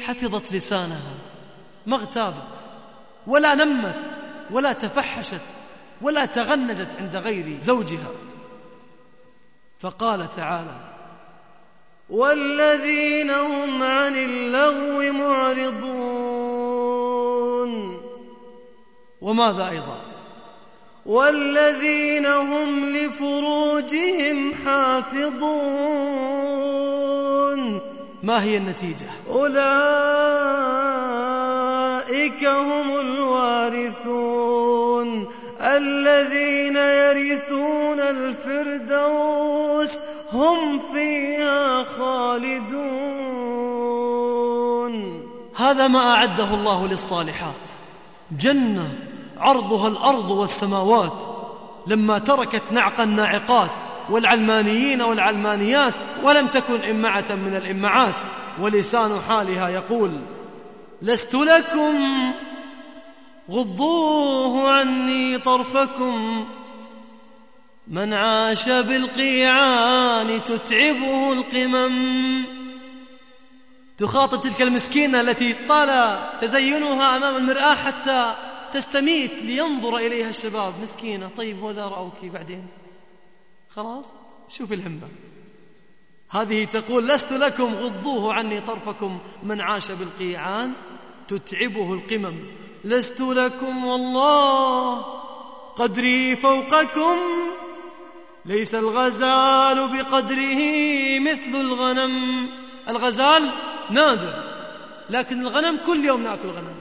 حفظت 0.00 0.52
لسانها 0.52 1.14
ما 1.86 1.96
اغتابت. 1.96 2.63
ولا 3.26 3.54
نمت 3.54 3.96
ولا 4.50 4.72
تفحشت 4.72 5.40
ولا 6.02 6.26
تغنجت 6.26 6.88
عند 7.00 7.16
غير 7.16 7.60
زوجها. 7.60 8.10
فقال 9.80 10.28
تعالى 10.36 10.76
والذين 12.10 13.30
هم 13.30 13.82
عن 13.82 14.16
اللغو 14.16 15.12
معرضون. 15.12 16.54
وماذا 19.20 19.70
أيضا؟ 19.70 20.00
والذين 21.06 22.26
هم 22.26 22.96
لفروجهم 22.96 24.54
حافظون. 24.54 25.44
ما 28.22 28.42
هي 28.42 28.56
النتيجة؟ 28.56 29.06
أولئك 32.24 32.44
هم 32.44 33.00
الوارثون 33.00 34.28
الذين 35.60 36.76
يرثون 36.76 38.00
الفردوس 38.00 39.98
هم 40.32 40.80
فيها 40.92 41.84
خالدون. 41.84 42.74
هذا 45.56 45.88
ما 45.88 46.14
أعده 46.14 46.54
الله 46.54 46.86
للصالحات. 46.86 47.54
جنة 48.38 48.88
عرضها 49.38 49.88
الأرض 49.88 50.30
والسماوات. 50.30 51.12
لما 51.86 52.18
تركت 52.18 52.62
نعق 52.70 53.00
الناعقات 53.00 53.70
والعلمانيين 54.10 55.02
والعلمانيات 55.02 55.94
ولم 56.22 56.46
تكن 56.46 56.80
إمعة 56.90 57.34
من 57.34 57.56
الإمعات. 57.56 58.14
ولسان 58.60 59.20
حالها 59.28 59.68
يقول 59.68 60.10
لست 61.04 61.34
لكم 61.34 62.32
غضوه 63.50 64.70
عني 64.70 65.38
طرفكم. 65.38 66.46
من 67.88 68.12
عاش 68.12 68.68
بالقيعان 68.68 70.44
تتعبه 70.44 71.32
القمم. 71.32 72.44
تخاطب 73.98 74.40
تلك 74.40 74.62
المسكينة 74.62 75.20
التي 75.20 75.54
طال 75.68 76.18
تزينها 76.40 77.16
أمام 77.16 77.36
المرآة 77.36 77.74
حتى 77.74 78.34
تستميت 78.72 79.42
لينظر 79.42 79.96
إليها 79.96 80.30
الشباب. 80.30 80.72
مسكينة 80.82 81.30
طيب 81.36 81.62
واذا 81.62 81.84
رأوك 81.84 82.24
بعدين. 82.24 82.66
خلاص 83.76 84.06
شوف 84.48 84.72
الهمة. 84.72 85.08
هذه 86.30 86.64
تقول 86.64 87.08
لست 87.08 87.32
لكم 87.32 87.74
غضوه 87.74 88.34
عني 88.34 88.60
طرفكم. 88.60 89.18
من 89.42 89.60
عاش 89.60 89.90
بالقيعان 89.90 90.72
تتعبه 91.28 91.94
القمم. 91.94 92.34
لست 92.84 93.20
لكم 93.20 93.84
والله 93.84 95.02
قدري 95.76 96.36
فوقكم. 96.36 97.16
ليس 98.44 98.74
الغزال 98.74 99.88
بقدره 99.88 100.60
مثل 101.18 101.60
الغنم. 101.60 102.48
الغزال 102.88 103.50
نادر 103.90 104.54
لكن 105.10 105.40
الغنم 105.40 105.78
كل 105.86 106.04
يوم 106.04 106.22
نأكل 106.22 106.48
غنم. 106.48 106.76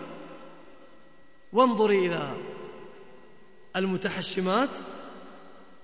وانظري 1.54 2.08
إلى 2.08 2.34
المتحشمات 3.76 4.70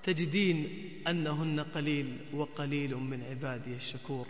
تجدين 0.03 0.68
أنهن 1.07 1.66
قليل 1.76 2.18
وقليل 2.34 2.95
من 2.95 3.24
عبادي 3.30 3.76
الشكور 3.76 4.26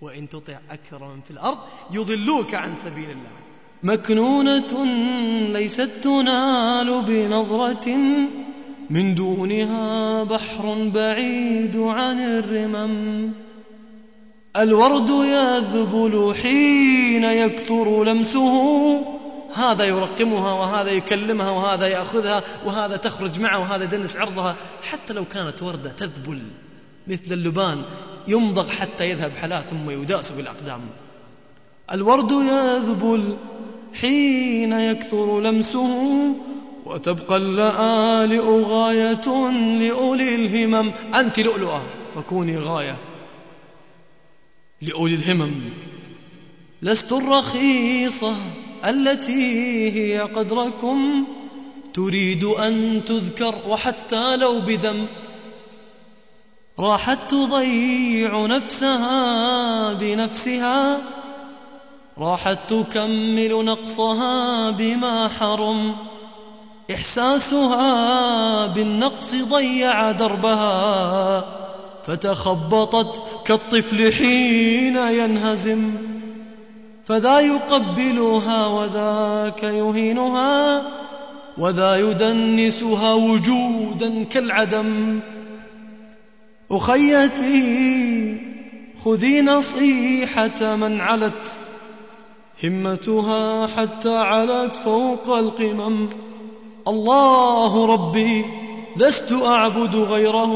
وإن 0.00 0.28
تطع 0.28 0.58
أكثر 0.70 1.04
من 1.04 1.20
في 1.20 1.30
الأرض 1.30 1.58
يضلوك 1.90 2.54
عن 2.54 2.74
سبيل 2.74 3.10
الله. 3.10 3.49
مكنونة 3.82 4.84
ليست 5.52 5.90
تنال 6.02 7.02
بنظرة. 7.02 7.96
من 8.90 9.14
دونها 9.14 10.24
بحر 10.24 10.88
بعيد 10.94 11.76
عن 11.76 12.20
الرمم. 12.20 13.32
الورد 14.56 15.10
يذبل 15.10 16.34
حين 16.42 17.24
يكثر 17.24 18.04
لمسه. 18.04 19.00
هذا 19.54 19.84
يرقمها 19.84 20.52
وهذا 20.52 20.90
يكلمها 20.90 21.50
وهذا 21.50 21.86
يأخذها 21.86 22.42
وهذا 22.64 22.96
تخرج 22.96 23.40
معه 23.40 23.60
وهذا 23.60 23.84
يدنس 23.84 24.16
عرضها. 24.16 24.56
حتى 24.90 25.12
لو 25.12 25.24
كانت 25.24 25.62
وردة 25.62 25.90
تذبل 25.90 26.42
مثل 27.08 27.32
اللبان 27.32 27.82
يمضغ 28.28 28.68
حتى 28.68 29.10
يذهب 29.10 29.32
حلا 29.40 29.60
ثم 29.60 29.90
يداس 29.90 30.30
بالأقدام. 30.30 30.80
الورد 31.92 32.30
يذبل 32.30 33.36
حين 33.94 34.72
يكثر 34.72 35.40
لمسه 35.40 36.16
وتبقى 36.86 37.36
اللآلئ 37.36 38.62
غاية 38.62 39.50
لأولي 39.78 40.34
الهمم. 40.34 40.92
أنت 41.14 41.38
لؤلؤة 41.38 41.82
فكوني 42.14 42.58
غاية 42.58 42.96
لأولي 44.82 45.14
الهمم. 45.14 45.52
لست 46.82 47.12
الرخيصة 47.12 48.34
التي 48.84 49.90
هي 49.90 50.20
قدركم. 50.20 51.24
تريد 51.94 52.44
أن 52.44 53.02
تذكر 53.06 53.54
وحتى 53.68 54.36
لو 54.36 54.60
بدم. 54.60 55.06
راحت 56.78 57.30
تضيع 57.30 58.46
نفسها 58.46 59.92
بنفسها. 59.92 61.00
راحت 62.20 62.58
تكمل 62.68 63.64
نقصها 63.64 64.70
بما 64.70 65.28
حرم. 65.28 65.94
إحساسها 66.94 68.66
بالنقص 68.66 69.34
ضيع 69.34 70.12
دربها. 70.12 71.44
فتخبطت 72.06 73.22
كالطفل 73.44 74.12
حين 74.12 74.96
ينهزم. 74.96 75.92
فذا 77.06 77.40
يقبلها 77.40 78.66
وذاك 78.66 79.62
يهينها. 79.62 80.82
وذا 81.58 81.96
يدنسها 81.96 83.14
وجودا 83.14 84.24
كالعدم. 84.24 85.20
أخيتي 86.70 88.40
خذي 89.04 89.42
نصيحة 89.42 90.76
من 90.76 91.00
علت. 91.00 91.69
همتها 92.64 93.66
حتى 93.66 94.16
علت 94.16 94.76
فوق 94.76 95.28
القمم. 95.28 96.08
الله 96.88 97.86
ربي 97.86 98.44
لست 98.96 99.32
أعبد 99.32 99.96
غيره 99.96 100.52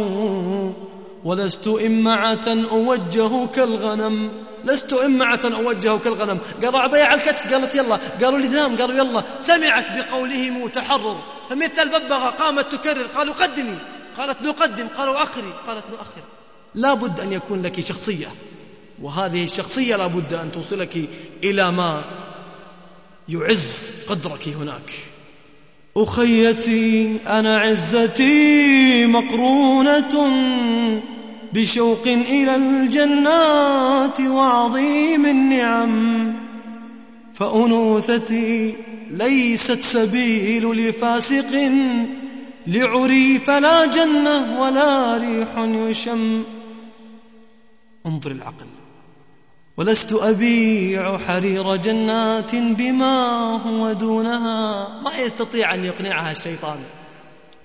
ولست 1.25 1.67
إمعة 1.67 2.49
أوجه 2.73 3.47
كالغنم. 3.47 4.29
لست 4.65 4.93
إمعة 4.93 5.41
أوجه 5.45 5.99
كالغنم. 5.99 6.39
عباية 6.65 7.05
على 7.05 7.21
الكتف. 7.21 7.53
قالت 7.53 7.75
يلا. 7.75 7.99
قالوا 8.23 8.39
لزام 8.39 8.77
قالوا 8.77 8.95
يلا. 8.95 9.23
سمعت 9.41 9.85
بقولهم 9.97 10.69
تحرر. 10.69 11.17
فمثل 11.51 11.83
الببغاء 11.83 12.31
قامت 12.31 12.75
تكرر. 12.75 13.07
قالوا 13.17 13.35
قدمي. 13.35 13.77
قالت 14.19 14.43
نقدم. 14.43 14.87
قالوا 14.99 15.23
أخري 15.23 15.53
قالت 15.67 15.85
نؤخر. 15.91 16.25
لا 16.75 16.95
بد 16.95 17.21
أن 17.21 17.33
يكون 17.33 17.63
لك 17.63 17.81
شخصية. 17.81 18.27
وهذه 19.05 19.45
الشخصية 19.45 19.97
لا 19.97 20.07
بد 20.07 20.35
أن 20.35 20.53
توصلك 20.53 21.09
إلى 21.45 21.73
ما 21.73 22.05
يعز 23.29 23.91
قدرك 24.09 24.49
هناك. 24.49 24.93
أخيتي 25.97 27.17
أنا 27.27 27.57
عزتي 27.57 29.07
مقرونة 29.07 30.33
بشوق 31.53 32.07
إلى 32.07 32.57
الجنات 32.57 34.21
وعظيم 34.21 35.27
النعم. 35.27 36.35
فأنوثتي 37.35 38.75
ليست 39.11 39.83
سبيل 39.83 40.89
لفاسق 40.89 41.73
لعري 42.67 43.39
فلا 43.39 43.87
جنة 43.87 44.61
ولا 44.61 45.17
ريح 45.17 45.59
يشم. 45.59 46.43
انظر 48.07 48.31
العقل. 48.31 48.84
ولست 49.77 50.13
أبيع 50.13 51.19
حرير 51.19 51.77
جنات 51.77 52.55
بما 52.55 53.17
هو 53.63 53.93
دونها. 53.93 54.89
ما 55.01 55.17
يستطيع 55.19 55.75
أن 55.75 55.85
يقنعها 55.85 56.33
الشيطان. 56.33 56.79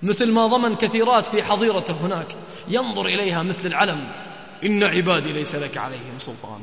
مثل 0.02 0.32
ما 0.32 0.46
ضمن 0.46 0.74
كثيرات 0.74 1.26
في 1.26 1.42
حظيرته 1.42 2.06
هناك. 2.06 2.36
ينظر 2.68 3.06
إليها 3.06 3.42
مثل 3.42 3.66
العلم. 3.66 4.12
إن 4.64 4.82
عبادي 4.82 5.32
ليس 5.32 5.54
لك 5.54 5.76
عليهم 5.76 6.18
سلطان. 6.18 6.60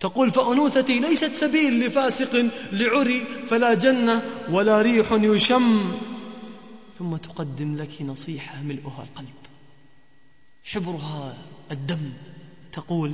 تقول 0.00 0.30
فأنوثتي 0.30 0.98
ليست 0.98 1.34
سبيل 1.34 1.86
لفاسق 1.86 2.46
لعري 2.72 3.26
فلا 3.50 3.74
جنة 3.74 4.22
ولا 4.50 4.82
ريح 4.82 5.12
يشم. 5.12 5.92
ثم 6.98 7.16
تقدم 7.16 7.76
لك 7.76 8.02
نصيحة 8.02 8.62
ملؤها 8.62 9.02
القلب. 9.02 9.34
حبرها 10.64 11.36
الدم. 11.70 12.12
تقول 12.72 13.12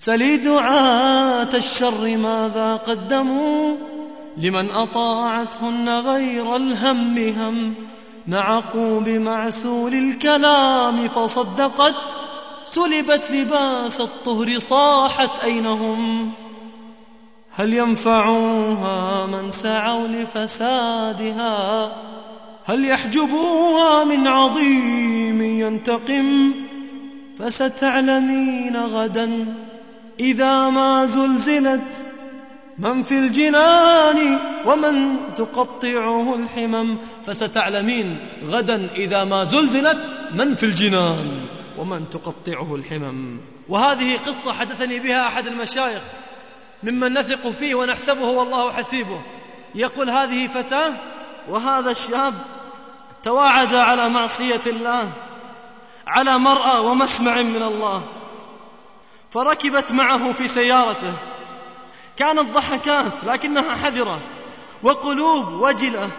سلي 0.00 0.36
دعاة 0.36 1.48
الشر 1.54 2.16
ماذا 2.16 2.76
قدموا 2.76 3.76
لمن 4.36 4.70
أطاعتهن 4.70 5.88
غير 5.88 6.56
الهم 6.56 7.18
هم 7.18 7.74
نعقوا 8.26 9.00
بمعسول 9.00 9.94
الكلام 9.94 11.08
فصدقت 11.08 11.94
سلبت 12.64 13.30
لباس 13.30 14.00
الطهر 14.00 14.58
صاحت 14.58 15.44
أينهم 15.44 16.32
هل 17.56 17.74
ينفعوها 17.74 19.26
من 19.26 19.50
سعوا 19.50 20.08
لفسادها 20.08 21.92
هل 22.64 22.84
يحجبوها 22.84 24.04
من 24.04 24.26
عظيم 24.26 25.42
ينتقم 25.42 26.52
فستعلمين 27.38 28.76
غدا 28.76 29.46
إذا 30.20 30.68
ما 30.68 31.06
زلزلت 31.06 32.04
من 32.78 33.02
في 33.02 33.18
الجنان 33.18 34.38
ومن 34.66 35.16
تقطعه 35.36 36.34
الحمم 36.34 36.98
فستعلمين 37.26 38.18
غدا 38.46 38.88
إذا 38.96 39.24
ما 39.24 39.44
زلزلت 39.44 39.98
من 40.34 40.54
في 40.54 40.66
الجنان 40.66 41.40
ومن 41.78 42.10
تقطعه 42.10 42.74
الحمم. 42.74 43.40
وهذه 43.68 44.16
قصة 44.26 44.52
حدثني 44.52 45.00
بها 45.00 45.26
أحد 45.26 45.46
المشايخ 45.46 46.02
ممن 46.82 47.12
نثق 47.18 47.50
فيه 47.50 47.74
ونحسبه 47.74 48.24
والله 48.24 48.72
حسيبه. 48.72 49.20
يقول 49.74 50.10
هذه 50.10 50.46
فتاة 50.46 50.92
وهذا 51.48 51.90
الشاب 51.90 52.34
تواعد 53.22 53.74
على 53.74 54.08
معصية 54.08 54.60
الله 54.66 55.12
على 56.06 56.38
مرأى 56.38 56.78
ومسمع 56.78 57.42
من 57.42 57.62
الله. 57.62 58.02
فركبت 59.32 59.92
معه 59.92 60.32
في 60.32 60.48
سيارته. 60.48 61.12
كانت 62.16 62.54
ضحكات 62.54 63.12
لكنها 63.26 63.76
حذرة. 63.76 64.20
وقلوب 64.82 65.48
وجلة. 65.52 66.10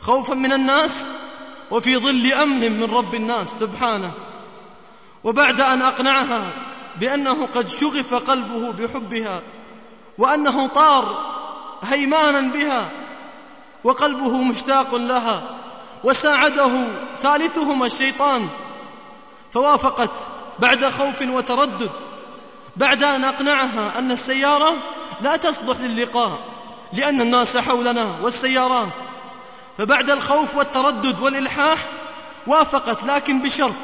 خوفا 0.00 0.34
من 0.34 0.52
الناس 0.52 1.04
وفي 1.70 1.96
ظل 1.96 2.32
أمن 2.32 2.80
من 2.80 2.94
رب 2.94 3.14
الناس 3.14 3.48
سبحانه. 3.60 4.12
وبعد 5.24 5.60
أن 5.60 5.82
أقنعها 5.82 6.50
بأنه 6.96 7.48
قد 7.54 7.70
شغف 7.70 8.14
قلبه 8.14 8.72
بحبها 8.72 9.40
وأنه 10.18 10.66
طار 10.66 11.24
هيمانا 11.82 12.40
بها 12.40 12.90
وقلبه 13.84 14.38
مشتاق 14.38 14.94
لها 14.94 15.42
وساعده 16.04 16.86
ثالثهما 17.22 17.86
الشيطان 17.86 18.48
فوافقت 19.52 20.10
بعد 20.58 20.84
خوف 20.84 21.22
وتردد. 21.22 21.90
بعد 22.78 23.04
أن 23.04 23.24
أقنعها 23.24 23.98
أن 23.98 24.10
السيارة 24.10 24.74
لا 25.20 25.36
تصلح 25.36 25.80
للقاء 25.80 26.38
لأن 26.92 27.20
الناس 27.20 27.56
حولنا 27.56 28.14
والسيارات. 28.22 28.88
فبعد 29.78 30.10
الخوف 30.10 30.56
والتردد 30.56 31.20
والإلحاح 31.20 31.78
وافقت 32.46 33.04
لكن 33.04 33.42
بشرط 33.42 33.74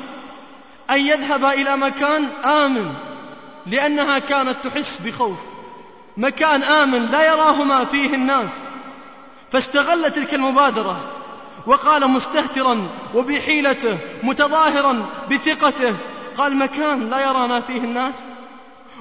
أن 0.90 1.06
يذهب 1.06 1.44
إلى 1.44 1.76
مكان 1.76 2.24
آمن 2.44 2.94
لأنها 3.66 4.18
كانت 4.18 4.56
تحس 4.64 4.98
بخوف. 5.04 5.38
مكان 6.16 6.62
آمن 6.62 7.06
لا 7.06 7.32
يراهما 7.32 7.84
فيه 7.84 8.14
الناس. 8.14 8.50
فاستغل 9.52 10.10
تلك 10.10 10.34
المبادرة 10.34 10.96
وقال 11.66 12.10
مستهترا 12.10 12.88
وبحيلته 13.14 13.98
متظاهرا 14.22 15.06
بثقته 15.30 15.96
قال 16.36 16.56
مكان 16.56 17.10
لا 17.10 17.20
يرانا 17.20 17.60
فيه 17.60 17.78
الناس. 17.78 18.14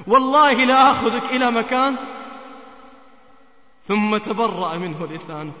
والله 0.06 0.52
لا 0.52 0.90
آخذك 0.90 1.22
إلى 1.30 1.50
مكان. 1.50 1.96
ثم 3.88 4.16
تبرأ 4.16 4.74
منه 4.74 5.08
لسانه. 5.10 5.52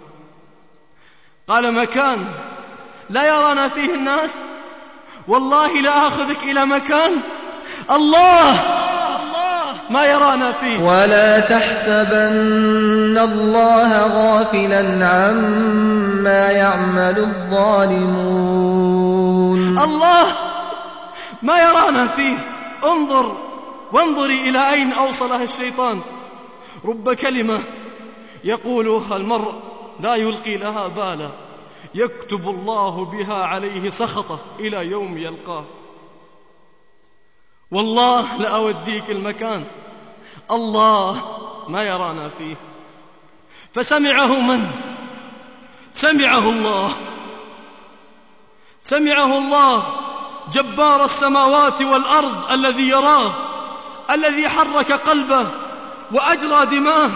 قال 1.48 1.74
مكان. 1.74 2.26
لا 3.10 3.28
يرانا 3.28 3.68
فيه 3.68 3.94
الناس. 3.94 4.30
والله 5.28 5.80
لا 5.80 6.06
آخذك 6.06 6.42
إلى 6.42 6.66
مكان. 6.66 7.12
الله! 7.90 8.60
ما 9.90 10.06
يرانا 10.06 10.52
فيه. 10.52 10.78
ولا 10.78 11.40
تحسبن 11.40 13.18
الله 13.18 14.06
غافلا 14.06 15.06
عما 15.06 16.50
يعمل 16.50 17.18
الظالمون. 17.18 18.38
الله! 19.78 20.26
ما 21.42 21.58
يرانا 21.58 22.06
فيه. 22.06 22.36
انظر. 22.84 23.43
وانظري 23.92 24.48
إلى 24.48 24.72
أين 24.72 24.92
أوصلها 24.92 25.42
الشيطان. 25.42 26.00
رب 26.84 27.12
كلمة 27.12 27.60
يقولها 28.44 29.16
المرء 29.16 29.54
لا 30.00 30.14
يلقي 30.14 30.56
لها 30.56 30.86
بالا. 30.86 31.30
يكتب 31.94 32.48
الله 32.48 33.04
بها 33.04 33.44
عليه 33.44 33.90
سخطه 33.90 34.38
إلى 34.60 34.86
يوم 34.86 35.18
يلقاه. 35.18 35.64
والله 37.70 38.36
لأوديك 38.36 39.10
المكان. 39.10 39.64
الله 40.50 41.22
ما 41.68 41.82
يرانا 41.82 42.28
فيه. 42.28 42.56
فسمعه 43.74 44.40
من؟ 44.40 44.70
سمعه 45.92 46.50
الله. 46.50 46.92
سمعه 48.80 49.38
الله 49.38 49.84
جبار 50.52 51.04
السماوات 51.04 51.82
والأرض 51.82 52.52
الذي 52.52 52.88
يراه. 52.88 53.32
الذي 54.10 54.48
حرك 54.48 54.92
قلبه 54.92 55.46
وأجرى 56.12 56.66
دماه 56.66 57.10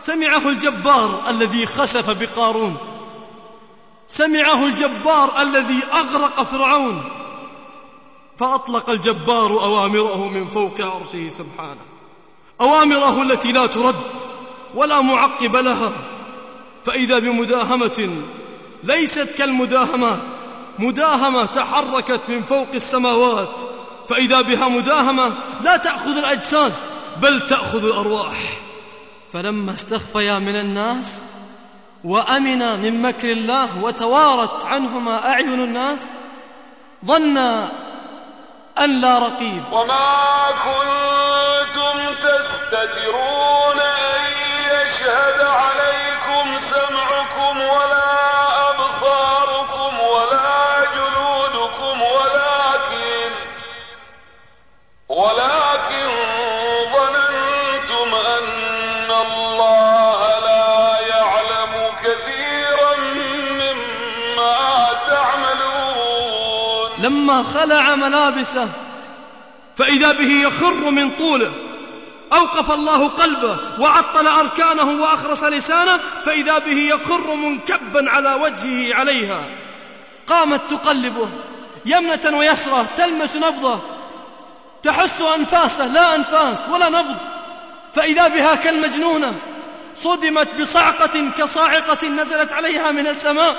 سمعه 0.00 0.48
الجبار 0.48 1.22
الذي 1.28 1.66
خسف 1.66 2.10
بقارون. 2.10 2.76
سمعه 4.06 4.66
الجبار 4.66 5.42
الذي 5.42 5.80
أغرق 5.92 6.42
فرعون. 6.42 7.04
فأطلق 8.38 8.90
الجبار 8.90 9.50
أوامره 9.50 10.28
من 10.28 10.50
فوق 10.50 10.80
عرشه 10.80 11.28
سبحانه. 11.28 11.80
أوامره 12.60 13.22
التي 13.22 13.52
لا 13.52 13.66
ترد 13.66 14.00
ولا 14.74 15.00
معقب 15.00 15.56
لها. 15.56 15.92
فإذا 16.84 17.18
بمداهمة 17.18 18.10
ليست 18.84 19.28
كالمداهمات 19.38 20.18
مداهمة 20.78 21.44
تحركت 21.44 22.20
من 22.28 22.42
فوق 22.42 22.68
السماوات 22.74 23.60
فإذا 24.08 24.40
بها 24.40 24.68
مداهمة 24.68 25.32
لا 25.62 25.76
تأخذ 25.76 26.16
الأجساد 26.16 26.72
بل 27.16 27.40
تأخذ 27.40 27.84
الأرواح. 27.84 28.36
فلما 29.32 29.72
استخفيا 29.72 30.38
من 30.38 30.56
الناس 30.56 31.22
وأمنا 32.04 32.76
من 32.76 33.02
مكر 33.02 33.32
الله 33.32 33.82
وتوارت 33.82 34.64
عنهما 34.64 35.28
أعين 35.28 35.64
الناس 35.64 36.00
ظنا 37.04 37.68
أن 38.78 39.00
لا 39.00 39.18
رقيب. 39.18 39.62
وما 39.72 40.44
كنتم 40.64 42.14
تستترون 42.14 43.67
لما 67.28 67.42
خلع 67.42 67.94
ملابسه 67.94 68.68
فإذا 69.76 70.12
به 70.12 70.30
يخر 70.30 70.90
من 70.90 71.10
طوله 71.10 71.52
أوقف 72.32 72.70
الله 72.70 73.08
قلبه 73.08 73.56
وعطل 73.78 74.28
أركانه 74.28 75.02
وأخرس 75.02 75.44
لسانه 75.44 76.00
فإذا 76.24 76.58
به 76.58 76.78
يخر 76.78 77.34
منكبا 77.34 78.10
على 78.10 78.34
وجهه 78.34 78.94
عليها. 78.94 79.40
قامت 80.26 80.60
تقلبه 80.70 81.28
يمنة 81.86 82.38
ويسرى 82.38 82.86
تلمس 82.96 83.36
نبضه 83.36 83.80
تحس 84.82 85.20
أنفاسه 85.20 85.86
لا 85.86 86.14
أنفاس 86.14 86.58
ولا 86.70 86.88
نبض. 86.88 87.16
فإذا 87.94 88.28
بها 88.28 88.54
كالمجنونة 88.54 89.34
صدمت 89.96 90.48
بصعقة 90.60 91.30
كصاعقة 91.38 92.08
نزلت 92.08 92.52
عليها 92.52 92.90
من 92.90 93.06
السماء 93.06 93.56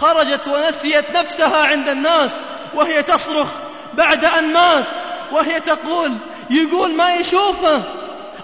خرجت 0.00 0.48
ونسيت 0.48 1.16
نفسها 1.16 1.66
عند 1.66 1.88
الناس 1.88 2.36
وهي 2.74 3.02
تصرخ 3.02 3.48
بعد 3.94 4.24
أن 4.24 4.52
مات 4.52 4.84
وهي 5.32 5.60
تقول 5.60 6.14
يقول 6.50 6.94
ما 6.94 7.14
يشوفه 7.14 7.82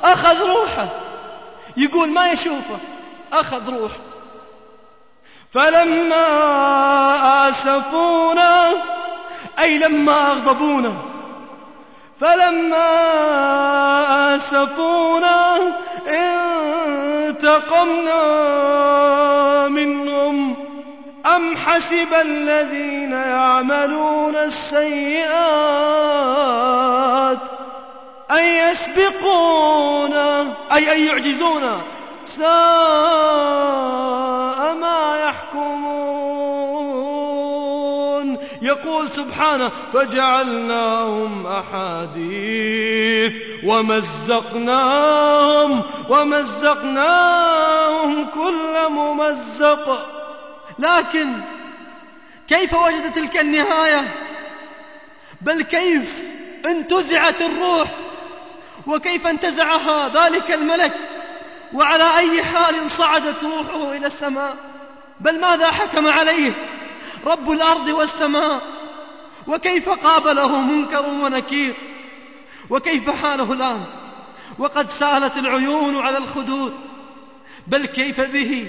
أخذ 0.05 0.47
روحه. 0.47 0.89
يقول 1.77 2.09
ما 2.09 2.31
يشوفه 2.31 2.79
أخذ 3.33 3.70
روحه. 3.70 3.97
فلما 5.53 6.25
آسفونا 7.49 8.72
أي 9.59 9.79
لما 9.79 10.31
أغضبونا. 10.31 10.95
فلما 12.20 12.91
آسفونا 14.37 15.57
انتقمنا 17.29 18.25
أم 21.37 21.57
حسب 21.57 22.14
الذين 22.20 23.12
يعملون 23.12 24.37
السيئات 24.37 25.35
أن 28.30 28.47
يسبقونا 28.47 30.55
أي 30.72 30.93
أن 30.93 31.01
يعجزونا 31.07 31.80
ساء 32.24 32.45
ما 34.74 35.16
يحكمون. 35.24 36.05
يقول 38.62 39.11
سبحانه 39.11 39.70
فجعلناهم 39.93 41.47
أحاديث 41.47 43.32
ومزقناهم 43.64 45.82
ومزقناهم 46.09 47.47
كل 48.26 48.89
ممزق. 48.91 50.07
لكن 50.79 51.41
كيف 52.49 52.75
وجد 52.75 53.12
تلك 53.12 53.41
النهاية؟ 53.41 54.14
بل 55.41 55.62
كيف 55.62 56.22
انتزعت 56.66 57.43
الروح؟ 57.43 57.89
وكيف 58.87 59.27
انتزعها 59.27 60.09
ذلك 60.09 60.51
الملك؟ 60.51 60.93
وعلى 61.72 62.18
أي 62.18 62.43
حال 62.43 62.91
صعدت 62.91 63.45
روحه 63.45 63.93
إلى 63.93 64.07
السماء؟ 64.07 64.57
بل 65.20 65.41
ماذا 65.41 65.70
حكم 65.70 66.07
عليه؟ 66.07 66.53
رب 67.27 67.51
الأرض 67.51 67.89
والسماء. 67.89 68.61
وكيف 69.47 69.89
قابله 69.89 70.61
منكر 70.61 71.07
ونكير؟ 71.07 71.75
وكيف 72.70 73.22
حاله 73.22 73.53
الآن؟ 73.53 73.85
وقد 74.59 74.91
سالت 74.91 75.37
العيون 75.37 76.01
على 76.01 76.18
الخدود. 76.18 76.75
بل 77.66 77.87
كيف 77.87 78.20
به؟ 78.20 78.68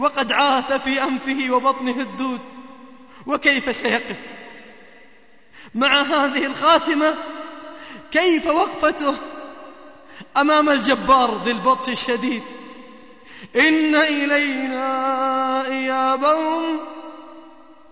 وقد 0.00 0.32
عاث 0.32 0.72
في 0.72 1.02
أنفه 1.02 1.50
وبطنه 1.50 2.00
الدود 2.00 2.40
وكيف 3.26 3.76
سيقف؟ 3.76 4.16
مع 5.74 6.02
هذه 6.02 6.46
الخاتمة 6.46 7.14
كيف 8.10 8.46
وقفته 8.46 9.14
أمام 10.36 10.70
الجبار 10.70 11.40
ذي 11.44 11.50
البطش 11.50 11.88
الشديد؟ 11.88 12.42
إن 13.56 13.94
إلينا 13.94 15.66
إيابهم 15.66 16.80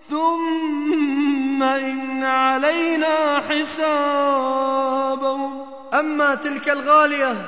ثم 0.09 1.63
إن 1.63 2.23
علينا 2.23 3.41
حسابهم. 3.49 4.79
أما 5.93 6.35
تلك 6.35 6.69
الغالية 6.69 7.45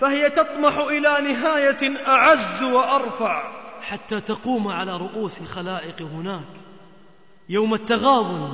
فهي 0.00 0.30
تطمح 0.30 0.78
إلى 0.78 1.32
نهاية 1.32 2.08
أعز 2.08 2.62
وأرفع. 2.62 3.59
حتى 3.80 4.20
تقوم 4.20 4.68
على 4.68 4.96
رؤوس 4.96 5.40
الخلائق 5.40 6.02
هناك. 6.02 6.52
يوم 7.48 7.74
التغابن 7.74 8.48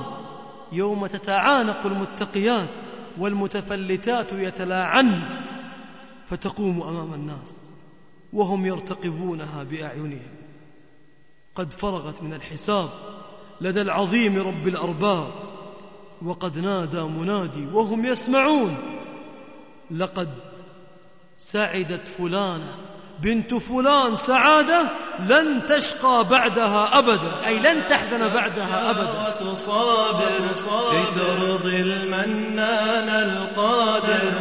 يوم 0.72 1.06
تتعانق 1.06 1.86
المتقيات 1.86 2.68
والمتفلتات 3.18 4.32
يتلاعن 4.32 5.22
فتقوم 6.26 6.82
أمام 6.82 7.14
الناس 7.14 7.76
وهم 8.32 8.66
يرتقبونها 8.66 9.62
بأعينهم. 9.62 10.36
قد 11.54 11.72
فرغت 11.72 12.22
من 12.22 12.32
الحساب 12.32 12.88
لدى 13.60 13.80
العظيم 13.80 14.38
رب 14.38 14.68
الأرباب 14.68 15.30
وقد 16.22 16.58
نادى 16.58 17.00
منادي 17.00 17.66
وهم 17.66 18.04
يسمعون 18.04 18.76
لقد 19.90 20.28
سعدت 21.36 22.08
فلانة 22.08 22.76
بنت 23.22 23.54
فلان 23.54 24.16
سعادة 24.16 24.82
لن 25.28 25.66
تشقى 25.68 26.24
بعدها 26.30 26.98
أبدا. 26.98 27.30
أي 27.46 27.58
لن 27.58 27.82
تحزن 27.90 28.18
بعدها 28.34 28.90
أبدا. 28.90 29.08
وتصابر 29.46 30.38
كي 30.90 31.20
ترضي 31.20 31.76
المنان 31.76 33.08
القادر. 33.08 34.32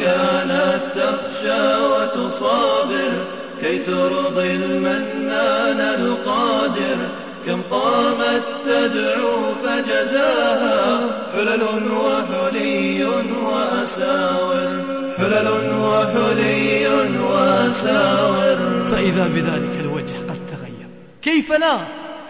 كانت 0.00 0.80
تخشى 0.94 1.76
وتصابر 1.76 3.24
كي 3.60 3.78
ترضي 3.78 4.50
المنان 4.50 5.80
القادر. 5.80 6.96
كم 7.46 7.62
قامت 7.70 8.42
تدعو 8.64 9.54
فجزاها 9.64 11.00
حلل 11.32 11.92
وحلي 11.92 13.04
وأساور. 13.42 15.01
حلل 15.22 15.48
وحلي 15.74 16.86
وأساور 17.20 18.86
فإذا 18.90 19.26
بذلك 19.26 19.80
الوجه 19.80 20.14
قد 20.14 20.40
تغير. 20.50 20.88
كيف 21.22 21.52
لا؟ 21.52 21.78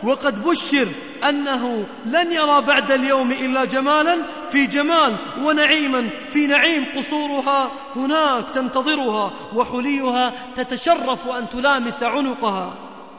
وقد 0.03 0.45
بشر 0.45 0.87
أنه 1.29 1.85
لن 2.07 2.33
يرى 2.33 2.61
بعد 2.61 2.91
اليوم 2.91 3.33
إلا 3.33 3.65
جمالا 3.65 4.17
في 4.51 4.67
جمال 4.67 5.17
ونعيما 5.43 6.09
في 6.29 6.47
نعيم. 6.47 6.85
قصورها 6.97 7.71
هناك 7.97 8.45
تنتظرها 8.55 9.33
وحليها 9.55 10.33
تتشرف 10.57 11.29
أن 11.29 11.49
تلامس 11.49 12.03
عنقها. 12.03 12.75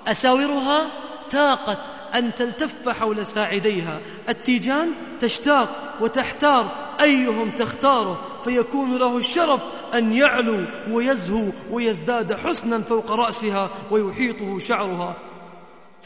أساورها 0.08 0.86
تاقت 1.30 1.80
أن 2.14 2.36
تلتف 2.36 2.90
حول 2.90 3.26
ساعديها. 3.26 4.00
التيجان 4.30 4.92
تشتاق 5.22 5.98
وتحتار 6.02 6.96
أيهم 7.02 7.52
تختاره؟ 7.52 8.42
فيكون 8.44 8.98
له 8.98 9.18
الشرف 9.18 9.62
أن 9.94 10.14
يعلو 10.14 10.68
ويزهو 10.90 11.52
ويزداد 11.70 12.34
حسنا 12.34 12.82
فوق 12.82 13.12
رأسها 13.12 13.70
ويحيطه 13.92 14.60
شعرها. 14.60 15.18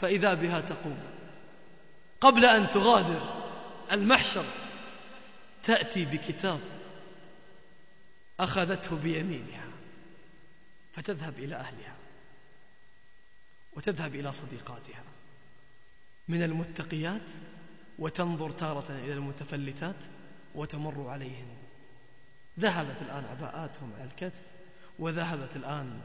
فإذا 0.00 0.34
بها 0.34 0.60
تقوم. 0.60 0.98
قبل 2.20 2.44
أن 2.44 2.68
تغادر 2.68 3.20
المحشر 3.92 4.44
تأتي 5.64 6.04
بكتاب 6.04 6.60
أخذته 8.40 8.96
بيمينها 8.96 9.68
فتذهب 10.96 11.38
إلى 11.38 11.54
أهلها 11.54 11.96
وتذهب 13.76 14.14
إلى 14.14 14.32
صديقاتها. 14.32 15.07
من 16.28 16.42
المتقيات 16.42 17.22
وتنظر 17.98 18.50
تارة 18.50 18.86
إلى 18.90 19.12
المتفلتات 19.12 19.96
وتمر 20.54 21.08
عليهن. 21.08 21.48
ذهبت 22.60 22.96
الآن 23.02 23.24
عباءاتهم 23.24 23.92
على 23.98 24.04
الكتف 24.04 24.42
وذهبت 24.98 25.56
الآن 25.56 26.00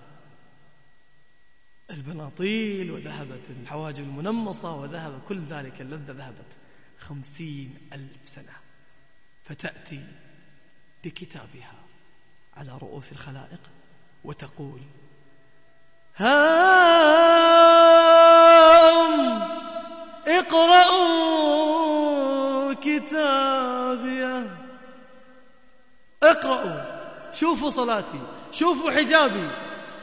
البناطيل 1.89 2.91
وذهبت 2.91 3.41
الحواجب 3.49 4.03
المنمصة 4.03 4.75
وذهب 4.75 5.21
كل 5.27 5.43
ذلك 5.43 5.81
اللذة 5.81 6.11
ذهبت 6.11 6.47
خمسين 6.99 7.75
ألف 7.93 8.17
سنة. 8.25 8.53
فتأتي 9.45 10.03
بكتابها 11.03 11.83
على 12.57 12.77
رؤوس 12.77 13.11
الخلائق 13.11 13.59
وتقول 14.23 14.81
هاهم 16.15 18.02
اقرأوا 20.39 21.53
كتابيه 22.73 24.57
اقرأوا. 26.23 27.03
شوفوا 27.33 27.69
صلاتي. 27.69 28.21
شوفوا 28.51 28.91
حجابي. 28.91 29.49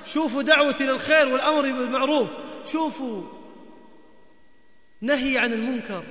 شوفوا 0.05 0.43
دعوتي 0.43 0.85
للخير 0.85 1.29
والأمر 1.29 1.63
بالمعروف. 1.63 2.29
شوفوا 2.67 3.23
نهي 5.01 5.39
عن 5.39 5.53
المنكر. 5.53 6.03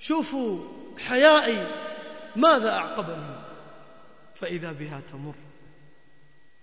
شوفوا 0.00 0.60
حيائي. 1.08 1.66
ماذا 2.36 2.70
أعقبني؟ 2.70 3.34
فإذا 4.40 4.72
بها 4.72 5.00
تمر 5.12 5.34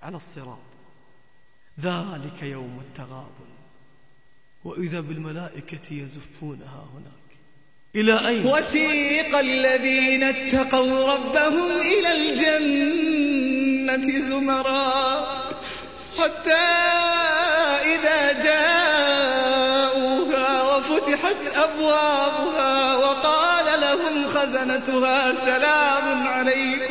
على 0.02 0.16
الصراط. 0.16 0.58
ذلك 1.80 2.42
يوم 2.42 2.84
التغابن. 2.88 3.61
وإذا 4.64 4.99
بالملائكة 4.99 5.88
يزفونها 5.91 6.86
هناك. 6.93 7.12
إلى 7.95 8.28
أين؟ 8.28 8.45
وسيق 8.45 9.38
الذين 9.38 10.24
اتقوا 10.24 11.14
ربهم 11.14 11.82
إلى 11.82 12.12
الجنة 12.12 14.20
زمرا. 14.20 15.28
حتى 16.20 16.68
إذا 17.86 18.43
جاءوها 18.43 19.84
وفتحت 20.64 21.38
أبوابها 21.55 22.95
وقال 22.95 23.82
لهم 23.82 24.28
خزنتها 24.28 25.36
سلام 25.45 26.28
عليكم. 26.28 26.91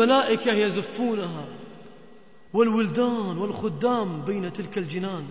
الملائكة 0.00 0.52
يزفونها 0.52 1.44
والولدان 2.52 3.38
والخدام 3.38 4.22
بين 4.22 4.52
تلك 4.52 4.78
الجنان 4.78 5.28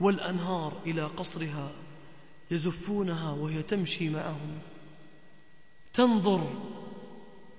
والأنهار 0.00 0.72
إلى 0.86 1.02
قصرها 1.02 1.70
يزفونها 2.50 3.30
وهي 3.30 3.62
تمشي 3.62 4.08
معهم. 4.08 4.58
تنظر 5.94 6.40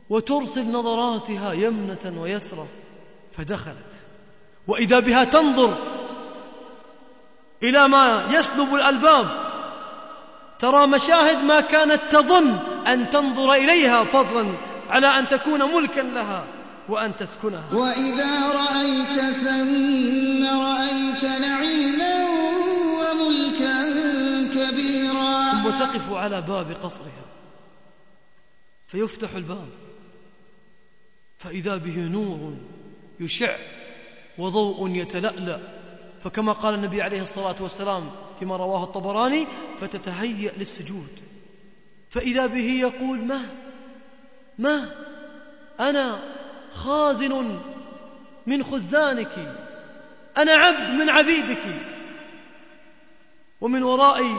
وترسل 0.09 0.71
نظراتها 0.71 1.53
يمنة 1.53 2.21
ويسرة 2.21 2.67
فدخلت. 3.37 3.93
وإذا 4.67 4.99
بها 4.99 5.23
تنظر 5.23 5.77
إلى 7.63 7.87
ما 7.87 8.29
يسلب 8.31 8.75
الألباب 8.75 9.27
ترى 10.59 10.87
مشاهد 10.87 11.43
ما 11.43 11.61
كانت 11.61 12.01
تظن 12.11 12.49
أن 12.87 13.09
تنظر 13.09 13.53
إليها 13.53 14.03
فضلا. 14.03 14.70
على 14.91 15.07
أن 15.07 15.27
تكون 15.27 15.75
ملكا 15.75 16.01
لها 16.01 16.47
وأن 16.89 17.15
تسكنها. 17.15 17.73
وإذا 17.73 18.47
رأيت 18.47 19.35
ثم 19.35 20.43
رأيت 20.43 21.23
نعيما 21.23 22.13
وملكا 22.99 23.75
كبيرا. 24.55 25.51
ثم 25.51 25.69
تقف 25.69 26.13
على 26.13 26.41
باب 26.41 26.71
قصرها. 26.83 27.25
فيفتح 28.87 29.33
الباب. 29.35 29.69
فإذا 31.37 31.77
به 31.77 31.97
نور 31.97 32.53
يشع 33.19 33.55
وضوء 34.37 34.89
يتلألأ. 34.89 35.59
فكما 36.23 36.53
قال 36.53 36.73
النبي 36.73 37.01
عليه 37.01 37.21
الصلاة 37.21 37.55
والسلام 37.59 38.11
فيما 38.39 38.57
رواه 38.57 38.83
الطبراني 38.83 39.47
فتتهيأ 39.79 40.51
للسجود. 40.57 41.09
فإذا 42.09 42.45
به 42.45 42.71
يقول 42.71 43.19
ما 43.19 43.60
ما? 44.61 44.89
أنا 45.79 46.19
خازن 46.73 47.59
من 48.47 48.63
خزانك. 48.63 49.55
أنا 50.37 50.51
عبد 50.51 50.89
من 50.89 51.09
عبيدك. 51.09 51.81
ومن 53.61 53.83
ورائي 53.83 54.35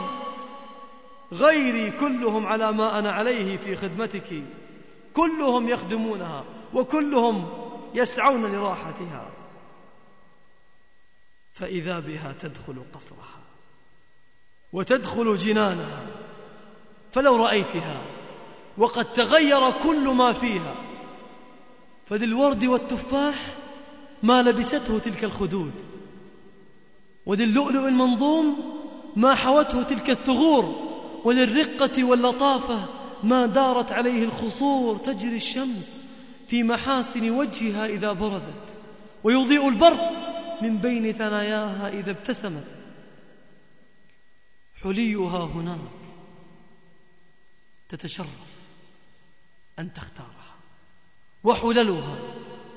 غيري 1.31 1.91
كلهم 1.91 2.45
على 2.45 2.71
ما 2.71 2.99
أنا 2.99 3.11
عليه 3.11 3.57
في 3.57 3.75
خدمتك. 3.75 4.43
كلهم 5.13 5.69
يخدمونها 5.69 6.43
وكلهم 6.73 7.49
يسعون 7.93 8.55
لراحتها. 8.55 9.29
فإذا 11.53 11.99
بها 11.99 12.35
تدخل 12.41 12.83
قصرها 12.93 13.43
وتدخل 14.73 15.37
جنانها. 15.37 16.05
فلو 17.13 17.45
رأيتها 17.45 18.01
وقد 18.77 19.13
تغير 19.13 19.71
كل 19.71 20.07
ما 20.09 20.33
فيها. 20.33 20.75
فللورد 22.09 22.65
والتفاح 22.65 23.35
ما 24.23 24.41
لبسته 24.41 24.99
تلك 24.99 25.23
الخدود. 25.23 25.71
وللؤلؤ 27.25 27.87
المنظوم 27.87 28.73
ما 29.15 29.35
حوته 29.35 29.83
تلك 29.83 30.09
الثغور. 30.09 30.93
وللرقة 31.23 32.03
واللطافة 32.03 32.85
ما 33.23 33.45
دارت 33.45 33.91
عليه 33.91 34.23
الخصور 34.23 34.97
تجري 34.97 35.35
الشمس 35.35 36.03
في 36.47 36.63
محاسن 36.63 37.29
وجهها 37.29 37.85
إذا 37.85 38.11
برزت. 38.11 38.75
ويضيء 39.23 39.67
البرق 39.69 40.11
من 40.61 40.77
بين 40.77 41.11
ثناياها 41.11 41.89
إذا 41.89 42.11
ابتسمت. 42.11 42.67
حليها 44.83 45.45
هناك 45.45 45.79
تتشرف. 47.89 48.52
أن 49.79 49.93
تختارها. 49.93 50.43
وحللها 51.43 52.15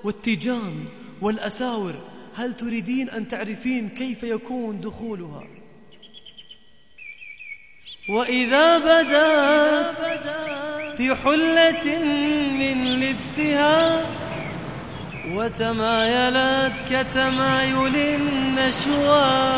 والتيجان 0.05 0.85
والأساور 1.21 1.95
هل 2.37 2.57
تريدين 2.57 3.11
أن 3.11 3.29
تعرفين 3.29 3.89
كيف 3.89 4.23
يكون 4.23 4.81
دخولها؟ 4.81 5.45
وإذا 8.09 8.79
بدت 8.79 9.97
في 10.97 11.15
حلة 11.15 11.99
من 12.59 13.01
لبسها 13.01 14.07
وتمايلت 15.35 16.75
كتمايل 16.91 17.97
النشوان. 17.97 19.57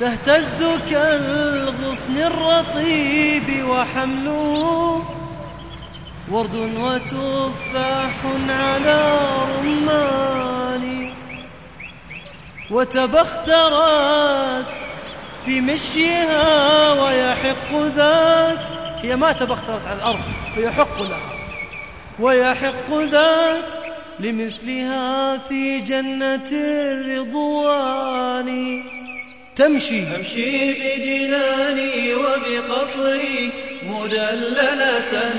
تهتز 0.00 0.64
كالغصن 0.90 2.16
الرطيب 2.16 3.68
وحمله 3.68 5.02
ورد 6.30 6.54
وتفاح 6.54 8.12
على 8.48 9.20
رمان. 9.58 11.12
وتبخترت 12.70 14.66
في 15.44 15.60
مشيها 15.60 16.92
ويحق 16.92 17.74
ذاك 17.74 18.66
هي 19.02 19.16
ما 19.16 19.32
تبخترت 19.32 19.86
على 19.86 19.98
الأرض 19.98 20.20
فيحق 20.54 21.02
لها. 21.02 21.32
ويحق 22.20 22.92
ذاك 23.10 23.64
لمثلها 24.20 25.38
في 25.38 25.80
جنة 25.80 26.48
الرضوان. 26.52 28.50
تمشي. 29.60 30.02
أمشي 30.16 30.72
بجناني 30.72 32.14
وبقصري 32.14 33.50
مدللة 33.82 35.34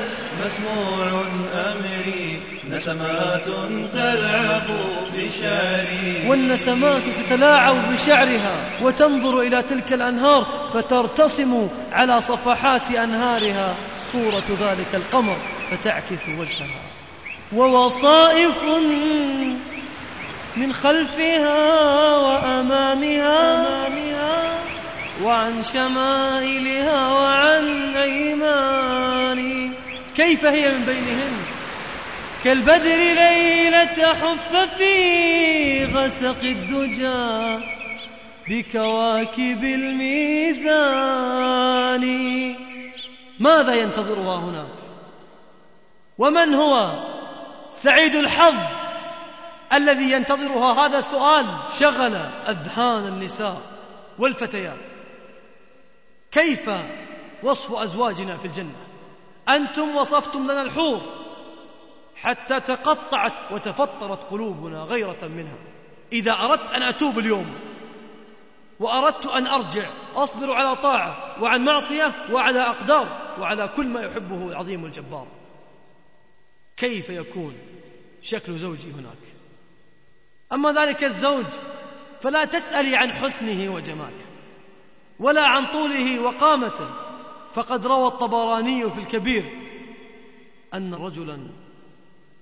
مسموع 0.45 1.23
أمري 1.53 2.39
نسمات 2.69 3.45
تلعب 3.93 4.67
بشعري. 5.15 6.27
والنسمات 6.27 7.01
تتلاعب 7.29 7.93
بشعرها 7.93 8.55
وتنظر 8.81 9.41
إلى 9.41 9.61
تلك 9.61 9.93
الأنهار 9.93 10.69
فترتسم 10.73 11.67
على 11.91 12.21
صفحات 12.21 12.91
أنهارها 12.91 13.75
صورة 14.11 14.43
ذلك 14.61 14.95
القمر 14.95 15.37
فتعكس 15.71 16.23
وجهها. 16.39 16.81
ووصائف 17.53 18.63
من 20.57 20.73
خلفها 20.73 22.15
وأمامها 22.17 23.71
وعن 25.23 25.63
شمائلها 25.63 27.09
وعن 27.09 27.95
أيمان 27.95 29.71
كيف 30.15 30.45
هي 30.45 30.69
من 30.69 30.85
بينهن؟ 30.85 31.31
كالبدر 32.43 32.97
ليلة 32.97 34.13
حف 34.13 34.55
في 34.77 35.85
غسق 35.85 36.43
الدجى 36.43 37.59
بكواكب 38.47 39.63
الميزان. 39.63 40.85
ماذا 43.39 43.75
ينتظرها 43.75 44.35
هناك 44.35 44.65
ومن 46.17 46.53
هو؟ 46.53 46.91
سعيد 47.71 48.15
الحظ. 48.15 48.80
الذي 49.73 50.11
ينتظرها 50.11 50.85
هذا 50.85 51.01
سؤال 51.01 51.45
شغل 51.79 52.15
أذهان 52.49 53.07
النساء 53.07 53.61
والفتيات. 54.19 54.85
كيف 56.31 56.69
وصف 57.43 57.73
أزواجنا 57.73 58.37
في 58.37 58.45
الجنة؟ 58.45 58.75
أنتم 59.49 59.95
وصفتم 59.95 60.43
لنا 60.43 60.61
الحور 60.61 61.01
حتى 62.15 62.59
تقطعت 62.59 63.33
وتفطرت 63.51 64.19
قلوبنا 64.31 64.79
غيرة 64.79 65.27
منها. 65.35 65.57
إذا 66.13 66.31
أردت 66.31 66.71
أن 66.71 66.83
أتوب 66.83 67.19
اليوم 67.19 67.55
وأردت 68.79 69.25
أن 69.25 69.47
أرجع 69.47 69.89
أصبر 70.15 70.53
على 70.53 70.75
طاعة 70.75 71.41
وعن 71.41 71.65
معصية 71.65 72.13
وعلى 72.31 72.59
أقدار 72.59 73.35
وعلى 73.39 73.67
كل 73.67 73.87
ما 73.87 74.01
يحبه 74.01 74.47
العظيم 74.47 74.85
الجبار. 74.85 75.27
كيف 76.77 77.09
يكون 77.09 77.55
شكل 78.21 78.57
زوجي 78.57 78.91
هناك؟ 78.91 79.30
أما 80.53 80.71
ذلك 80.71 81.03
الزوج 81.03 81.45
فلا 82.21 82.45
تسألي 82.45 82.95
عن 82.95 83.11
حسنه 83.11 83.73
وجماله 83.73 84.25
ولا 85.19 85.47
عن 85.47 85.65
طوله 85.65 86.19
وقامته. 86.19 86.89
فقد 87.53 87.85
روى 87.85 88.07
الطبراني 88.07 88.91
في 88.91 88.99
الكبير 88.99 89.45
أن 90.73 90.93
رجلا 90.93 91.39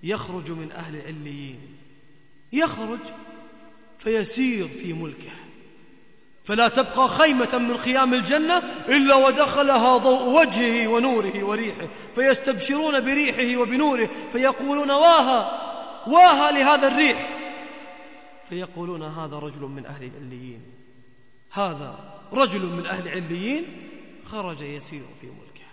يخرج 0.03 0.52
من 0.52 0.72
أهل 0.72 1.02
عليين 1.02 1.60
يخرج 2.53 2.99
فيسير 3.99 4.68
في 4.68 4.94
ملكه 4.94 5.31
فلا 6.45 6.68
تبقى 6.68 7.07
خيمة 7.07 7.57
من 7.57 7.77
خيام 7.77 8.14
الجنة 8.14 8.57
إلا 8.90 9.15
ودخلها 9.15 9.98
ضوء 9.98 10.41
وجهه 10.41 10.88
ونوره 10.88 11.44
وريحه 11.44 11.88
فيستبشرون 12.15 12.99
بريحه 12.99 13.61
وبنوره 13.61 14.10
فيقولون 14.31 14.91
واها 14.91 15.61
واها 16.07 16.52
لهذا 16.52 16.88
الريح. 16.88 17.39
فيقولون 18.50 19.04
هذا 19.04 19.40
رجل 19.40 19.62
من 19.62 19.86
أهل 19.86 20.04
العليين. 20.04 20.62
هذا 21.52 22.20
رجل 22.34 22.66
من 22.66 22.86
أهل 22.86 23.08
عليين 23.08 23.90
خرج 24.26 24.62
يسير 24.62 25.06
في 25.22 25.28
ملكه. 25.28 25.70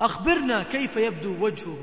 أخبرنا 0.00 0.62
كيف 0.62 0.96
يبدو 0.96 1.44
وجهه. 1.44 1.78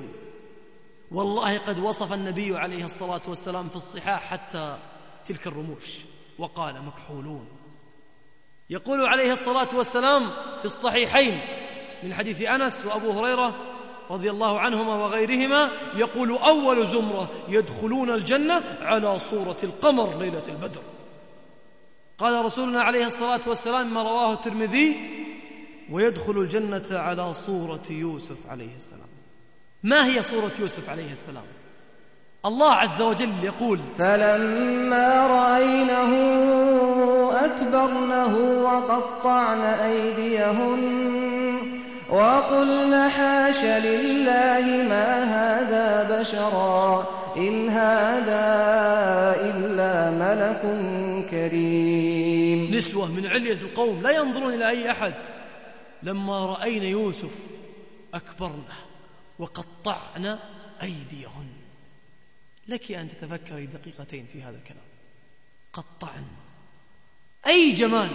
والله 1.12 1.58
قد 1.58 1.80
وصف 1.80 2.14
النبي 2.14 2.58
عليه 2.58 2.86
الصلاة 2.86 3.22
والسلام 3.28 3.70
في 3.70 3.76
الصحاح 3.76 4.24
حتى 4.30 4.78
تلك 5.28 5.48
الرموش. 5.48 5.98
وقال 6.40 6.82
مكحولون. 6.82 7.48
يقول 8.70 9.06
عليه 9.06 9.34
الصلاة 9.34 9.76
والسلام 9.76 10.30
في 10.60 10.66
الصحيحين 10.66 11.42
من 12.04 12.14
حديث 12.14 12.42
أنس 12.42 12.86
وأبو 12.86 13.12
هريرة 13.12 13.75
رضي 14.10 14.32
الله 14.32 14.60
عنهما 14.60 14.95
وغيرهما 14.95 15.72
يقول 15.95 16.38
أول 16.38 16.88
زمرة 16.88 17.30
يدخلون 17.49 18.10
الجنة 18.10 18.61
على 18.82 19.19
صورة 19.19 19.57
القمر 19.64 20.18
ليلة 20.19 20.44
البدر. 20.48 20.82
قال 22.18 22.45
رسولنا 22.45 22.82
عليه 22.84 23.06
الصلاة 23.06 23.41
والسلام 23.48 23.94
ما 23.94 24.02
رواه 24.02 24.34
الترمذي؟ 24.34 24.95
ويدخل 25.91 26.32
الجنة 26.32 26.86
على 26.91 27.34
صورة 27.34 27.84
يوسف 27.90 28.38
عليه 28.49 28.76
السلام. 28.76 29.10
ما 29.84 30.06
هي 30.06 30.22
صورة 30.22 30.52
يوسف 30.60 30.90
عليه 30.90 31.11
السلام؟ 31.11 31.44
الله 32.45 32.72
عز 32.73 33.02
وجل 33.02 33.44
يقول 33.44 33.80
فلما 33.98 35.27
رأينه 35.27 36.11
أكبرنه 37.45 38.38
وقطعن 38.64 39.61
أيديهن 39.61 41.25
وقلن 42.10 43.10
حاش 43.10 43.64
لله 43.64 44.88
ما 44.90 45.23
هذا 45.23 46.19
بشرا 46.19 47.07
إن 47.38 47.69
هذا 47.69 48.45
إلا 49.41 50.11
ملك 50.11 50.61
كريم. 51.30 52.76
نسوة 52.76 53.11
من 53.11 53.27
علية 53.27 53.53
القوم 53.53 54.02
لا 54.02 54.10
ينظرون 54.10 54.53
إلى 54.53 54.69
أي 54.69 54.91
أحد. 54.91 55.14
لما 56.03 56.45
رأينا 56.45 56.86
يوسف 56.86 57.32
أكبرنا 58.14 58.76
وقطعنا 59.40 60.40
أيديهن. 60.82 61.49
لك 62.68 62.91
أن 62.91 63.10
تتفكري 63.10 63.65
دقيقتين 63.65 64.27
في 64.34 64.44
هذا 64.44 64.57
الكلام. 64.57 64.86
قطعن. 65.73 66.26
أي 67.48 67.72
جمال. 67.72 68.10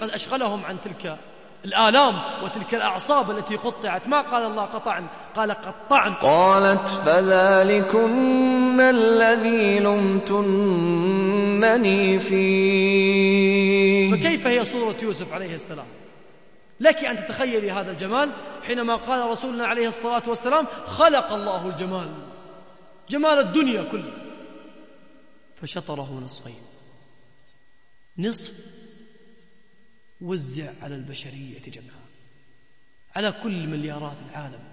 قد 0.00 0.10
أشغلهم 0.10 0.64
عن 0.64 0.76
تلك 0.84 1.18
الآلام 1.64 2.14
وتلك 2.44 2.74
الأعصاب 2.74 3.30
التي 3.30 3.56
قطعت. 3.56 4.08
ما 4.08 4.20
قال 4.20 4.42
الله 4.42 4.62
قطعن 4.62 5.06
قال 5.36 5.50
قطعن. 5.50 6.14
قالت 6.14 6.88
فذلكن 6.88 8.80
الذي 8.80 9.78
لمتنني 9.78 10.80
فيه. 12.20 14.10
فكيف 14.12 14.46
هي 14.46 14.64
صورة 14.64 14.96
يوسف 15.02 15.32
عليه 15.32 15.54
السلام؟ 15.54 15.86
لك 16.80 17.04
أن 17.04 17.16
تتخيلي 17.16 17.70
هذا 17.70 17.90
الجمال 17.90 18.30
حينما 18.66 18.96
قال 18.96 19.30
رسولنا 19.30 19.66
عليه 19.66 19.88
الصلاة 19.88 20.22
والسلام 20.26 20.66
خلق 20.86 21.32
الله 21.32 21.66
الجمال. 21.66 22.08
جمال 23.08 23.38
الدنيا 23.38 23.84
كله. 23.92 24.12
فشطره 25.62 26.20
نصفين. 26.24 26.62
نصف 28.18 28.52
وزع 30.20 30.72
على 30.82 30.94
البشرية 30.94 31.60
جمعاء. 31.60 32.06
على 33.16 33.32
كل 33.32 33.66
مليارات 33.66 34.16
العالم 34.30 34.64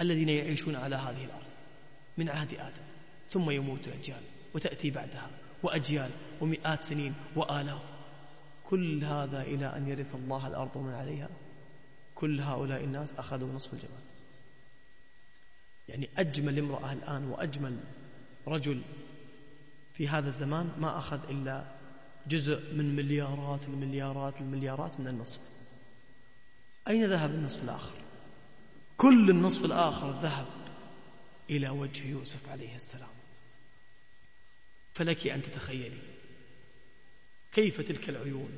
الذين 0.00 0.28
يعيشون 0.28 0.76
على 0.76 0.96
هذه 0.96 1.24
الأرض 1.24 1.46
من 2.18 2.28
عهد 2.28 2.54
آدم 2.54 2.82
ثم 3.30 3.50
يموت 3.50 3.88
أجيال 3.88 4.22
وتأتي 4.54 4.90
بعدها 4.90 5.30
وأجيال 5.62 6.10
ومئات 6.40 6.84
سنين 6.84 7.14
وآلاف. 7.36 7.82
كل 8.70 9.04
هذا 9.04 9.42
إلى 9.42 9.76
أن 9.76 9.88
يرث 9.88 10.14
الله 10.14 10.46
الأرض 10.46 10.76
ومن 10.76 10.94
عليها. 10.94 11.28
كل 12.14 12.40
هؤلاء 12.40 12.84
الناس 12.84 13.14
أخذوا 13.14 13.52
نصف 13.52 13.72
الجمال. 13.72 14.02
يعني 15.88 16.08
أجمل 16.18 16.58
امرأة 16.58 16.92
الآن 16.92 17.24
وأجمل 17.24 17.80
رجل 18.46 18.82
في 19.94 20.08
هذا 20.08 20.28
الزمان 20.28 20.72
ما 20.78 20.98
أخذ 20.98 21.30
إلا 21.30 21.64
جزء 22.28 22.74
من 22.74 22.96
مليارات 22.96 23.60
المليارات 23.68 24.40
المليارات 24.40 25.00
من 25.00 25.08
النصف. 25.08 25.40
أين 26.88 27.06
ذهب 27.06 27.30
النصف 27.30 27.64
الآخر؟ 27.64 27.94
كل 28.96 29.30
النصف 29.30 29.64
الآخر 29.64 30.10
ذهب 30.22 30.46
إلى 31.50 31.68
وجه 31.68 32.06
يوسف 32.06 32.48
عليه 32.48 32.74
السلام. 32.74 33.08
فلك 34.94 35.26
أن 35.26 35.42
تتخيلي 35.42 35.98
كيف 37.52 37.80
تلك 37.80 38.08
العيون؟ 38.08 38.50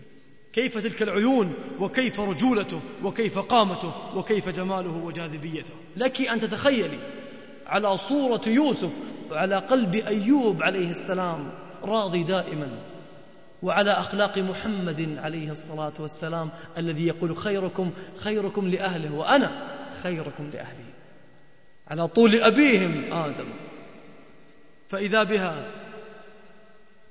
كيف 0.53 0.79
تلك 0.79 1.03
العيون؟ 1.03 1.55
وكيف 1.81 2.21
رجولته؟ 2.21 2.81
وكيف 3.03 3.39
قامته؟ 3.39 4.17
وكيف 4.17 4.49
جماله 4.49 4.91
وجاذبيته؟ 4.91 5.75
لك 5.97 6.21
أن 6.21 6.41
تتخيلي 6.41 6.99
على 7.67 7.97
صورة 7.97 8.49
يوسف 8.49 8.91
وعلى 9.31 9.57
قلب 9.57 9.95
أيوب 9.95 10.63
عليه 10.63 10.91
السلام 10.91 11.53
راضي 11.83 12.23
دائما. 12.23 12.90
وعلى 13.63 13.91
أخلاق 13.91 14.39
محمد 14.39 15.19
عليه 15.19 15.51
الصلاة 15.51 15.93
والسلام 15.99 16.51
الذي 16.79 17.07
يقول 17.07 17.37
خيركم 17.37 17.93
خيركم 18.19 18.69
لأهله 18.69 19.15
وأنا 19.15 19.51
خيركم 20.03 20.51
لأهلي. 20.53 20.85
على 21.89 22.09
طول 22.09 22.43
أبيهم 22.43 23.13
آدم. 23.13 23.49
فإذا 24.89 25.23
بها 25.23 25.65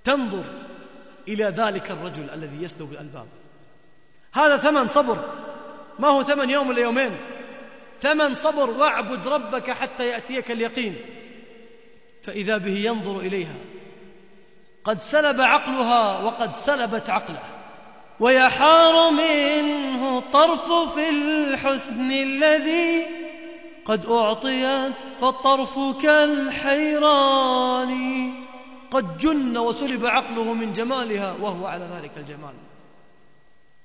تنظر 0.04 0.44
إلى 1.28 1.46
ذلك 1.46 1.92
الرجل 1.92 2.30
الذي 2.30 2.64
يسلب 2.64 2.92
الألباب 2.92 3.28
هذا 4.32 4.58
ثمن 4.58 4.88
صبر. 4.88 5.26
ما 6.00 6.08
هو 6.08 6.24
ثمن 6.24 6.50
يوم 6.50 6.70
ولا 6.70 6.82
يومين؟ 6.82 7.18
ثمن 8.02 8.36
صبر 8.36 8.70
واعبد 8.70 9.28
ربك 9.28 9.72
حتى 9.72 10.08
يأتيك 10.08 10.52
اليقين. 10.52 10.96
فإذا 12.24 12.58
به 12.58 12.78
ينظر 12.78 13.20
إليها 13.20 13.56
قد 14.84 15.00
سلب 15.00 15.42
عقلها 15.42 16.20
وقد 16.20 16.54
سلبت 16.54 17.10
عقله 17.10 17.44
ويحار 18.20 19.12
منه 19.12 20.20
طرف 20.32 20.94
في 20.94 21.10
الحسن 21.10 22.12
الذي 22.12 23.06
قد 23.86 24.06
أعطيت 24.06 24.94
فالطرف 25.22 25.80
كالحيران 26.02 27.94
قد 28.92 29.18
جن 29.18 29.58
وسلب 29.58 30.06
عقله 30.06 30.54
من 30.54 30.74
جمالها 30.74 31.36
وهو 31.42 31.66
على 31.68 31.90
ذلك 31.96 32.12
الجمال. 32.18 32.54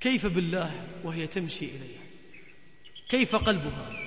كيف 0.01 0.27
بالله 0.27 0.71
وهي 1.05 1.27
تمشي 1.27 1.65
إليه؟ 1.65 1.99
كيف 3.09 3.37
قلبها؟ 3.37 4.04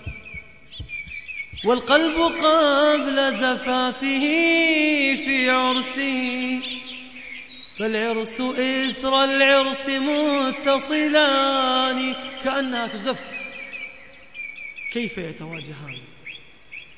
والقلب 1.65 2.17
قبل 2.17 3.33
زفافه 3.33 4.21
في 5.25 5.49
عرسه. 5.49 6.59
فالعرس 7.79 8.41
إثر 8.41 9.23
العرس 9.23 9.89
متصلان 9.89 11.35
كأنها 12.43 12.87
تزف. 12.87 13.23
كيف 14.93 15.17
يتواجهان؟ 15.17 16.01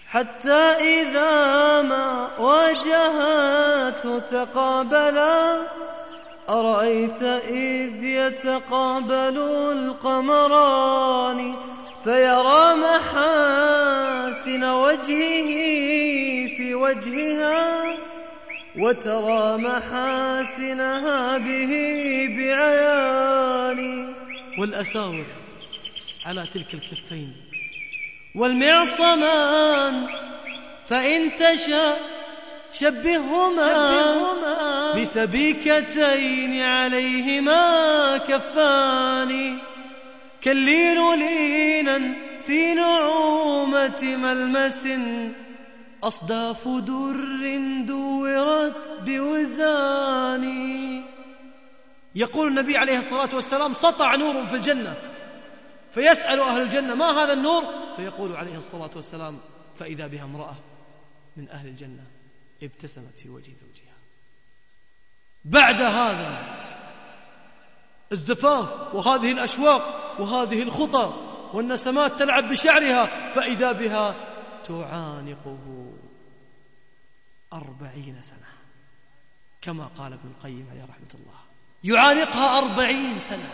حتى 0.08 0.76
إذا 0.80 1.82
ما 1.82 2.38
واجهت 2.40 4.08
تقابلا. 4.32 5.68
أرأيت 6.50 7.24
إذ 7.24 8.04
يتقابل 8.04 9.38
القمران؟ 9.72 11.56
فيرى 12.04 12.76
محاسن 12.76 14.64
وجهه 14.64 15.52
في 16.58 16.76
وجهها 16.76 17.98
وترى 18.78 19.58
محاسنها 19.58 21.38
به 21.38 21.74
بعيان 22.38 24.14
والأساور 24.60 25.26
على 26.26 26.46
تلك 26.54 26.74
الكفين. 26.74 27.34
والمعصمان 28.36 30.08
فإن 30.90 31.36
تشاء 31.36 32.00
شبههما. 32.74 33.72
بسبيكتين 35.02 36.62
عليهما 36.62 38.18
كفان. 38.18 39.58
كاللين 40.42 41.16
لينا 41.16 42.16
في 42.46 42.74
نعومة 42.74 44.02
ملمس. 44.02 45.00
أصداف 46.04 46.68
در 46.68 47.84
دورت 47.86 49.02
بوزان. 49.06 50.46
يقول 52.16 52.48
النبي 52.48 52.78
عليه 52.78 53.00
الصلاة 53.00 53.36
والسلام 53.36 53.74
سطع 53.74 54.16
نور 54.16 54.48
في 54.48 54.56
الجنة 54.56 54.96
فيسأل 55.94 56.40
أهل 56.40 56.62
الجنة 56.62 56.96
ما 56.96 57.06
هذا 57.06 57.34
النور؟ 57.34 57.64
فيقول 57.96 58.36
عليه 58.36 58.58
الصلاة 58.58 58.90
والسلام 58.96 59.40
فإذا 59.80 60.08
بها 60.08 60.24
امرأة 60.24 60.56
من 61.38 61.50
أهل 61.50 61.68
الجنة 61.68 62.04
ابتسمت 62.64 63.20
في 63.20 63.30
وجه 63.30 63.54
زوجها. 63.54 63.96
بعد 65.46 65.82
هذا 65.82 66.60
الزفاف 68.12 68.94
وهذه 68.94 69.32
الأشواق 69.32 70.16
وهذه 70.20 70.62
الخطى 70.62 71.14
والنسمات 71.54 72.20
تلعب 72.20 72.50
بشعرها 72.50 73.06
فإذا 73.06 73.72
بها 73.72 74.16
تعانقه 74.68 75.92
أربعين 77.54 78.22
سنة. 78.24 78.50
كما 79.62 79.90
قال 79.98 80.14
ابن 80.14 80.32
القيم 80.38 80.68
عليه 80.72 80.84
رحمة 80.84 81.14
الله. 81.14 81.40
يعانقها 81.84 82.58
أربعين 82.58 83.20
سنة. 83.20 83.50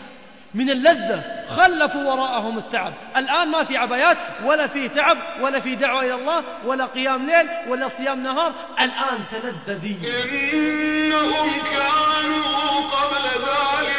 من 0.54 0.70
اللذة 0.70 1.46
خلفوا 1.48 2.12
وراءهم 2.12 2.58
التعب. 2.58 2.94
الآن 3.16 3.48
ما 3.48 3.64
في 3.64 3.76
عبايات 3.76 4.18
ولا 4.44 4.66
في 4.66 4.88
تعب 4.88 5.18
ولا 5.40 5.60
في 5.60 5.74
دعوة 5.74 6.00
إلى 6.00 6.14
الله 6.14 6.44
ولا 6.66 6.86
قيام 6.86 7.26
ليل 7.26 7.48
ولا 7.68 7.88
صيام 7.88 8.22
نهار. 8.22 8.52
الآن 8.80 9.24
تلذذين. 9.30 10.04
إنهم 10.04 11.62
كانوا 11.62 12.80
قبل 12.90 13.24
ذلك 13.46 13.95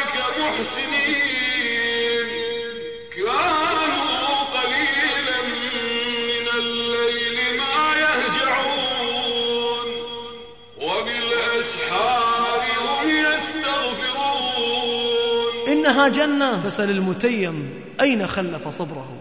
كانوا 3.16 4.40
قليلا 4.54 5.42
من 6.28 6.46
الليل 6.58 7.38
ما 7.58 7.80
يهجعون 8.04 9.88
وبالأسحار 10.80 12.60
هم 12.80 13.08
يستغفرون. 13.08 14.48
إنها 15.68 16.08
جنة 16.08 16.60
فسل 16.60 16.90
المتيم 16.90 17.84
أين 18.00 18.26
خلف 18.26 18.68
صبره؟ 18.68 19.16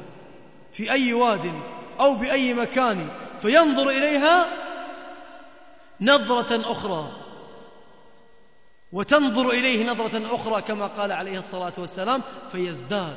في 0.74 0.92
أي 0.92 1.14
واد 1.14 1.52
أو 2.00 2.14
بأي 2.14 2.54
مكان 2.54 3.08
فينظر 3.42 3.90
إليها 3.90 4.48
نظرة 6.02 6.72
أخرى. 6.72 7.27
وتنظر 8.92 9.50
إليه 9.50 9.92
نظرة 9.92 10.36
أخرى 10.36 10.62
كما 10.62 10.88
قال 10.88 11.12
عليه 11.12 11.38
الصلاة 11.38 11.74
والسلام 11.78 12.22
فيزداد 12.52 13.16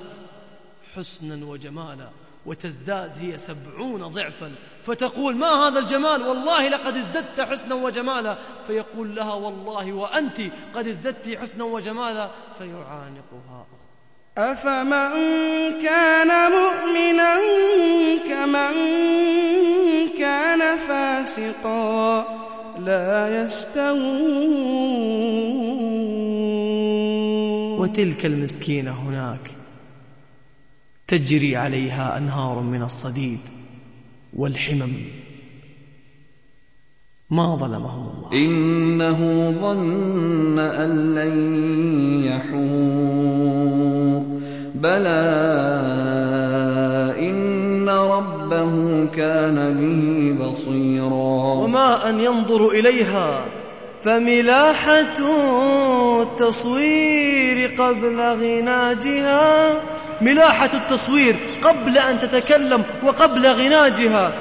حسنا 0.96 1.46
وجمالا 1.46 2.08
وتزداد 2.46 3.12
هي 3.20 3.38
سبعون 3.38 4.02
ضعفا. 4.02 4.52
فتقول 4.86 5.36
ما 5.36 5.46
هذا 5.46 5.78
الجمال؟ 5.78 6.22
والله 6.22 6.68
لقد 6.68 6.96
ازددت 6.96 7.40
حسنا 7.40 7.74
وجمالا. 7.74 8.38
فيقول 8.66 9.14
لها 9.14 9.34
والله 9.34 9.92
وأنت 9.92 10.40
قد 10.74 10.88
ازددت 10.88 11.38
حسنا 11.38 11.64
وجمالا. 11.64 12.30
فيعانقها. 12.58 13.66
أفمن 14.38 15.10
كان 15.82 16.52
مؤمنا 16.52 17.34
كمن 18.28 18.74
كان 20.18 20.78
فاسقا. 20.78 22.49
لا 22.84 23.44
يستوون. 23.44 24.40
وتلك 27.78 28.26
المسكينة 28.26 28.90
هناك 28.90 29.50
تجري 31.06 31.56
عليها 31.56 32.18
أنهار 32.18 32.60
من 32.60 32.82
الصديد 32.82 33.40
والحمم. 34.36 35.04
ما 37.30 37.56
ظلمهم 37.56 38.08
الله. 38.08 38.32
إنه 38.32 39.50
ظن 39.60 40.58
أن 40.58 41.14
لن 41.14 41.36
يحور. 42.24 43.60
بلى 44.74 45.99
كان 49.16 49.74
به 49.74 50.44
بصيرا. 50.44 51.64
وما 51.64 52.08
أن 52.08 52.20
ينظر 52.20 52.68
إليها. 52.68 53.44
فملاحة 54.02 55.16
التصوير 56.22 57.70
قبل 57.78 58.20
غناجها. 58.20 59.74
ملاحة 60.20 60.70
التصوير 60.74 61.36
قبل 61.62 61.98
أن 61.98 62.20
تتكلم 62.20 62.82
وقبل 63.04 63.46
غناجها. 63.46 64.32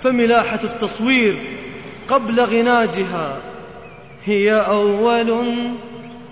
فملاحة 0.00 0.60
التصوير 0.64 1.36
قبل 2.08 2.40
غناجها. 2.40 3.38
هي 4.24 4.52
أول 4.52 5.54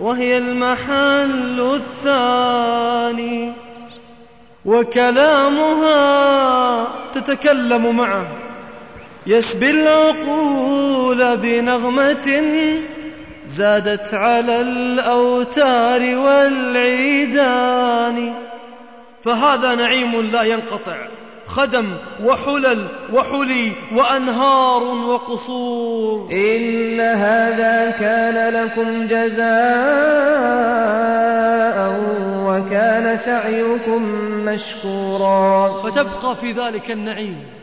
وهي 0.01 0.39
المحل 0.39 1.75
الثاني. 1.75 3.53
وكلامها 4.65 5.93
تتكلم 7.15 7.97
معه. 7.97 8.27
يسبي 9.27 9.71
العقول 9.71 11.37
بنغمة 11.37 12.43
زادت 13.47 14.15
على 14.15 14.61
الأوتار 14.61 16.17
والعيدان. 16.17 17.53
فهذا 19.23 19.75
نعيم 19.75 20.31
لا 20.33 20.43
ينقطع. 20.43 20.97
خدم 21.53 21.87
وحلل 22.25 22.87
وحلي 23.13 23.73
وأنهار 23.95 24.83
وقصور. 24.83 26.29
إن 26.33 27.01
هذا 27.01 27.91
كان 27.91 28.55
لكم 28.55 29.07
جزاء 29.07 29.53
وكان 32.47 33.17
سعيكم 33.17 34.03
مشكورا. 34.45 35.83
فتبقى 35.83 36.37
في 36.37 36.53
ذلك 36.53 36.91
النعيم. 36.91 37.62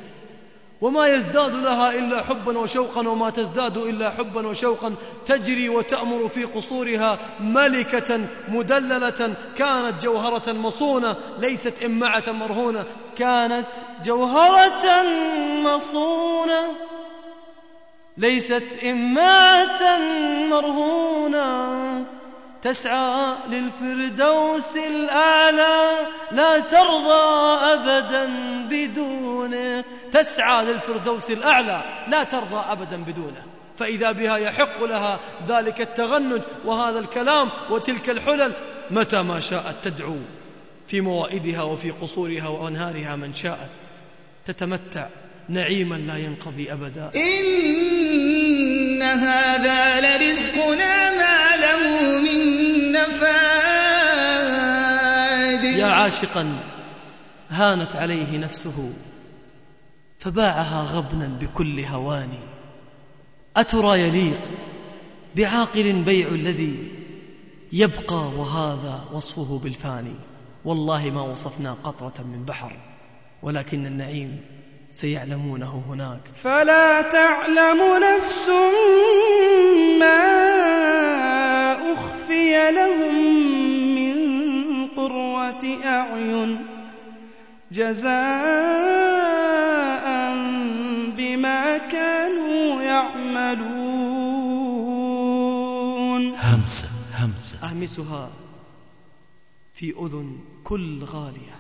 وما 0.82 1.08
يزداد 1.08 1.56
لها 1.56 1.92
إلا 1.92 2.22
حبا 2.22 2.58
وشوقا 2.58 3.08
وما 3.08 3.30
تزداد 3.30 3.78
إلا 3.78 4.10
حبا 4.10 4.48
وشوقا. 4.48 4.96
تجري 5.26 5.70
وتأمر 5.70 6.28
في 6.28 6.44
قصورها 6.44 7.20
ملكة 7.40 8.20
مدللة 8.50 9.34
كانت 9.58 10.04
جوهرة 10.04 10.52
مصونة 10.52 11.16
ليست 11.40 11.74
إمعة 11.86 12.24
مرهونة. 12.32 12.86
كانت 13.18 13.68
جوهرة 14.06 15.04
مصونة 15.64 16.62
ليست 18.18 18.64
إماعة 18.84 19.98
مرهونة. 20.50 22.06
تسعى 22.62 23.36
للفردوس 23.50 24.76
الأعلى 24.76 26.08
لا 26.32 26.60
ترضى 26.60 27.58
أبدا 27.74 28.26
بدونه. 28.70 29.84
تسعى 30.12 30.66
للفردوس 30.66 31.32
الأعلى 31.32 31.82
لا 32.08 32.24
ترضى 32.24 32.72
أبدا 32.72 33.04
بدونه. 33.04 33.44
فإذا 33.80 34.12
بها 34.12 34.38
يحق 34.38 34.84
لها 34.84 35.20
ذلك 35.48 35.82
التغنج 35.82 36.42
وهذا 36.66 37.00
الكلام 37.00 37.50
وتلك 37.70 38.10
الحلل 38.10 38.54
متى 38.92 39.22
ما 39.22 39.40
شاءت 39.40 39.76
تدعو 39.84 40.18
في 40.88 41.02
موائدها 41.02 41.62
وفي 41.62 41.92
قصورها 41.92 42.48
وأنهارها 42.48 43.16
من 43.16 43.34
شاءت 43.34 43.70
تتمتع 44.48 45.08
نعيما 45.50 45.96
لا 45.96 46.18
ينقضي 46.18 46.74
أبدا. 46.74 47.12
إن 47.16 49.02
هذا 49.02 50.02
لرزقنا 50.02 51.12
ما 51.12 51.58
له 51.58 51.80
من 52.20 52.92
نفاد. 52.92 53.60
يا 55.64 55.86
عاشقا 55.86 56.58
هانت 57.50 57.96
عليه 57.96 58.38
نفسه 58.38 58.94
فباعها 60.20 60.84
غبنا 60.84 61.28
بكل 61.42 61.80
هوان. 61.80 62.30
أترى 63.58 64.00
يليق 64.00 64.40
بعاقل 65.36 65.94
بيع 65.94 66.28
الذي 66.28 66.92
يبقى 67.74 68.30
وهذا 68.38 69.04
وصفه 69.14 69.60
بالفاني 69.64 70.16
والله 70.66 71.10
ما 71.10 71.22
وصفنا 71.22 71.74
قطرة 71.84 72.24
من 72.24 72.46
بحر 72.46 72.72
ولكن 73.44 73.86
النعيم 73.86 74.42
سيعلمونه 74.92 75.84
هناك. 75.90 76.22
فلا 76.36 77.02
تعلم 77.02 77.80
نفس 78.04 78.50
ما 80.00 80.20
أخفي 81.94 82.72
لهم 82.72 83.16
من 83.96 84.16
قرة 84.88 85.86
أعين. 85.86 86.66
جزاء 87.72 89.09
يعملون. 93.00 94.60
همسة 96.36 96.90
همسة. 97.14 97.70
أهمسها 97.70 98.32
في 99.76 99.94
أذن 100.00 100.40
كل 100.64 101.04
غالية 101.04 101.60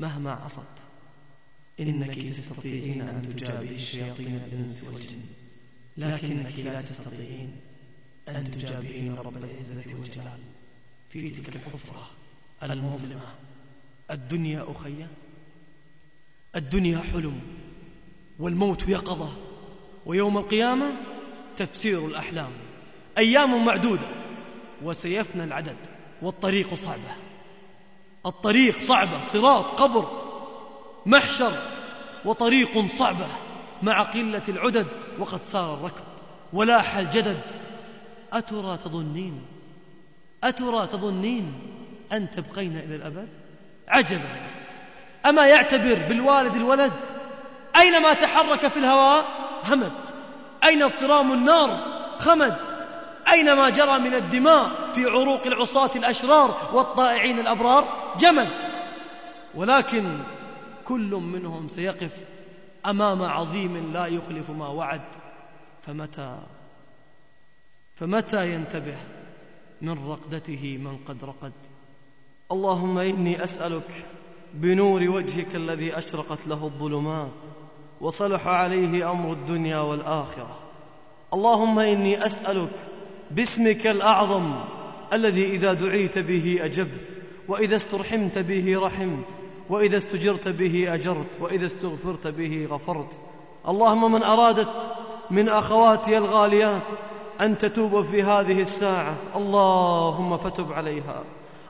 مهما 0.00 0.32
عصت. 0.32 0.62
إنك 1.80 2.36
تستطيعين 2.36 3.00
أن 3.00 3.36
تجابهي 3.36 3.74
الشياطين 3.74 4.40
الإنس 4.46 4.90
والجن 4.94 5.20
لكنك 5.96 6.58
لا 6.58 6.82
تستطيعين 6.82 7.52
أن 8.28 8.50
تجابهين 8.50 9.14
رب 9.14 9.36
العزة 9.36 9.94
والجلال. 10.00 10.40
في 11.10 11.30
تلك 11.30 11.56
الحفرة 11.56 12.10
المظلمة 12.62 13.34
الدنيا 14.10 14.66
أخي 14.70 15.06
الدنيا 16.56 16.98
حلم 16.98 17.40
والموت 18.38 18.88
يقظة. 18.88 19.47
ويوم 20.08 20.38
القيامة 20.38 20.92
تفسير 21.56 22.06
الأحلام. 22.06 22.50
أيام 23.18 23.64
معدودة 23.64 24.08
وسيفنى 24.82 25.44
العدد 25.44 25.76
والطريق 26.22 26.74
صعبة. 26.74 27.12
الطريق 28.26 28.80
صعبة 28.80 29.20
صراط 29.32 29.64
قبر 29.64 30.08
محشر 31.06 31.62
وطريق 32.24 32.86
صعبة. 32.86 33.26
مع 33.82 34.02
قلة 34.02 34.42
العدد 34.48 34.86
وقد 35.18 35.40
صار 35.44 35.74
الركب. 35.74 36.04
ولاح 36.52 36.96
الجدد 36.96 37.40
أترى 38.32 38.76
تظنين؟ 38.76 39.42
أترى 40.44 40.86
تظنين 40.86 41.52
أن 42.12 42.30
تبقين 42.30 42.76
إلى 42.76 42.96
الأبد؟ 42.96 43.28
عجبا. 43.88 44.36
أما 45.26 45.46
يعتبر 45.46 45.94
بالوالد 46.08 46.54
الولد 46.54 46.92
أينما 47.76 48.12
تحرك 48.12 48.68
في 48.68 48.76
الهواء؟ 48.76 49.37
همد 49.64 49.92
أين 50.64 50.82
اضطرام 50.82 51.32
النار؟ 51.32 51.80
خمد. 52.18 52.56
أينما 53.28 53.70
جرى 53.70 53.98
من 53.98 54.14
الدماء 54.14 54.92
في 54.94 55.04
عروق 55.04 55.46
العصاة 55.46 55.90
الأشرار 55.96 56.70
والطائعين 56.72 57.38
الأبرار؟ 57.38 58.14
جمد. 58.18 58.48
ولكن 59.54 60.18
كل 60.84 61.10
منهم 61.10 61.68
سيقف 61.68 62.12
أمام 62.86 63.22
عظيم 63.22 63.92
لا 63.92 64.06
يخلف 64.06 64.50
ما 64.50 64.68
وعد. 64.68 65.00
فمتى؟ 65.86 66.38
فمتى 68.00 68.52
ينتبه 68.52 68.96
من 69.82 70.10
رقدته 70.10 70.78
من 70.82 70.98
قد 71.08 71.24
رقد؟ 71.24 71.52
اللهم 72.52 72.98
إني 72.98 73.44
أسألك 73.44 74.04
بنور 74.54 75.02
وجهك 75.02 75.54
الذي 75.54 75.98
أشرقت 75.98 76.46
له 76.46 76.64
الظلمات. 76.64 77.57
وصلح 78.00 78.46
عليه 78.46 79.10
أمر 79.10 79.32
الدنيا 79.32 79.78
والآخرة. 79.78 80.56
اللهم 81.34 81.78
إني 81.78 82.26
أسألك 82.26 82.70
باسمك 83.30 83.86
الأعظم 83.86 84.52
الذي 85.12 85.44
إذا 85.44 85.72
دعيت 85.72 86.18
به 86.18 86.58
أجبت 86.62 87.08
وإذا 87.48 87.76
استرحمت 87.76 88.38
به 88.38 88.80
رحمت 88.80 89.26
وإذا 89.70 89.96
استجرت 89.96 90.48
به 90.48 90.94
أجرت 90.94 91.40
وإذا 91.40 91.66
استغفرت 91.66 92.26
به 92.26 92.68
غفرت. 92.70 93.12
اللهم 93.68 94.12
من 94.12 94.22
أرادت 94.22 94.68
من 95.30 95.48
أخواتي 95.48 96.18
الغاليات 96.18 96.82
أن 97.40 97.58
تتوب 97.58 98.02
في 98.02 98.22
هذه 98.22 98.60
الساعة 98.60 99.14
اللهم 99.36 100.36
فتب 100.36 100.72
عليها. 100.72 101.22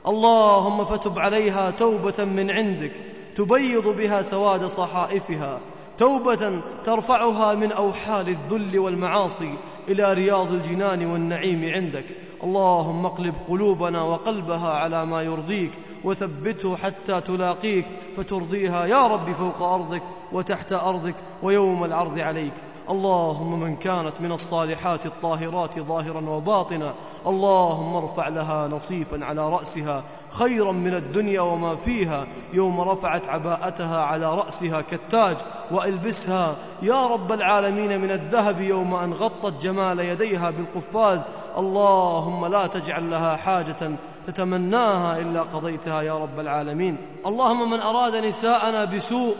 اللهم 0.07 0.85
فتب 0.85 1.19
عليها 1.19 1.71
توبة 1.71 2.23
من 2.23 2.51
عندك 2.51 2.91
تبيض 3.35 3.87
بها 3.87 4.21
سواد 4.21 4.65
صحائفها. 4.65 5.59
توبة 5.99 6.61
ترفعها 6.85 7.55
من 7.55 7.71
أوحال 7.71 8.29
الذل 8.29 8.79
والمعاصي 8.79 9.53
إلى 9.87 10.13
رياض 10.13 10.51
الجنان 10.51 11.05
والنعيم 11.11 11.65
عندك. 11.73 12.05
اللهم 12.43 13.05
اقلب 13.05 13.35
قلوبنا 13.49 14.01
وقلبها 14.01 14.69
على 14.69 15.05
ما 15.05 15.21
يرضيك 15.21 15.71
وثبته 16.03 16.75
حتى 16.75 17.21
تلاقيك 17.21 17.85
فترضيها 18.17 18.85
يا 18.85 19.07
رب 19.07 19.31
فوق 19.31 19.61
أرضك 19.61 20.01
وتحت 20.31 20.71
أرضك 20.71 21.15
ويوم 21.43 21.83
العرض 21.83 22.19
عليك. 22.19 22.53
اللهم 22.89 23.59
من 23.59 23.75
كانت 23.75 24.13
من 24.19 24.31
الصالحات 24.31 25.05
الطاهرات 25.05 25.79
ظاهرا 25.79 26.29
وباطنا 26.29 26.93
اللهم 27.27 27.95
ارفع 27.95 28.27
لها 28.27 28.67
نصيفا 28.67 29.25
على 29.25 29.49
رأسها 29.49 30.03
خيرا 30.31 30.71
من 30.71 30.93
الدنيا 30.93 31.41
وما 31.41 31.75
فيها 31.75 32.27
يوم 32.53 32.81
رفعت 32.81 33.27
عباءتها 33.27 34.03
على 34.03 34.35
رأسها 34.35 34.81
كالتاج 34.81 35.37
وألبسها 35.71 36.55
يا 36.81 37.07
رب 37.07 37.31
العالمين 37.31 38.01
من 38.01 38.11
الذهب 38.11 38.61
يوم 38.61 38.95
أن 38.95 39.13
غطت 39.13 39.61
جمال 39.61 39.99
يديها 39.99 40.49
بالقفاز 40.51 41.19
اللهم 41.57 42.45
لا 42.45 42.67
تجعل 42.67 43.11
لها 43.11 43.35
حاجة 43.35 43.91
تتمناها 44.27 45.19
إلا 45.19 45.41
قضيتها 45.41 46.01
يا 46.01 46.17
رب 46.17 46.39
العالمين. 46.39 46.97
اللهم 47.25 47.69
من 47.69 47.79
أراد 47.79 48.15
نساءنا 48.15 48.85
بسوء 48.85 49.35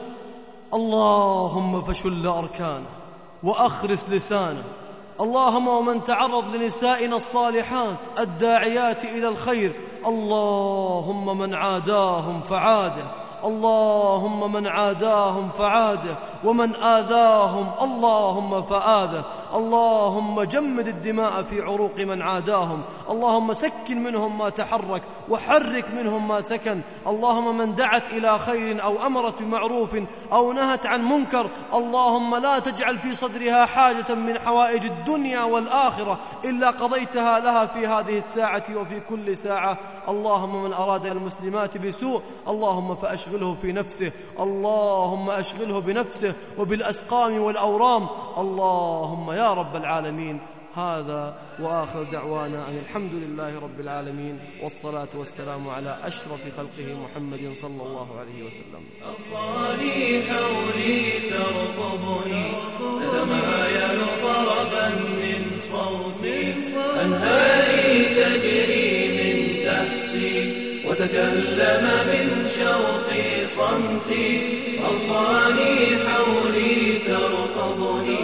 اللهم 0.73 1.81
فشل 1.81 2.27
أركانه 2.27 2.89
وأخرس 3.43 4.09
لسانه. 4.09 4.63
اللهم 5.21 5.67
ومن 5.67 6.03
تعرض 6.03 6.55
لنسائنا 6.55 7.15
الصالحات 7.15 7.97
الداعيات 8.19 9.03
إلى 9.03 9.27
الخير 9.27 9.73
اللهم 10.05 11.37
من 11.37 11.53
عاداهم 11.53 12.41
فعاده 12.41 13.03
اللهم 13.43 14.51
من 14.51 14.67
عاداهم 14.67 15.49
فعاده 15.57 16.15
ومن 16.43 16.75
آذاهم 16.75 17.67
اللهم 17.81 18.61
فآذه. 18.61 19.23
اللهم 19.53 20.41
جمد 20.41 20.88
الدماء 20.88 21.43
في 21.43 21.61
عروق 21.61 21.97
من 21.97 22.21
عاداهم. 22.21 22.81
اللهم 23.09 23.53
سكن 23.53 24.03
منهم 24.03 24.38
ما 24.38 24.49
تحرك 24.49 25.01
وحرك 25.30 25.85
منهم 25.93 26.27
ما 26.27 26.41
سكن. 26.41 26.81
اللهم 27.07 27.57
من 27.57 27.76
دعت 27.76 28.13
إلى 28.13 28.39
خير 28.39 28.84
أو 28.84 29.05
أمرت 29.05 29.41
بمعروف 29.41 29.97
أو 30.31 30.53
نهت 30.53 30.85
عن 30.85 31.09
منكر 31.09 31.49
اللهم 31.73 32.35
لا 32.35 32.59
تجعل 32.59 32.97
في 32.99 33.15
صدرها 33.15 33.65
حاجة 33.65 34.15
من 34.15 34.39
حوائج 34.39 34.85
الدنيا 34.85 35.43
والآخرة 35.43 36.19
إلا 36.45 36.69
قضيتها 36.69 37.39
لها 37.39 37.65
في 37.65 37.88
هذه 37.88 38.17
الساعة 38.17 38.63
وفي 38.76 38.99
كل 39.09 39.38
ساعة. 39.38 39.77
اللهم 40.09 40.63
من 40.63 40.73
أراد 40.73 41.05
المسلمات 41.05 41.77
بسوء 41.77 42.21
اللهم 42.47 42.95
فأشغله 42.95 43.53
في 43.61 43.71
نفسه. 43.71 44.11
اللهم 44.39 45.30
أشغله 45.30 45.80
بنفسه 45.81 46.34
وبالأسقام 46.57 47.41
والأورام. 47.41 48.07
اللهم 48.38 49.31
يا 49.39 49.53
رب 49.53 49.75
العالمين. 49.75 50.39
هذا 50.75 51.35
وآخر 51.59 52.03
دعوانا 52.03 52.59
أن 52.69 52.77
الحمد 52.85 53.13
لله 53.13 53.59
رب 53.59 53.79
العالمين 53.79 54.39
والصلاة 54.63 55.07
والسلام 55.15 55.69
على 55.69 55.97
أشرف 56.03 56.41
خلقه 56.57 56.87
محمد 57.03 57.53
صلى 57.61 57.81
الله 57.87 58.07
عليه 58.19 58.39
وسلم. 58.47 58.83
أغصاني 59.11 60.21
حولي 60.29 61.01
ترقبني 61.31 62.45
تتمايل 62.79 63.99
طربا 64.23 64.87
من 65.21 65.41
صوتي 65.59 66.41
أنهاري 67.03 67.91
تجري 68.19 68.91
من 69.19 69.37
تحتي 69.65 70.35
وتكلم 70.87 71.83
من 72.11 72.27
شوقي 72.57 73.47
صمتي. 73.47 74.27
أوصاني 74.89 75.75
حولي 76.07 76.99
ترقبني 77.07 78.18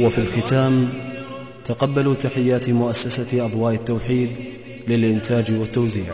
وفي 0.00 0.18
الختام 0.18 0.88
تقبلوا 1.64 2.14
تحيات 2.14 2.70
مؤسسة 2.70 3.44
أضواء 3.46 3.74
التوحيد 3.74 4.28
للإنتاج 4.88 5.52
والتوزيع. 5.52 6.12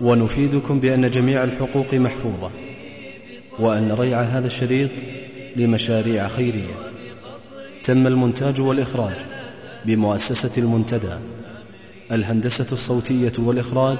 ونفيدكم 0.00 0.80
بأن 0.80 1.10
جميع 1.10 1.44
الحقوق 1.44 1.94
محفوظة 1.94 2.50
وأن 3.58 3.92
ريع 3.92 4.20
هذا 4.20 4.46
الشريط 4.46 4.90
لمشاريع 5.56 6.28
خيرية. 6.28 6.74
تم 7.84 8.06
المونتاج 8.06 8.60
والإخراج 8.60 9.14
بمؤسسة 9.84 10.62
المنتدى 10.62 11.14
الهندسة 12.12 12.72
الصوتية 12.72 13.32
والإخراج 13.38 13.98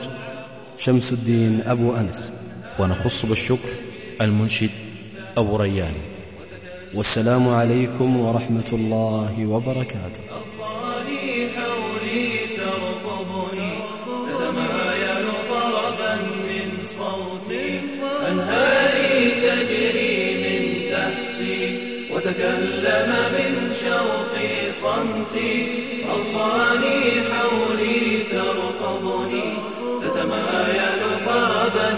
شمس 0.78 1.12
الدين 1.12 1.60
أبو 1.66 1.96
أنس. 1.96 2.32
ونخص 2.78 3.26
بالشكر 3.26 3.68
المنشد 4.20 4.70
أبو 5.38 5.56
ريان. 5.56 5.94
والسلام 6.94 7.48
عليكم 7.48 8.16
ورحمة 8.20 8.70
الله 8.72 9.46
وبركاته. 9.48 10.22
أغصاني 10.30 11.48
حولي 11.56 12.28
ترقبني 12.56 13.72
تتمايل 14.28 15.26
طربا 15.50 16.14
من 16.48 16.86
صوتي 16.86 17.80
أنهاري 18.28 19.30
تجري 19.44 20.16
من 20.42 20.62
تحتي 20.92 21.78
وتكلم 22.12 23.10
من 23.36 23.52
شوقي 23.84 24.72
صمتي 24.72 25.52
أوصاني 26.12 27.00
حولي 27.32 28.00
ترقبني 28.32 29.48
تتمايل 30.02 31.02
طربا 31.26 31.90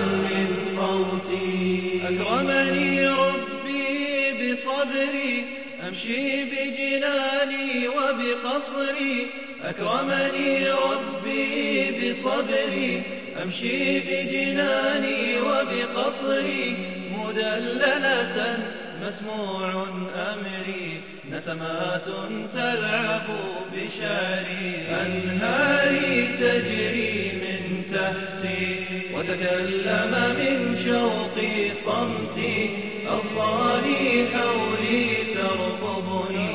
أمشي 5.95 6.45
بجناني 6.45 7.89
وبقصري 7.89 9.27
أكرمني 9.65 10.71
ربي 10.71 12.11
بصبري. 12.11 13.03
أمشي 13.43 14.01
بجناني 14.01 15.39
وبقصري 15.39 16.77
مدللة 17.13 18.59
مسموع 19.03 19.87
أمري. 20.17 21.01
نسمات 21.33 22.07
تلعب 22.55 23.29
بشعري. 23.73 24.75
أنهاري 24.91 26.27
تجري 26.41 27.33
من 27.43 27.64
تحتي 28.05 28.85
وتكلم 29.15 30.13
من 30.39 30.77
شوقي 30.85 31.75
صمتي 31.75 32.71
أوصاني 33.11 34.27
حولي 34.35 35.07
ترقبني 35.35 36.49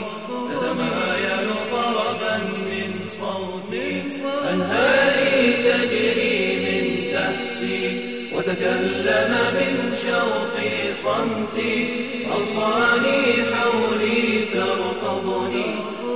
تتمايل 0.51 1.49
طربا 1.71 2.38
من 2.38 3.09
صوتي 3.09 4.03
أنهاري 4.53 5.53
تجري 5.53 6.39
من 6.65 7.13
تحتي 7.13 8.01
وتكلم 8.34 9.31
من 9.53 9.95
شوقي 10.03 10.93
صمتي 10.93 11.88
أوصاني 12.31 13.21
حولي 13.53 14.45
ترقبني 14.53 15.65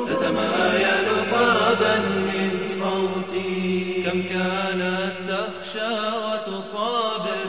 تتمايل 0.09 1.07
طربا 1.31 1.95
من 1.99 2.51
صوتي 2.69 4.03
كم 4.05 4.21
كانت 4.21 5.22
وتصابر 5.93 7.43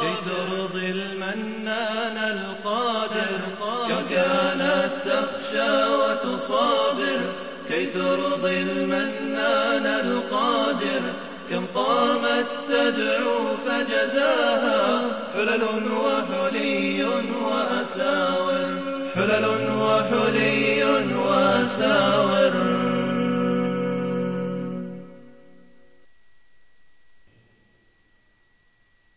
كي 0.00 0.30
ترضي 0.30 0.90
المنان 0.90 2.16
القادر. 2.16 3.38
كم 3.88 4.14
كانت 4.14 4.90
تخشى 5.04 5.84
وتصابر. 5.84 7.20
كي 7.68 7.86
ترضي 7.86 8.62
المنان 8.62 9.86
القادر. 9.86 11.00
كم 11.50 11.66
قامت 11.74 12.46
تدعو 12.68 13.56
فجزاها. 13.66 15.02
حلل 15.34 15.92
وحلي 15.92 17.04
وأساور. 17.42 18.78
حلل 19.14 19.70
وحلي 19.76 20.84
وأساور. 21.14 22.77